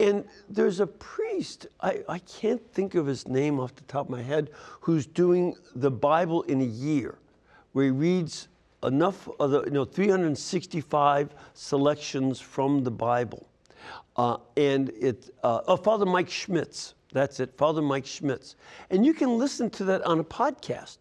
And 0.00 0.24
there's 0.48 0.80
a 0.80 0.86
priest, 0.86 1.66
I, 1.80 2.02
I 2.08 2.18
can't 2.20 2.62
think 2.72 2.94
of 2.94 3.06
his 3.06 3.26
name 3.26 3.58
off 3.58 3.74
the 3.74 3.82
top 3.82 4.06
of 4.06 4.10
my 4.10 4.22
head, 4.22 4.50
who's 4.80 5.06
doing 5.06 5.56
the 5.74 5.90
Bible 5.90 6.42
in 6.42 6.60
a 6.60 6.64
year, 6.64 7.18
where 7.72 7.86
he 7.86 7.90
reads 7.90 8.48
enough 8.82 9.28
of 9.40 9.50
the, 9.50 9.64
you 9.64 9.70
know, 9.70 9.84
365 9.84 11.34
selections 11.54 12.40
from 12.40 12.84
the 12.84 12.90
Bible. 12.90 13.48
Uh, 14.16 14.36
and 14.56 14.90
it, 14.90 15.30
uh, 15.42 15.60
oh, 15.66 15.76
Father 15.76 16.06
Mike 16.06 16.28
Schmitz, 16.28 16.94
that's 17.12 17.40
it, 17.40 17.56
Father 17.56 17.82
Mike 17.82 18.06
Schmitz. 18.06 18.56
And 18.90 19.04
you 19.06 19.14
can 19.14 19.38
listen 19.38 19.70
to 19.70 19.84
that 19.84 20.02
on 20.02 20.18
a 20.18 20.24
podcast 20.24 20.98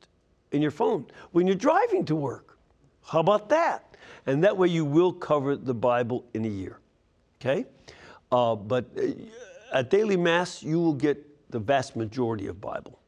in 0.51 0.61
your 0.61 0.71
phone 0.71 1.05
when 1.31 1.47
you're 1.47 1.55
driving 1.55 2.05
to 2.05 2.15
work. 2.15 2.57
How 3.05 3.19
about 3.19 3.49
that? 3.49 3.95
And 4.25 4.43
that 4.43 4.55
way 4.55 4.67
you 4.67 4.85
will 4.85 5.13
cover 5.13 5.55
the 5.55 5.73
Bible 5.73 6.25
in 6.33 6.45
a 6.45 6.49
year. 6.49 6.79
Okay? 7.41 7.65
Uh, 8.31 8.55
but 8.55 8.85
uh, 8.97 9.11
at 9.73 9.89
daily 9.89 10.17
mass, 10.17 10.61
you 10.61 10.79
will 10.79 10.93
get 10.93 11.23
the 11.49 11.59
vast 11.59 11.95
majority 11.95 12.47
of 12.47 12.59
Bible. 12.59 12.99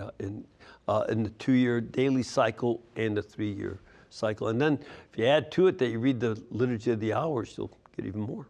Uh, 0.00 0.10
in, 0.18 0.44
uh, 0.88 1.04
in 1.08 1.22
the 1.22 1.30
two 1.30 1.52
year 1.52 1.80
daily 1.80 2.22
cycle 2.22 2.82
and 2.96 3.16
the 3.16 3.22
three 3.22 3.52
year 3.52 3.78
cycle. 4.14 4.48
And 4.48 4.60
then 4.60 4.78
if 5.12 5.18
you 5.18 5.26
add 5.26 5.50
to 5.52 5.66
it 5.66 5.78
that 5.78 5.88
you 5.88 5.98
read 5.98 6.20
the 6.20 6.40
Liturgy 6.50 6.92
of 6.92 7.00
the 7.00 7.12
Hours, 7.12 7.54
you'll 7.56 7.76
get 7.96 8.06
even 8.06 8.20
more. 8.20 8.46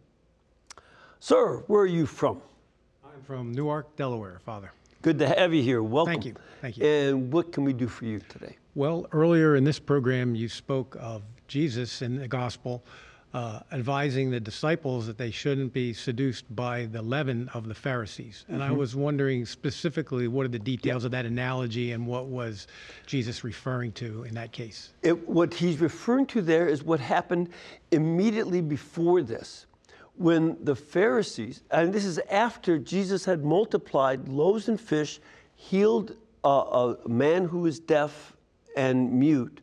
Sir, 1.19 1.63
where 1.67 1.81
are 1.81 1.87
you 1.87 2.05
from? 2.05 2.41
I'm 3.03 3.21
from 3.23 3.51
Newark, 3.51 3.95
Delaware, 3.95 4.39
Father. 4.45 4.71
Good 5.01 5.19
to 5.19 5.27
have 5.27 5.53
you 5.53 5.61
here. 5.61 5.83
Welcome. 5.83 6.13
Thank 6.13 6.25
you. 6.25 6.35
Thank 6.61 6.77
you. 6.77 6.85
And 6.85 7.31
what 7.31 7.51
can 7.51 7.63
we 7.63 7.73
do 7.73 7.87
for 7.87 8.05
you 8.05 8.19
today? 8.29 8.57
Well, 8.75 9.07
earlier 9.11 9.55
in 9.55 9.63
this 9.63 9.79
program, 9.79 10.35
you 10.35 10.49
spoke 10.49 10.97
of 10.99 11.23
Jesus 11.47 12.01
in 12.01 12.17
the 12.17 12.27
gospel 12.27 12.83
uh, 13.35 13.59
advising 13.73 14.31
the 14.31 14.39
disciples 14.39 15.05
that 15.05 15.17
they 15.17 15.29
shouldn't 15.29 15.73
be 15.73 15.91
seduced 15.91 16.45
by 16.55 16.85
the 16.85 17.01
leaven 17.01 17.49
of 17.53 17.67
the 17.67 17.75
Pharisees. 17.75 18.45
And 18.47 18.63
I 18.63 18.71
was 18.71 18.95
wondering 18.95 19.45
specifically 19.45 20.29
what 20.29 20.45
are 20.45 20.49
the 20.49 20.57
details 20.57 21.03
of 21.03 21.11
that 21.11 21.25
analogy 21.25 21.91
and 21.91 22.07
what 22.07 22.27
was 22.27 22.67
Jesus 23.05 23.43
referring 23.43 23.91
to 23.93 24.23
in 24.23 24.33
that 24.35 24.53
case? 24.53 24.93
It, 25.03 25.27
what 25.27 25.53
he's 25.53 25.81
referring 25.81 26.27
to 26.27 26.41
there 26.41 26.69
is 26.69 26.81
what 26.81 27.01
happened 27.01 27.49
immediately 27.91 28.61
before 28.61 29.21
this. 29.21 29.65
When 30.15 30.55
the 30.63 30.75
Pharisees, 30.75 31.61
and 31.71 31.91
this 31.91 32.05
is 32.05 32.19
after 32.31 32.79
Jesus 32.79 33.25
had 33.25 33.43
multiplied 33.43 34.29
loaves 34.29 34.69
and 34.69 34.79
fish, 34.79 35.19
healed 35.57 36.15
a, 36.45 36.95
a 37.03 37.09
man 37.09 37.43
who 37.43 37.59
was 37.59 37.81
deaf 37.81 38.37
and 38.77 39.11
mute, 39.11 39.59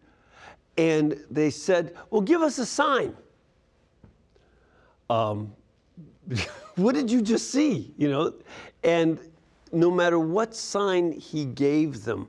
and 0.76 1.18
they 1.30 1.48
said, 1.48 1.96
Well, 2.10 2.20
give 2.20 2.42
us 2.42 2.58
a 2.58 2.66
sign. 2.66 3.16
Um, 5.10 5.52
what 6.76 6.94
did 6.94 7.10
you 7.10 7.22
just 7.22 7.50
see? 7.50 7.92
You 7.96 8.10
know, 8.10 8.34
and 8.84 9.18
no 9.72 9.90
matter 9.90 10.18
what 10.18 10.54
sign 10.54 11.12
he 11.12 11.44
gave 11.44 12.04
them, 12.04 12.28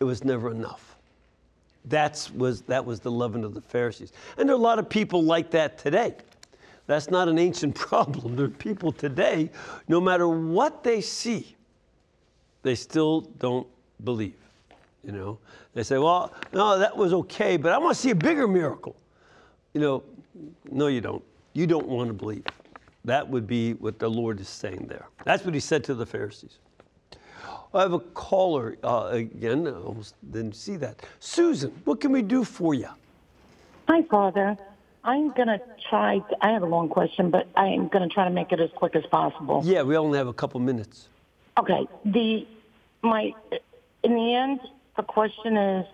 it 0.00 0.04
was 0.04 0.24
never 0.24 0.50
enough. 0.50 0.96
That's 1.84 2.30
was 2.30 2.62
that 2.62 2.84
was 2.84 3.00
the 3.00 3.10
leaven 3.10 3.44
of 3.44 3.54
the 3.54 3.60
Pharisees, 3.60 4.12
and 4.36 4.48
there 4.48 4.54
are 4.54 4.58
a 4.58 4.62
lot 4.62 4.78
of 4.78 4.88
people 4.88 5.22
like 5.22 5.50
that 5.50 5.78
today. 5.78 6.14
That's 6.86 7.10
not 7.10 7.28
an 7.28 7.38
ancient 7.38 7.74
problem. 7.88 8.36
There 8.36 8.46
are 8.46 8.50
people 8.50 8.92
today, 8.92 9.50
no 9.88 10.00
matter 10.00 10.28
what 10.28 10.84
they 10.84 11.00
see, 11.00 11.56
they 12.62 12.74
still 12.74 13.22
don't 13.38 13.66
believe. 14.04 14.36
You 15.04 15.12
know, 15.12 15.38
they 15.74 15.82
say, 15.82 15.98
"Well, 15.98 16.32
no, 16.52 16.78
that 16.78 16.96
was 16.96 17.12
okay, 17.12 17.56
but 17.56 17.72
I 17.72 17.78
want 17.78 17.96
to 17.96 18.00
see 18.00 18.10
a 18.10 18.14
bigger 18.14 18.46
miracle." 18.46 18.94
You 19.74 19.80
know, 19.80 20.02
no, 20.70 20.86
you 20.86 21.00
don't. 21.00 21.24
You 21.52 21.66
don't 21.66 21.86
want 21.86 22.08
to 22.08 22.14
believe. 22.14 22.44
That 23.04 23.28
would 23.28 23.46
be 23.46 23.74
what 23.74 23.98
the 23.98 24.08
Lord 24.08 24.40
is 24.40 24.48
saying 24.48 24.86
there. 24.88 25.06
That's 25.24 25.44
what 25.44 25.54
He 25.54 25.60
said 25.60 25.84
to 25.84 25.94
the 25.94 26.06
Pharisees. 26.06 26.58
I 27.74 27.82
have 27.82 27.92
a 27.92 28.00
caller 28.00 28.76
uh, 28.84 29.08
again. 29.12 29.66
I 29.66 29.72
almost 29.72 30.14
didn't 30.30 30.54
see 30.54 30.76
that. 30.76 31.00
Susan, 31.20 31.70
what 31.84 32.00
can 32.00 32.12
we 32.12 32.22
do 32.22 32.44
for 32.44 32.74
you? 32.74 32.88
Hi, 33.88 34.02
Father. 34.02 34.56
I'm 35.04 35.32
going 35.32 35.48
to 35.48 35.60
try, 35.88 36.18
to, 36.18 36.36
I 36.40 36.52
have 36.52 36.62
a 36.62 36.66
long 36.66 36.88
question, 36.88 37.30
but 37.30 37.48
I'm 37.56 37.88
going 37.88 38.08
to 38.08 38.14
try 38.14 38.24
to 38.24 38.30
make 38.30 38.52
it 38.52 38.60
as 38.60 38.70
quick 38.76 38.94
as 38.94 39.04
possible. 39.06 39.62
Yeah, 39.64 39.82
we 39.82 39.96
only 39.96 40.18
have 40.18 40.28
a 40.28 40.32
couple 40.32 40.60
minutes. 40.60 41.08
Okay. 41.58 41.88
The, 42.04 42.46
my, 43.02 43.32
in 44.04 44.14
the 44.14 44.34
end, 44.34 44.60
the 44.96 45.02
question 45.02 45.56
is, 45.56 45.86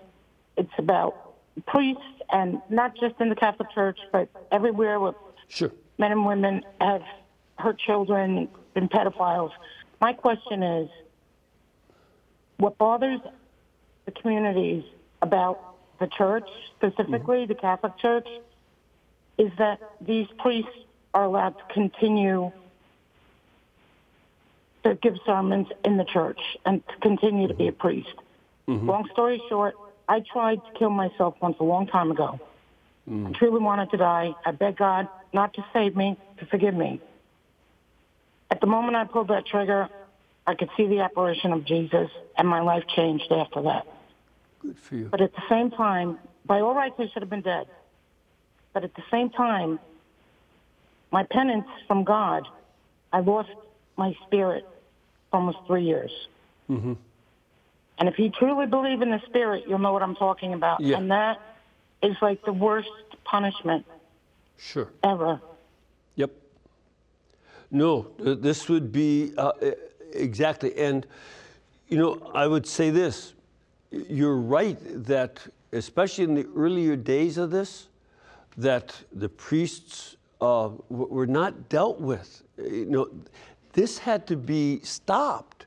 it's 0.56 0.72
about 0.76 1.34
priests 1.66 2.02
and 2.30 2.60
not 2.68 2.94
just 3.00 3.14
in 3.20 3.28
the 3.30 3.36
Catholic 3.36 3.70
Church, 3.72 3.98
but 4.12 4.28
everywhere 4.52 5.00
where 5.00 5.14
Sure. 5.48 5.72
men 5.98 6.12
and 6.12 6.24
women 6.24 6.64
have 6.80 7.02
hurt 7.58 7.78
children, 7.78 8.48
been 8.74 8.88
pedophiles. 8.88 9.50
My 10.00 10.12
question 10.12 10.62
is, 10.62 10.88
what 12.58 12.78
bothers 12.78 13.20
the 14.04 14.12
communities 14.12 14.84
about 15.22 15.74
the 15.98 16.06
church, 16.06 16.48
specifically 16.76 17.38
mm-hmm. 17.38 17.48
the 17.48 17.54
Catholic 17.54 17.98
Church, 17.98 18.28
is 19.38 19.50
that 19.58 19.80
these 20.00 20.26
priests 20.38 20.70
are 21.14 21.24
allowed 21.24 21.56
to 21.58 21.74
continue 21.74 22.52
to 24.84 24.94
give 24.96 25.14
sermons 25.26 25.66
in 25.84 25.96
the 25.96 26.04
church 26.04 26.40
and 26.64 26.86
to 26.88 26.96
continue 26.98 27.48
to 27.48 27.54
be 27.54 27.68
a 27.68 27.72
mm-hmm. 27.72 27.80
priest. 27.80 28.14
Mm-hmm. 28.68 28.88
Long 28.88 29.08
story 29.12 29.42
short, 29.48 29.74
I 30.08 30.20
tried 30.20 30.56
to 30.56 30.78
kill 30.78 30.90
myself 30.90 31.34
once 31.40 31.56
a 31.60 31.64
long 31.64 31.86
time 31.86 32.10
ago. 32.10 32.38
Mm. 33.08 33.28
I 33.28 33.38
truly 33.38 33.60
wanted 33.60 33.90
to 33.90 33.96
die. 33.96 34.34
I 34.44 34.52
begged 34.52 34.78
God 34.78 35.08
not 35.32 35.54
to 35.54 35.64
save 35.72 35.96
me, 35.96 36.16
to 36.38 36.46
forgive 36.46 36.74
me. 36.74 37.00
At 38.50 38.60
the 38.60 38.66
moment 38.66 38.96
I 38.96 39.04
pulled 39.04 39.28
that 39.28 39.46
trigger, 39.46 39.88
I 40.46 40.54
could 40.54 40.70
see 40.76 40.86
the 40.86 41.00
apparition 41.00 41.52
of 41.52 41.64
Jesus, 41.64 42.10
and 42.36 42.48
my 42.48 42.60
life 42.60 42.84
changed 42.96 43.30
after 43.30 43.62
that. 43.62 43.86
Good 44.60 44.78
for 44.78 44.94
you. 44.94 45.08
But 45.10 45.20
at 45.20 45.34
the 45.34 45.42
same 45.48 45.70
time, 45.70 46.18
by 46.46 46.60
all 46.60 46.74
rights, 46.74 46.94
I 46.98 47.08
should 47.12 47.22
have 47.22 47.30
been 47.30 47.42
dead. 47.42 47.66
But 48.72 48.84
at 48.84 48.94
the 48.94 49.02
same 49.10 49.30
time, 49.30 49.78
my 51.10 51.24
penance 51.24 51.68
from 51.86 52.04
God, 52.04 52.46
I 53.12 53.20
lost 53.20 53.50
my 53.96 54.14
spirit 54.26 54.66
for 55.30 55.38
almost 55.38 55.58
three 55.66 55.84
years. 55.84 56.10
Mm-hmm. 56.70 56.94
And 57.98 58.08
if 58.08 58.18
you 58.18 58.30
truly 58.30 58.66
believe 58.66 59.02
in 59.02 59.10
the 59.10 59.20
spirit, 59.26 59.64
you'll 59.66 59.80
know 59.80 59.92
what 59.92 60.02
I'm 60.02 60.14
talking 60.14 60.54
about. 60.54 60.80
Yeah. 60.80 60.96
And 60.96 61.10
that 61.10 61.40
is 62.02 62.16
like 62.22 62.44
the 62.44 62.52
worst 62.52 62.88
punishment 63.24 63.84
Sure. 64.58 64.90
ever. 65.02 65.40
Yep. 66.16 66.32
No, 67.70 68.08
this 68.18 68.68
would 68.68 68.92
be 68.92 69.32
uh, 69.38 69.52
exactly. 70.12 70.76
And, 70.76 71.06
you 71.88 71.96
know, 71.96 72.30
I 72.34 72.46
would 72.46 72.66
say 72.66 72.90
this 72.90 73.34
you're 73.90 74.36
right 74.36 74.78
that, 75.06 75.40
especially 75.72 76.24
in 76.24 76.34
the 76.34 76.46
earlier 76.54 76.94
days 76.96 77.38
of 77.38 77.50
this, 77.50 77.88
that 78.58 78.94
the 79.12 79.28
priests 79.28 80.16
uh, 80.40 80.70
were 80.88 81.26
not 81.26 81.68
dealt 81.68 82.00
with. 82.00 82.42
You 82.58 82.86
know, 82.86 83.08
this 83.72 83.98
had 83.98 84.26
to 84.26 84.36
be 84.36 84.80
stopped. 84.80 85.66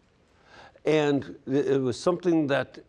And 0.86 1.36
it 1.48 1.82
was 1.82 2.00
something 2.00 2.48
that 2.48 2.80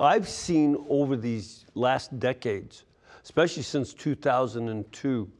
I've 0.00 0.28
seen 0.28 0.76
over 0.88 1.16
these 1.16 1.66
last 1.74 2.18
decades, 2.18 2.84
especially 3.24 3.62
since 3.62 3.94
2002, 3.94 5.30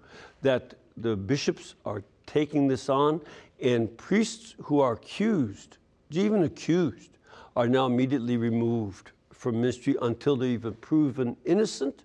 that 0.42 0.74
the 0.96 1.16
bishops 1.16 1.74
are 1.84 2.02
taking 2.26 2.68
this 2.68 2.88
on, 2.88 3.20
and 3.60 3.96
priests 3.96 4.54
who 4.62 4.80
are 4.80 4.94
accused, 4.94 5.78
even 6.10 6.42
accused, 6.42 7.18
are 7.56 7.68
now 7.68 7.86
immediately 7.86 8.36
removed 8.36 9.12
from 9.32 9.60
ministry 9.60 9.96
until 10.02 10.36
they've 10.36 10.52
even 10.52 10.74
proven 10.74 11.36
innocent, 11.44 12.04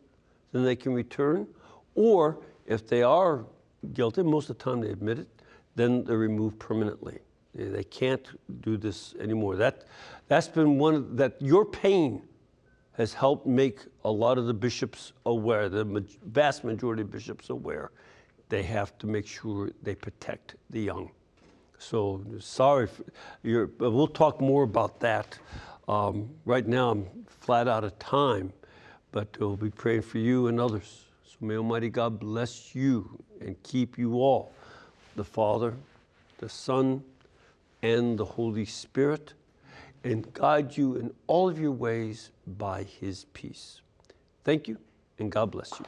then 0.51 0.63
they 0.63 0.75
can 0.75 0.93
return. 0.93 1.47
Or 1.95 2.38
if 2.65 2.88
they 2.88 3.03
are 3.03 3.45
guilty, 3.93 4.23
most 4.23 4.49
of 4.49 4.57
the 4.57 4.63
time 4.63 4.82
they 4.82 4.89
admit 4.89 5.19
it, 5.19 5.28
then 5.75 6.03
they're 6.03 6.17
removed 6.17 6.59
permanently. 6.59 7.19
They 7.53 7.65
they 7.65 7.84
can't 7.84 8.28
do 8.61 8.78
this 8.78 9.15
anymore. 9.19 9.55
That, 9.55 9.86
that's 10.28 10.47
been 10.47 10.78
one 10.78 10.95
of, 10.95 11.17
that 11.17 11.41
your 11.41 11.65
pain 11.65 12.21
has 12.98 13.14
helped 13.14 13.45
make 13.45 13.82
a 14.06 14.12
lot 14.12 14.39
of 14.39 14.48
the 14.48 14.54
bishops 14.54 15.14
aware, 15.28 15.70
the 15.70 15.86
ma- 15.86 16.00
vast 16.26 16.64
majority 16.64 17.04
of 17.04 17.12
bishops 17.12 17.52
aware, 17.52 17.91
they 18.50 18.64
have 18.64 18.98
to 18.98 19.06
make 19.06 19.28
sure 19.28 19.70
they 19.84 19.93
protect 19.93 20.56
the 20.72 20.82
young. 20.82 21.12
So 21.78 22.24
sorry, 22.39 22.88
we'll 23.43 24.08
talk 24.08 24.41
more 24.41 24.64
about 24.64 25.00
that. 25.02 25.38
Um, 25.88 26.30
right 26.43 26.68
now, 26.68 26.89
I'm 26.89 27.06
flat 27.28 27.68
out 27.68 27.84
of 27.84 27.98
time, 28.00 28.52
but 29.12 29.28
we'll 29.39 29.56
be 29.56 29.70
praying 29.70 30.02
for 30.02 30.18
you 30.18 30.48
and 30.48 30.60
others. 30.60 31.06
So 31.24 31.36
may 31.41 31.56
Almighty 31.58 31.89
God 31.89 32.20
bless 32.20 32.74
you 32.74 33.24
and 33.39 33.62
keep 33.62 34.00
you 34.00 34.16
all, 34.16 34.52
the 35.16 35.24
Father, 35.24 35.76
the 36.39 36.50
Son, 36.50 37.04
and 37.84 38.18
the 38.18 38.26
Holy 38.26 38.66
Spirit, 38.66 39.34
and 40.12 40.32
guide 40.34 40.78
you 40.78 40.95
in 40.95 41.14
all 41.28 41.49
of 41.49 41.60
your 41.60 41.72
ways 41.72 42.32
by 42.45 42.84
His 42.84 43.26
peace. 43.34 43.82
Thank 44.43 44.68
you, 44.68 44.78
and 45.20 45.32
God 45.32 45.51
bless 45.51 45.72
you. 45.80 45.86